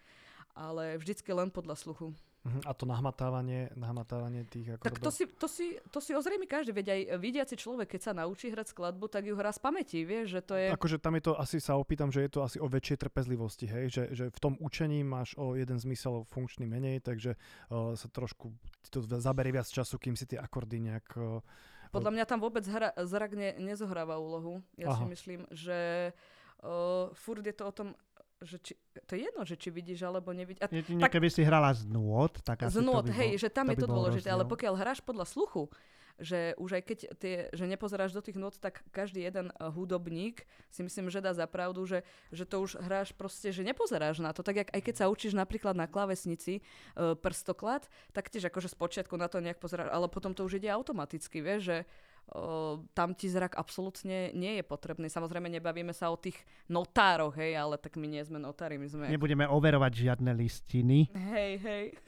Ale 0.52 1.00
vždycky 1.00 1.32
len 1.32 1.48
podľa 1.48 1.80
sluchu. 1.80 2.12
Uh-huh. 2.40 2.64
A 2.64 2.72
to 2.72 2.88
nahmatávanie, 2.88 3.68
nahmatávanie 3.76 4.48
tých 4.48 4.72
akordov? 4.72 4.88
Tak 4.88 5.04
to 5.04 5.10
si, 5.12 5.24
to 5.28 5.44
si, 5.44 5.66
to 5.92 6.00
si 6.00 6.16
ozrejme 6.16 6.48
každý. 6.48 6.72
Veď 6.72 6.86
aj 6.88 7.00
vidiaci 7.20 7.52
človek, 7.52 7.92
keď 7.92 8.00
sa 8.00 8.12
naučí 8.16 8.48
hrať 8.48 8.72
skladbu, 8.72 9.12
tak 9.12 9.28
ju 9.28 9.36
hrá 9.36 9.52
z 9.52 9.60
pamäti, 9.60 10.00
vieš, 10.08 10.40
že 10.40 10.40
to 10.40 10.54
je... 10.56 10.72
Akože 10.72 10.96
tam 10.96 11.20
je 11.20 11.28
to, 11.28 11.32
asi 11.36 11.60
sa 11.60 11.76
opýtam, 11.76 12.08
že 12.08 12.24
je 12.24 12.32
to 12.32 12.40
asi 12.40 12.56
o 12.56 12.64
väčšej 12.64 12.96
trpezlivosti, 12.96 13.68
hej, 13.68 13.92
že, 13.92 14.02
že 14.16 14.24
v 14.32 14.38
tom 14.40 14.56
učení 14.56 15.04
máš 15.04 15.36
o 15.36 15.52
jeden 15.52 15.76
zmysel 15.76 16.24
funkčný 16.32 16.64
menej, 16.64 17.04
takže 17.04 17.36
uh, 17.36 17.92
sa 17.92 18.08
trošku 18.08 18.56
to 18.88 19.04
zaberie 19.04 19.52
viac 19.52 19.68
času, 19.68 20.00
kým 20.00 20.16
si 20.16 20.24
tie 20.24 20.40
akordy 20.40 20.80
nejak... 20.80 21.12
Uh, 21.20 21.44
Podľa 21.92 22.16
mňa 22.16 22.24
tam 22.24 22.40
vôbec 22.40 22.64
hra, 22.64 22.96
zrak 23.04 23.36
ne, 23.36 23.52
nezohráva 23.60 24.16
úlohu. 24.16 24.64
Ja 24.80 24.96
Aha. 24.96 24.96
si 24.96 25.04
myslím, 25.12 25.44
že 25.52 26.10
uh, 26.64 27.12
furt 27.12 27.44
je 27.44 27.52
to 27.52 27.68
o 27.68 27.72
tom, 27.76 27.92
že 28.40 28.56
či, 28.64 28.72
to 29.04 29.12
je 29.16 29.28
jedno, 29.28 29.42
že 29.44 29.56
či 29.60 29.68
vidíš 29.68 30.00
alebo 30.08 30.32
nevidíš. 30.32 30.64
A, 30.64 30.72
tak, 30.72 31.12
keby 31.12 31.28
si 31.28 31.44
hrala 31.44 31.76
z 31.76 31.84
nôd, 31.84 32.40
tak 32.40 32.64
asi 32.64 32.80
Z 32.80 32.84
nôd, 32.84 33.04
to 33.04 33.12
by 33.12 33.18
hej, 33.20 33.30
bol, 33.36 33.42
že 33.44 33.48
tam 33.52 33.66
to 33.68 33.72
je 33.72 33.76
to 33.76 33.88
dôležité, 33.88 34.28
rozdiel. 34.32 34.36
ale 34.40 34.44
pokiaľ 34.48 34.74
hráš 34.80 35.00
podľa 35.04 35.26
sluchu, 35.28 35.68
že 36.20 36.52
už 36.60 36.80
aj 36.80 36.82
keď 36.84 36.98
tie, 37.16 37.34
že 37.52 37.64
nepozeráš 37.64 38.12
do 38.12 38.20
tých 38.20 38.36
nôd, 38.36 38.56
tak 38.60 38.84
každý 38.92 39.24
jeden 39.24 39.48
uh, 39.56 39.72
hudobník 39.72 40.44
si 40.68 40.84
myslím, 40.84 41.08
že 41.08 41.24
dá 41.24 41.32
za 41.32 41.48
pravdu, 41.48 41.88
že, 41.88 42.04
že 42.28 42.44
to 42.44 42.60
už 42.60 42.76
hráš 42.80 43.16
proste, 43.16 43.48
že 43.52 43.64
nepozeráš 43.64 44.20
na 44.20 44.36
to. 44.36 44.44
Tak 44.44 44.56
jak, 44.56 44.68
aj 44.72 44.82
keď 44.84 44.94
sa 45.00 45.08
učíš 45.08 45.32
napríklad 45.32 45.72
na 45.72 45.88
klavesnici 45.88 46.60
uh, 46.60 47.16
prstoklad, 47.16 47.88
tak 48.12 48.28
tiež 48.28 48.52
akože 48.52 48.68
spočiatku 48.68 49.16
na 49.16 49.32
to 49.32 49.40
nejak 49.40 49.58
pozeráš, 49.58 49.88
ale 49.88 50.12
potom 50.12 50.36
to 50.36 50.44
už 50.44 50.60
ide 50.60 50.68
automaticky, 50.68 51.40
vieš, 51.40 51.60
že 51.64 51.76
tam 52.94 53.10
ti 53.18 53.26
zrak 53.26 53.58
absolútne 53.58 54.30
nie 54.32 54.58
je 54.60 54.64
potrebný. 54.64 55.10
Samozrejme, 55.10 55.50
nebavíme 55.50 55.90
sa 55.90 56.14
o 56.14 56.16
tých 56.16 56.38
notároch, 56.70 57.34
hej, 57.34 57.58
ale 57.58 57.74
tak 57.74 57.98
my 57.98 58.06
nie 58.06 58.22
sme 58.22 58.38
notári, 58.38 58.78
my 58.78 58.86
sme... 58.86 59.04
Nebudeme 59.10 59.50
overovať 59.50 59.92
žiadne 60.06 60.30
listiny. 60.38 61.10
Hej, 61.10 61.52
hej. 61.60 61.84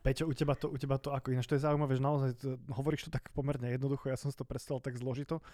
Peťo, 0.00 0.24
u 0.24 0.32
teba, 0.32 0.56
to, 0.56 0.72
u 0.72 0.80
teba 0.80 0.96
to 0.96 1.12
ako 1.12 1.36
ináč, 1.36 1.44
to 1.44 1.60
je 1.60 1.66
zaujímavé, 1.68 1.92
že 1.92 2.02
naozaj 2.02 2.30
to, 2.40 2.56
hovoríš 2.72 3.10
to 3.10 3.12
tak 3.12 3.28
pomerne 3.36 3.68
jednoducho, 3.68 4.08
ja 4.08 4.16
som 4.16 4.32
si 4.32 4.38
to 4.38 4.48
predstavil 4.48 4.80
tak 4.80 4.96
zložito. 4.96 5.44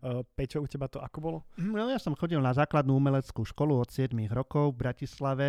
Uh, 0.00 0.24
Peťo, 0.24 0.64
u 0.64 0.68
teba 0.70 0.88
to 0.88 1.04
ako 1.04 1.18
bolo? 1.20 1.38
No 1.60 1.84
ja 1.84 2.00
som 2.00 2.16
chodil 2.16 2.40
na 2.40 2.56
základnú 2.56 2.96
umeleckú 2.96 3.44
školu 3.44 3.76
od 3.76 3.92
7 3.92 4.16
rokov 4.32 4.72
v 4.72 4.88
Bratislave, 4.88 5.46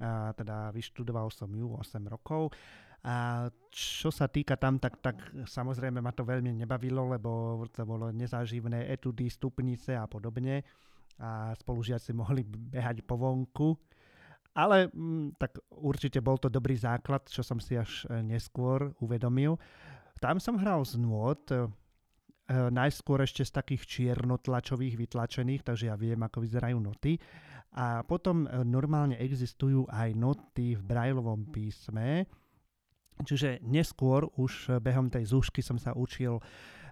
a 0.00 0.32
teda 0.32 0.72
vyštudoval 0.72 1.28
som 1.28 1.52
ju 1.52 1.68
8 1.68 2.00
rokov. 2.08 2.56
A 3.02 3.50
čo 3.74 4.14
sa 4.14 4.30
týka 4.30 4.54
tam, 4.54 4.78
tak, 4.78 5.02
tak 5.02 5.18
samozrejme 5.42 5.98
ma 5.98 6.14
to 6.14 6.22
veľmi 6.22 6.54
nebavilo, 6.54 7.10
lebo 7.10 7.62
to 7.74 7.82
bolo 7.82 8.14
nezáživné 8.14 8.86
etudy, 8.94 9.26
stupnice 9.26 9.98
a 9.98 10.06
podobne. 10.06 10.62
A 11.18 11.50
spolužiaci 11.58 12.14
mohli 12.14 12.46
behať 12.46 13.02
po 13.02 13.18
vonku. 13.18 13.74
Ale 14.52 14.92
mm, 14.92 15.40
tak 15.40 15.58
určite 15.72 16.20
bol 16.20 16.36
to 16.36 16.52
dobrý 16.52 16.76
základ, 16.76 17.24
čo 17.26 17.40
som 17.40 17.56
si 17.56 17.74
až 17.74 18.04
e, 18.06 18.20
neskôr 18.20 18.92
uvedomil. 19.00 19.56
Tam 20.20 20.36
som 20.36 20.60
hral 20.60 20.84
z 20.84 21.00
nôd, 21.00 21.40
e, 21.50 21.66
najskôr 22.52 23.24
ešte 23.24 23.48
z 23.48 23.52
takých 23.56 23.82
čiernotlačových 23.88 24.94
vytlačených, 25.00 25.64
takže 25.64 25.88
ja 25.88 25.96
viem, 25.96 26.20
ako 26.20 26.44
vyzerajú 26.44 26.78
noty. 26.78 27.16
A 27.72 28.04
potom 28.04 28.44
e, 28.44 28.60
normálne 28.68 29.16
existujú 29.16 29.88
aj 29.88 30.12
noty 30.12 30.76
v 30.76 30.82
brajlovom 30.84 31.48
písme, 31.48 32.28
Čiže 33.22 33.62
neskôr 33.62 34.26
už 34.36 34.82
behom 34.82 35.08
tej 35.08 35.30
zúšky 35.30 35.62
som 35.62 35.78
sa 35.78 35.94
učil 35.94 36.42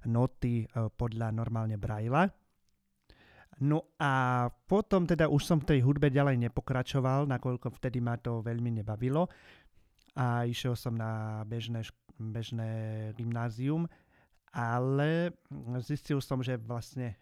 noty 0.09 0.65
e, 0.65 0.67
podľa 0.97 1.35
normálne 1.35 1.77
Braila. 1.77 2.31
No 3.61 3.93
a 4.01 4.47
potom 4.49 5.05
teda 5.05 5.29
už 5.29 5.43
som 5.45 5.61
v 5.61 5.77
tej 5.77 5.81
hudbe 5.85 6.09
ďalej 6.09 6.49
nepokračoval, 6.49 7.29
nakoľko 7.29 7.77
vtedy 7.77 8.01
ma 8.01 8.17
to 8.17 8.41
veľmi 8.41 8.81
nebavilo. 8.81 9.29
A 10.17 10.49
išiel 10.49 10.73
som 10.73 10.97
na 10.97 11.45
bežné, 11.45 11.85
bežné 12.17 12.71
gymnázium, 13.21 13.85
ale 14.57 15.37
zistil 15.85 16.25
som, 16.25 16.41
že 16.41 16.57
vlastne 16.57 17.21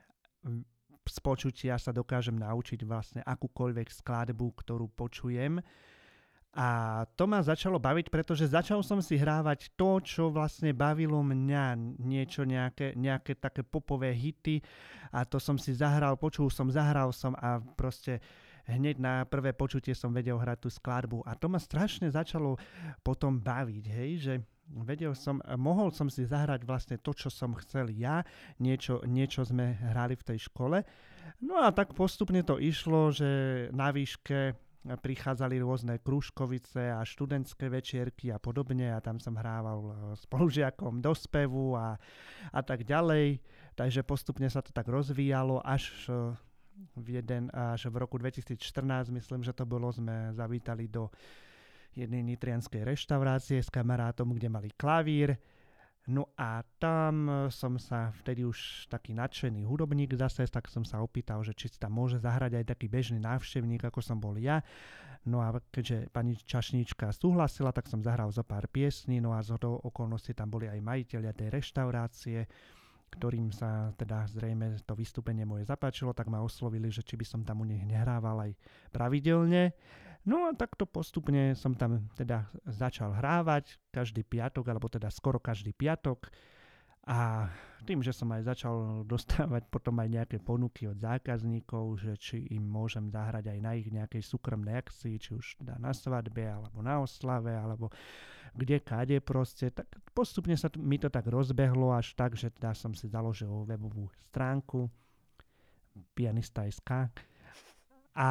z 1.09 1.19
počutia 1.25 1.75
sa 1.81 1.91
dokážem 1.91 2.39
naučiť 2.39 2.87
vlastne 2.87 3.21
akúkoľvek 3.27 3.89
skladbu, 3.91 4.47
ktorú 4.63 4.87
počujem 4.95 5.59
a 6.57 7.05
to 7.13 7.29
ma 7.29 7.45
začalo 7.45 7.77
baviť, 7.77 8.09
pretože 8.09 8.49
začal 8.49 8.81
som 8.81 9.05
si 9.05 9.21
hrávať 9.21 9.69
to, 9.77 10.01
čo 10.01 10.33
vlastne 10.33 10.73
bavilo 10.73 11.21
mňa, 11.21 11.77
niečo, 12.01 12.49
nejaké, 12.49 12.97
nejaké 12.97 13.37
také 13.37 13.61
popové 13.61 14.17
hity 14.17 14.65
a 15.13 15.29
to 15.29 15.37
som 15.37 15.61
si 15.61 15.77
zahral, 15.77 16.17
počul 16.17 16.49
som, 16.49 16.73
zahral 16.73 17.13
som 17.13 17.37
a 17.37 17.61
proste 17.61 18.25
hneď 18.65 18.97
na 18.97 19.15
prvé 19.29 19.53
počutie 19.53 19.93
som 19.93 20.13
vedel 20.13 20.41
hrať 20.41 20.59
tú 20.65 20.71
skladbu 20.73 21.21
a 21.29 21.37
to 21.37 21.53
ma 21.53 21.61
strašne 21.61 22.09
začalo 22.09 22.57
potom 23.05 23.41
baviť, 23.41 23.85
hej, 23.85 24.11
že 24.17 24.35
vedel 24.69 25.17
som, 25.17 25.41
mohol 25.57 25.93
som 25.93 26.13
si 26.13 26.29
zahrať 26.29 26.65
vlastne 26.65 26.97
to, 27.01 27.17
čo 27.17 27.33
som 27.33 27.57
chcel 27.57 27.89
ja, 27.93 28.25
niečo, 28.61 29.01
niečo 29.05 29.45
sme 29.45 29.77
hrali 29.81 30.17
v 30.17 30.27
tej 30.33 30.49
škole. 30.49 30.85
No 31.41 31.61
a 31.61 31.73
tak 31.73 31.97
postupne 31.97 32.41
to 32.45 32.61
išlo, 32.61 33.13
že 33.13 33.29
na 33.73 33.93
výške 33.93 34.68
prichádzali 34.87 35.59
rôzne 35.59 35.99
kružkovice 35.99 36.95
a 36.95 37.03
študentské 37.03 37.67
večierky 37.67 38.31
a 38.31 38.39
podobne 38.39 38.95
a 38.95 39.03
tam 39.03 39.19
som 39.19 39.35
hrával 39.35 39.81
e, 39.83 39.93
spolužiakom 40.23 41.03
do 41.03 41.13
spevu 41.13 41.75
a, 41.75 41.99
a 42.55 42.61
tak 42.63 42.87
ďalej. 42.87 43.43
Takže 43.75 44.07
postupne 44.07 44.47
sa 44.47 44.63
to 44.63 44.71
tak 44.71 44.87
rozvíjalo 44.87 45.59
až 45.67 45.91
e, 46.07 46.33
v, 46.95 47.07
jeden, 47.19 47.51
až 47.51 47.91
v 47.91 47.97
roku 47.99 48.17
2014, 48.23 49.11
myslím, 49.11 49.43
že 49.43 49.51
to 49.51 49.67
bolo, 49.67 49.91
sme 49.91 50.31
zavítali 50.31 50.87
do 50.87 51.11
jednej 51.99 52.23
nitrianskej 52.23 52.87
reštaurácie 52.87 53.59
s 53.59 53.71
kamarátom, 53.75 54.31
kde 54.31 54.47
mali 54.47 54.71
klavír 54.79 55.35
No 56.09 56.33
a 56.41 56.65
tam 56.81 57.29
e, 57.29 57.33
som 57.53 57.77
sa 57.77 58.09
vtedy 58.25 58.41
už 58.41 58.89
taký 58.89 59.13
nadšený 59.13 59.69
hudobník 59.69 60.17
zase, 60.17 60.49
tak 60.49 60.65
som 60.73 60.81
sa 60.81 61.05
opýtal, 61.05 61.45
že 61.45 61.53
či 61.53 61.69
si 61.69 61.77
tam 61.77 62.01
môže 62.01 62.17
zahrať 62.17 62.57
aj 62.57 62.65
taký 62.73 62.89
bežný 62.89 63.21
návštevník, 63.21 63.85
ako 63.85 64.01
som 64.01 64.17
bol 64.17 64.33
ja. 64.41 64.65
No 65.29 65.45
a 65.45 65.53
keďže 65.69 66.09
pani 66.09 66.33
Čašníčka 66.33 67.13
súhlasila, 67.13 67.77
tak 67.77 67.93
som 67.93 68.01
zahral 68.01 68.33
zo 68.33 68.41
pár 68.41 68.65
piesní, 68.73 69.21
no 69.21 69.37
a 69.37 69.45
z 69.45 69.61
okolností 69.61 70.33
tam 70.33 70.49
boli 70.49 70.65
aj 70.65 70.81
majiteľia 70.81 71.37
tej 71.37 71.49
reštaurácie, 71.53 72.49
ktorým 73.13 73.53
sa 73.53 73.93
teda 74.01 74.25
zrejme 74.33 74.81
to 74.89 74.97
vystúpenie 74.97 75.45
moje 75.45 75.69
zapáčilo, 75.69 76.17
tak 76.17 76.33
ma 76.33 76.41
oslovili, 76.41 76.89
že 76.89 77.05
či 77.05 77.21
by 77.21 77.27
som 77.29 77.41
tam 77.45 77.61
u 77.61 77.69
nich 77.69 77.85
nehrával 77.85 78.49
aj 78.49 78.53
pravidelne. 78.97 79.77
No 80.27 80.49
a 80.49 80.53
takto 80.57 80.85
postupne 80.85 81.55
som 81.55 81.79
tam 81.79 82.11
teda 82.19 82.51
začal 82.67 83.15
hrávať 83.15 83.79
každý 83.95 84.27
piatok, 84.27 84.67
alebo 84.67 84.91
teda 84.91 85.13
skoro 85.13 85.39
každý 85.39 85.71
piatok. 85.71 86.27
A 87.09 87.49
tým, 87.89 88.05
že 88.05 88.13
som 88.13 88.29
aj 88.37 88.53
začal 88.53 89.07
dostávať 89.09 89.65
potom 89.73 89.97
aj 89.97 90.09
nejaké 90.13 90.37
ponuky 90.45 90.85
od 90.85 91.01
zákazníkov, 91.01 92.05
že 92.05 92.13
či 92.21 92.37
im 92.53 92.61
môžem 92.61 93.09
zahrať 93.09 93.49
aj 93.49 93.59
na 93.65 93.73
ich 93.81 93.89
nejakej 93.89 94.21
súkromnej 94.21 94.77
akcii, 94.77 95.17
či 95.17 95.31
už 95.33 95.65
teda 95.65 95.81
na 95.81 95.97
svadbe, 95.97 96.45
alebo 96.45 96.85
na 96.85 97.01
oslave, 97.01 97.57
alebo 97.57 97.89
kde 98.53 98.85
kade 98.85 99.17
proste, 99.25 99.73
tak 99.73 99.89
postupne 100.13 100.53
sa 100.59 100.69
mi 100.77 101.01
to 101.01 101.09
tak 101.09 101.25
rozbehlo 101.25 101.97
až 101.97 102.13
tak, 102.13 102.37
že 102.37 102.53
teda 102.53 102.77
som 102.77 102.93
si 102.93 103.09
založil 103.09 103.49
webovú 103.65 104.13
stránku 104.29 104.93
pianista.sk 106.13 107.09
a 108.13 108.29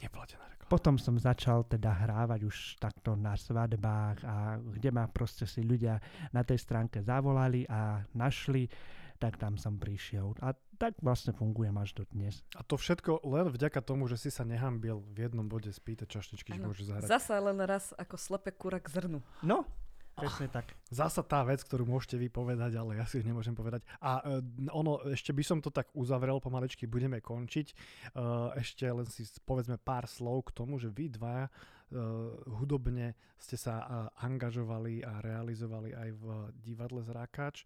Neplatená 0.00 0.48
potom 0.70 0.94
som 1.02 1.18
začal 1.18 1.66
teda 1.66 1.90
hrávať 1.90 2.46
už 2.46 2.78
takto 2.78 3.18
na 3.18 3.34
svadbách 3.34 4.22
a 4.22 4.54
kde 4.62 4.94
ma 4.94 5.10
proste 5.10 5.42
si 5.42 5.66
ľudia 5.66 5.98
na 6.30 6.46
tej 6.46 6.62
stránke 6.62 7.02
zavolali 7.02 7.66
a 7.66 8.06
našli, 8.14 8.70
tak 9.18 9.34
tam 9.36 9.58
som 9.58 9.76
prišiel. 9.76 10.38
A 10.38 10.54
tak 10.78 10.94
vlastne 11.02 11.34
fungujem 11.34 11.74
až 11.76 11.92
do 11.98 12.06
dnes. 12.08 12.40
A 12.54 12.62
to 12.62 12.78
všetko 12.78 13.26
len 13.26 13.50
vďaka 13.50 13.82
tomu, 13.82 14.06
že 14.06 14.16
si 14.16 14.30
sa 14.30 14.46
nehambil 14.46 15.02
v 15.12 15.28
jednom 15.28 15.44
bode 15.44 15.68
spýtať 15.68 16.06
čašničky, 16.08 16.56
že 16.56 16.62
môže 16.62 16.86
zahrať. 16.86 17.10
Zasa 17.10 17.36
len 17.42 17.58
raz 17.66 17.90
ako 17.98 18.14
slepe 18.16 18.54
kura 18.54 18.78
k 18.78 18.88
zrnu. 18.88 19.20
No, 19.44 19.66
Presne 20.20 20.48
tak. 20.52 20.76
Zasa 20.92 21.24
tá 21.24 21.40
vec, 21.42 21.64
ktorú 21.64 21.88
môžete 21.88 22.20
vypovedať, 22.20 22.76
ale 22.76 23.00
ja 23.00 23.08
si 23.08 23.18
ju 23.18 23.24
nemôžem 23.24 23.56
povedať. 23.56 23.80
A 24.04 24.20
uh, 24.20 24.44
ono, 24.70 25.00
ešte 25.08 25.32
by 25.32 25.42
som 25.42 25.58
to 25.64 25.72
tak 25.72 25.88
uzavrel 25.96 26.38
pomaličky, 26.38 26.84
budeme 26.84 27.24
končiť. 27.24 27.66
Uh, 28.12 28.52
ešte 28.60 28.84
len 28.84 29.08
si 29.08 29.24
povedzme 29.42 29.80
pár 29.80 30.04
slov 30.04 30.52
k 30.52 30.60
tomu, 30.60 30.76
že 30.76 30.92
vy 30.92 31.08
dva 31.10 31.48
uh, 31.48 31.50
hudobne 32.60 33.16
ste 33.40 33.56
sa 33.56 34.06
angažovali 34.20 35.00
a 35.00 35.24
realizovali 35.24 35.96
aj 35.96 36.08
v 36.12 36.24
divadle 36.60 37.00
Zrákač. 37.00 37.64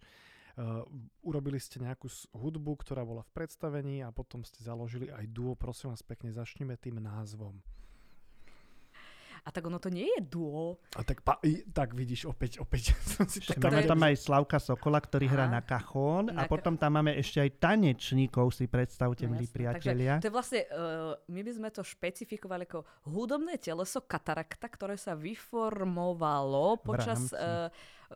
Urobili 1.26 1.58
ste 1.58 1.82
nejakú 1.82 2.06
hudbu, 2.30 2.78
ktorá 2.78 3.02
bola 3.02 3.26
v 3.26 3.34
predstavení 3.34 4.06
a 4.06 4.14
potom 4.14 4.46
ste 4.46 4.62
založili 4.62 5.10
aj 5.10 5.26
duo. 5.34 5.58
Prosím 5.58 5.90
vás 5.90 6.06
pekne, 6.06 6.30
začneme 6.30 6.78
tým 6.78 7.02
názvom. 7.02 7.58
A 9.44 9.52
tak 9.52 9.68
ono 9.68 9.76
to 9.76 9.92
nie 9.92 10.08
je 10.08 10.20
duo. 10.24 10.80
A 10.96 11.04
tak, 11.04 11.20
pa, 11.20 11.36
i, 11.44 11.68
tak 11.68 11.92
vidíš, 11.92 12.24
opäť, 12.24 12.64
opäť 12.64 12.96
som 13.12 13.28
si 13.28 13.44
to. 13.44 13.60
Máme 13.60 13.84
tam 13.84 14.00
aj 14.00 14.16
Slavka 14.16 14.56
Sokola, 14.56 14.96
ktorý 15.04 15.28
hrá 15.28 15.44
na 15.44 15.60
kachón 15.60 16.32
Na 16.32 16.44
a 16.44 16.48
potom 16.48 16.80
tam 16.80 16.96
máme 16.96 17.12
ešte 17.20 17.44
aj 17.44 17.60
tanečníkov, 17.60 18.56
si 18.56 18.64
predstavte, 18.64 19.28
No 19.28 19.36
milí 19.36 19.44
priatelia. 19.44 20.16
To 20.24 20.32
je 20.32 20.34
vlastne, 20.34 20.64
uh, 20.72 21.12
my 21.28 21.40
by 21.44 21.52
sme 21.52 21.68
to 21.68 21.84
špecifikovali 21.84 22.64
ako 22.64 22.88
hudobné 23.12 23.60
teleso 23.60 24.00
katarakta, 24.00 24.64
ktoré 24.64 24.96
sa 24.96 25.12
vyformovalo 25.12 26.80
počas 26.80 27.28
rámci. 27.28 27.36
uh, 27.36 27.68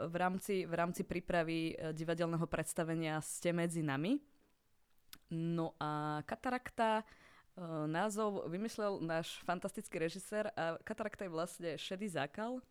v 0.09 0.15
rámci, 0.17 0.55
v 0.65 0.75
rámci 0.81 1.03
prípravy 1.05 1.77
uh, 1.77 1.93
divadelného 1.93 2.49
predstavenia 2.49 3.21
Ste 3.21 3.53
medzi 3.53 3.85
nami. 3.85 4.17
No 5.29 5.77
a 5.77 6.25
katarakta 6.25 7.05
uh, 7.05 7.28
názov 7.85 8.47
vymyslel 8.47 8.99
náš 8.99 9.41
fantastický 9.43 9.99
režisér 9.99 10.51
a 10.53 10.79
katarakta 10.81 11.23
je 11.23 11.31
vlastne 11.31 11.71
šedý 11.75 12.07
zákal. 12.07 12.63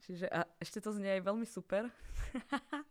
Čiže 0.00 0.26
a 0.26 0.44
ešte 0.58 0.78
to 0.78 0.90
znie 0.90 1.08
aj 1.12 1.22
veľmi 1.22 1.44
super. 1.44 1.88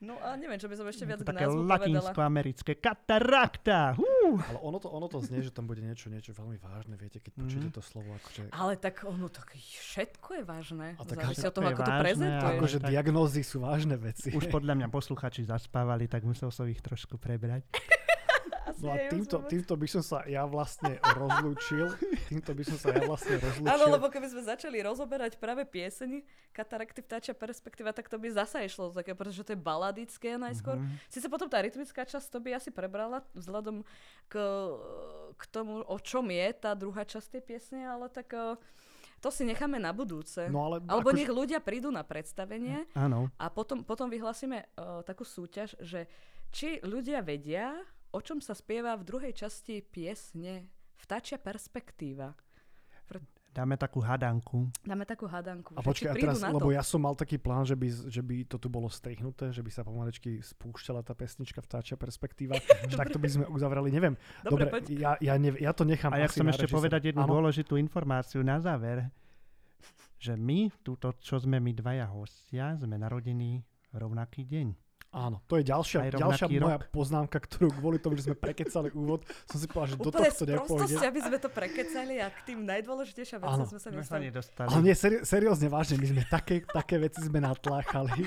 no 0.00 0.14
a 0.18 0.34
neviem, 0.34 0.54
čo 0.54 0.66
by 0.66 0.76
som 0.76 0.84
ešte 0.84 1.02
viac 1.02 1.18
k 1.18 1.26
Také 1.26 1.42
názvu 1.42 1.60
povedala. 1.60 1.74
latinsko-americké 1.74 2.72
katarakta. 2.76 3.96
Hú! 3.96 4.36
Ale 4.38 4.58
ono 4.60 4.76
to, 4.76 4.88
ono 4.88 5.06
to 5.06 5.18
znie, 5.18 5.40
že 5.40 5.48
tam 5.48 5.64
bude 5.64 5.80
niečo, 5.80 6.06
niečo 6.06 6.30
veľmi 6.30 6.54
vážne, 6.56 6.94
viete, 6.94 7.18
keď 7.18 7.32
počujete 7.36 7.68
Mhm. 7.68 7.74
to 7.74 7.82
slovo, 7.82 8.10
akože, 8.14 8.52
Ale 8.52 8.74
tak 8.76 9.02
ono, 9.02 9.26
tak 9.26 9.54
všetko 9.54 10.28
je 10.34 10.42
vážne. 10.44 10.88
A 10.92 11.02
tak 11.02 11.18
Závisí 11.20 11.34
všetko 11.36 11.48
od 11.48 11.54
toho, 11.56 11.66
ako 11.66 11.74
to 11.74 11.84
vážne, 11.88 12.04
prezentuješ. 12.04 12.42
ale- 12.44 12.54
akože 12.54 12.78
tak- 12.78 12.90
diagnózy 12.90 13.42
sú 13.42 13.56
vážne 13.60 13.96
veci. 13.96 14.28
Už 14.30 14.44
podľa 14.48 14.74
mňa 14.76 14.88
posluchači 14.88 15.42
zaspávali, 15.42 16.04
tak 16.04 16.22
musel 16.22 16.48
som 16.48 16.64
ich 16.64 16.78
trošku 16.78 17.16
prebrať. 17.16 17.64
No 18.82 18.90
a 18.90 18.96
týmto, 19.06 19.38
týmto 19.46 19.74
by 19.78 19.86
som 19.86 20.02
sa 20.02 20.26
ja 20.26 20.42
vlastne 20.44 20.98
rozlúčil. 21.00 21.94
Týmto 22.32 22.52
by 22.52 22.62
som 22.66 22.76
sa 22.76 22.88
ja 22.90 23.06
vlastne 23.06 23.38
rozlúčil. 23.38 23.70
Áno, 23.70 23.84
lebo 23.86 24.10
keby 24.10 24.26
sme 24.34 24.42
začali 24.42 24.82
rozoberať 24.82 25.38
práve 25.38 25.62
pieseň 25.62 26.20
Katarakty 26.50 27.00
vtáčia 27.00 27.34
perspektíva, 27.38 27.94
tak 27.94 28.10
to 28.10 28.18
by 28.18 28.28
zasa 28.34 28.66
išlo 28.66 28.90
také, 28.90 29.14
pretože 29.14 29.46
to 29.46 29.54
je 29.54 29.60
baladické 29.60 30.34
najskôr. 30.36 30.76
Mhm. 30.80 30.96
Sice 31.06 31.30
potom 31.30 31.46
tá 31.46 31.62
rytmická 31.62 32.02
časť 32.02 32.26
to 32.28 32.38
by 32.42 32.58
asi 32.58 32.74
prebrala 32.74 33.22
vzhľadom 33.32 33.86
k, 34.26 34.34
k 35.38 35.42
tomu, 35.54 35.80
o 35.86 35.96
čom 36.02 36.26
je 36.28 36.46
tá 36.58 36.74
druhá 36.74 37.06
časť 37.06 37.38
tej 37.38 37.42
piesne, 37.46 37.80
ale 37.86 38.10
tak 38.10 38.32
eh, 38.34 38.58
to 39.24 39.32
si 39.32 39.48
necháme 39.48 39.80
na 39.80 39.94
budúce. 39.96 40.50
No 40.52 40.68
ale 40.68 40.84
Alebo 40.84 41.08
akože- 41.08 41.18
nech 41.24 41.30
ľudia 41.32 41.60
prídu 41.64 41.88
na 41.88 42.04
predstavenie 42.04 42.84
Áno. 42.92 43.32
A 43.40 43.48
potom, 43.48 43.80
potom 43.80 44.12
vyhlásime 44.12 44.68
uh, 44.76 45.00
takú 45.00 45.24
súťaž, 45.24 45.72
že 45.80 46.04
či 46.52 46.78
ľudia 46.84 47.24
vedia, 47.24 47.72
o 48.14 48.20
čom 48.22 48.38
sa 48.38 48.54
spieva 48.54 48.94
v 48.94 49.02
druhej 49.02 49.34
časti 49.34 49.82
piesne 49.82 50.70
Vtáčia 50.94 51.36
perspektíva. 51.36 52.32
Dáme 53.54 53.78
takú 53.78 54.02
hadanku. 54.02 54.66
Dáme 54.82 55.06
takú 55.06 55.30
hadanku. 55.30 55.78
A 55.78 55.80
počkaj, 55.84 56.10
a 56.10 56.14
teraz, 56.18 56.42
lebo 56.42 56.74
ja 56.74 56.82
som 56.82 56.98
mal 56.98 57.14
taký 57.14 57.38
plán, 57.38 57.62
že 57.62 57.78
by, 57.78 57.86
že 58.10 58.18
by 58.18 58.36
to 58.50 58.58
tu 58.58 58.66
bolo 58.66 58.90
strihnuté, 58.90 59.54
že 59.54 59.62
by 59.62 59.70
sa 59.70 59.86
pomalečky 59.86 60.42
spúšťala 60.42 61.06
tá 61.06 61.14
pesnička 61.14 61.62
Vtáčia 61.62 61.94
perspektíva. 61.94 62.58
že 62.90 62.98
takto 62.98 63.22
by 63.22 63.28
sme 63.30 63.44
uzavreli, 63.46 63.94
neviem. 63.94 64.18
Dobre, 64.42 64.66
Dobre, 64.66 64.82
poď. 64.82 64.84
ja, 64.98 65.12
ja, 65.22 65.34
ne, 65.38 65.54
ja 65.54 65.70
to 65.70 65.86
nechám 65.86 66.10
A 66.10 66.18
ja 66.18 66.26
chcem 66.26 66.50
ešte 66.50 66.66
povedať 66.66 67.14
jednu 67.14 67.22
Áno? 67.22 67.38
dôležitú 67.38 67.78
informáciu 67.78 68.42
na 68.42 68.58
záver, 68.58 69.06
že 70.18 70.34
my, 70.34 70.74
túto, 70.82 71.14
čo 71.22 71.38
sme 71.38 71.62
my 71.62 71.70
dvaja 71.78 72.10
hostia, 72.10 72.74
sme 72.74 72.98
narodení 72.98 73.62
rovnaký 73.94 74.50
deň. 74.50 74.83
Áno, 75.14 75.38
to 75.46 75.54
je 75.56 75.64
ďalšia, 75.64 76.10
ďalšia 76.10 76.50
moja 76.58 76.82
poznámka, 76.90 77.38
ktorú 77.38 77.70
kvôli 77.72 78.02
tomu, 78.02 78.18
že 78.18 78.26
sme 78.26 78.34
prekecali 78.34 78.90
úvod, 78.90 79.22
som 79.46 79.56
si 79.56 79.66
povedal, 79.66 79.94
že 79.94 79.96
do 79.96 80.10
Úplne 80.10 80.26
tohto 80.26 80.44
nepôjde. 80.44 80.96
aby 80.98 81.20
sme 81.22 81.38
to 81.38 81.48
prekecali 81.48 82.14
a 82.18 82.26
k 82.28 82.38
tým 82.42 82.66
najdôležitejším 82.66 83.38
veciam 83.38 83.54
Áno. 83.54 83.64
sme 83.64 83.78
sa 83.78 83.88
Sme 83.88 84.02
sa 84.02 84.18
nedostali. 84.18 84.24
nedostali. 84.26 84.66
Ale 84.68 84.80
nie, 84.82 84.92
seri- 84.92 85.22
seriózne, 85.22 85.70
vážne, 85.70 85.96
my 85.96 86.06
sme 86.08 86.22
také, 86.26 86.66
také 86.66 86.98
veci 86.98 87.22
sme 87.22 87.38
natláchali. 87.38 88.26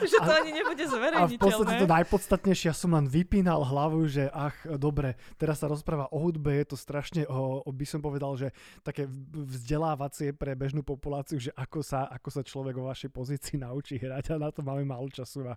Že 0.00 0.16
to 0.18 0.32
ani 0.32 0.50
nebude 0.50 0.82
A 0.82 0.86
v 0.86 0.90
zverejniteľné. 0.90 1.38
podstate 1.38 1.74
to 1.78 1.86
najpodstatnejšie, 1.86 2.66
ja 2.66 2.76
som 2.76 2.90
len 2.90 3.06
vypínal 3.06 3.62
hlavu, 3.62 4.02
že 4.10 4.26
ach, 4.28 4.56
dobre, 4.74 5.14
teraz 5.36 5.62
sa 5.62 5.70
rozpráva 5.70 6.10
o 6.10 6.18
hudbe, 6.18 6.50
je 6.58 6.66
to 6.66 6.76
strašne, 6.76 7.22
o, 7.26 7.62
o, 7.62 7.70
by 7.70 7.86
som 7.86 8.02
povedal, 8.02 8.34
že 8.34 8.50
také 8.82 9.06
vzdelávacie 9.30 10.32
pre 10.32 10.54
bežnú 10.54 10.82
populáciu, 10.82 11.38
že 11.38 11.54
ako 11.54 11.80
sa, 11.80 12.08
ako 12.08 12.28
sa 12.30 12.42
človek 12.42 12.74
vo 12.74 12.88
vašej 12.88 13.10
pozícii 13.10 13.56
naučí 13.58 13.94
hrať 13.94 14.34
a 14.34 14.40
na 14.40 14.50
to 14.50 14.60
máme 14.60 14.82
málo 14.82 15.06
času 15.06 15.39
a 15.48 15.54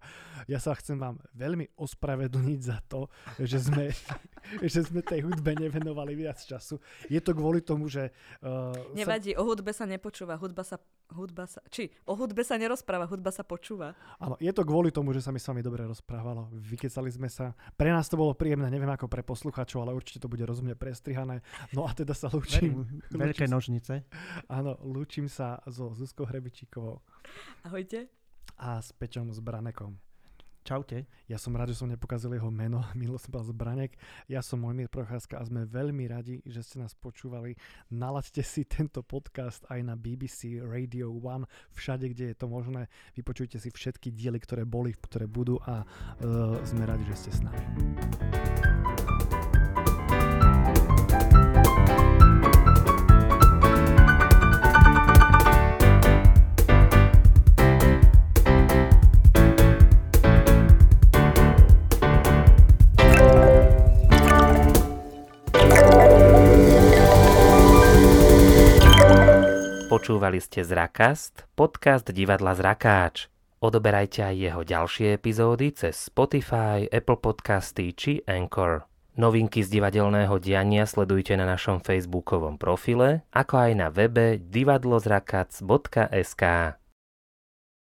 ja 0.47 0.59
sa 0.61 0.71
chcem 0.77 0.95
vám 0.95 1.19
veľmi 1.36 1.75
ospravedlniť 1.75 2.59
za 2.63 2.77
to, 2.88 3.11
že 3.41 3.59
sme, 3.67 3.91
že 4.63 4.81
sme 4.88 5.03
tej 5.03 5.27
hudbe 5.27 5.55
nevenovali 5.59 6.15
viac 6.15 6.39
času. 6.39 6.79
Je 7.11 7.19
to 7.19 7.36
kvôli 7.36 7.59
tomu, 7.59 7.91
že... 7.91 8.11
Uh, 8.39 8.71
Nevadí, 8.95 9.36
o 9.36 9.43
hudbe 9.43 9.75
sa 9.75 9.84
nepočúva, 9.84 10.39
hudba 10.39 10.63
sa, 10.63 10.79
hudba 11.11 11.49
sa, 11.49 11.59
či 11.67 11.91
o 12.07 12.13
hudbe 12.15 12.45
sa 12.45 12.55
nerozpráva, 12.55 13.09
hudba 13.09 13.34
sa 13.34 13.43
počúva. 13.43 13.97
Áno, 14.21 14.39
je 14.39 14.51
to 14.55 14.63
kvôli 14.63 14.93
tomu, 14.93 15.11
že 15.11 15.23
sa 15.23 15.36
mi 15.36 15.41
s 15.41 15.47
vami 15.49 15.59
dobre 15.59 15.84
rozprávalo. 15.84 16.47
Vykecali 16.53 17.11
sme 17.11 17.27
sa. 17.27 17.51
Pre 17.75 17.89
nás 17.91 18.07
to 18.07 18.15
bolo 18.15 18.38
príjemné, 18.38 18.71
neviem 18.71 18.91
ako 18.91 19.11
pre 19.11 19.25
poslucháčov, 19.25 19.84
ale 19.84 19.95
určite 19.97 20.23
to 20.23 20.31
bude 20.31 20.43
rozumne 20.47 20.77
prestrihané. 20.77 21.43
No 21.75 21.84
a 21.88 21.91
teda 21.91 22.15
sa 22.15 22.31
lúčim. 22.31 22.86
Verím, 22.86 23.01
veľké 23.11 23.45
nožnice. 23.49 24.05
Áno, 24.47 24.79
lúčim 24.86 25.27
sa 25.27 25.59
so 25.67 25.91
Zuzkou 25.95 26.27
Hrebičíkovou 26.27 27.01
Ahojte. 27.63 28.22
A 28.58 28.82
s 28.82 28.91
Peťom 28.93 29.34
Zbranekom. 29.34 29.97
Čaute. 30.64 31.04
Ja 31.28 31.36
som 31.36 31.51
rád, 31.60 31.76
že 31.76 31.84
som 31.84 31.91
nepokazil 31.91 32.39
jeho 32.39 32.47
meno. 32.47 32.80
Minulo 32.99 33.20
som 33.20 33.36
povedal 33.36 33.51
Zbranek. 33.51 33.91
Ja 34.32 34.39
som 34.39 34.64
Mojmír 34.64 34.88
Procházka 34.88 35.36
a 35.36 35.43
sme 35.43 35.68
veľmi 35.68 36.08
radi, 36.08 36.39
že 36.47 36.64
ste 36.64 36.80
nás 36.80 36.95
počúvali. 36.95 37.60
Nalaďte 37.91 38.47
si 38.47 38.64
tento 38.64 39.04
podcast 39.04 39.68
aj 39.68 39.84
na 39.84 39.99
BBC 39.99 40.64
Radio 40.64 41.12
1, 41.12 41.43
všade, 41.76 42.16
kde 42.16 42.32
je 42.32 42.36
to 42.39 42.47
možné. 42.47 42.88
Vypočujte 43.12 43.60
si 43.60 43.68
všetky 43.76 44.16
diely, 44.16 44.39
ktoré 44.39 44.64
boli, 44.64 44.95
ktoré 44.95 45.28
budú 45.28 45.60
a 45.68 45.84
uh, 45.84 46.56
sme 46.64 46.88
radi, 46.88 47.04
že 47.12 47.28
ste 47.28 47.32
s 47.36 47.39
nami. 47.43 47.64
Počúvali 70.04 70.43
ste 70.43 70.68
Zrakast, 70.68 71.47
podcast 71.56 72.04
divadla 72.04 72.60
Zrakáč. 72.60 73.32
Odoberajte 73.64 74.28
aj 74.28 74.36
jeho 74.36 74.62
ďalšie 74.68 75.16
epizódy 75.16 75.72
cez 75.72 75.95
Spotify, 75.95 76.84
Apple 76.91 77.24
Podcasty 77.24 77.95
či 77.95 78.20
Anchor. 78.28 78.84
Novinky 79.16 79.64
z 79.64 79.80
divadelného 79.80 80.36
diania 80.43 80.84
sledujte 80.84 81.39
na 81.39 81.47
našom 81.47 81.80
facebookovom 81.80 82.60
profile, 82.60 83.24
ako 83.32 83.56
aj 83.56 83.72
na 83.80 83.88
webe 83.88 84.43
divadlozrakac.sk. 84.43 86.43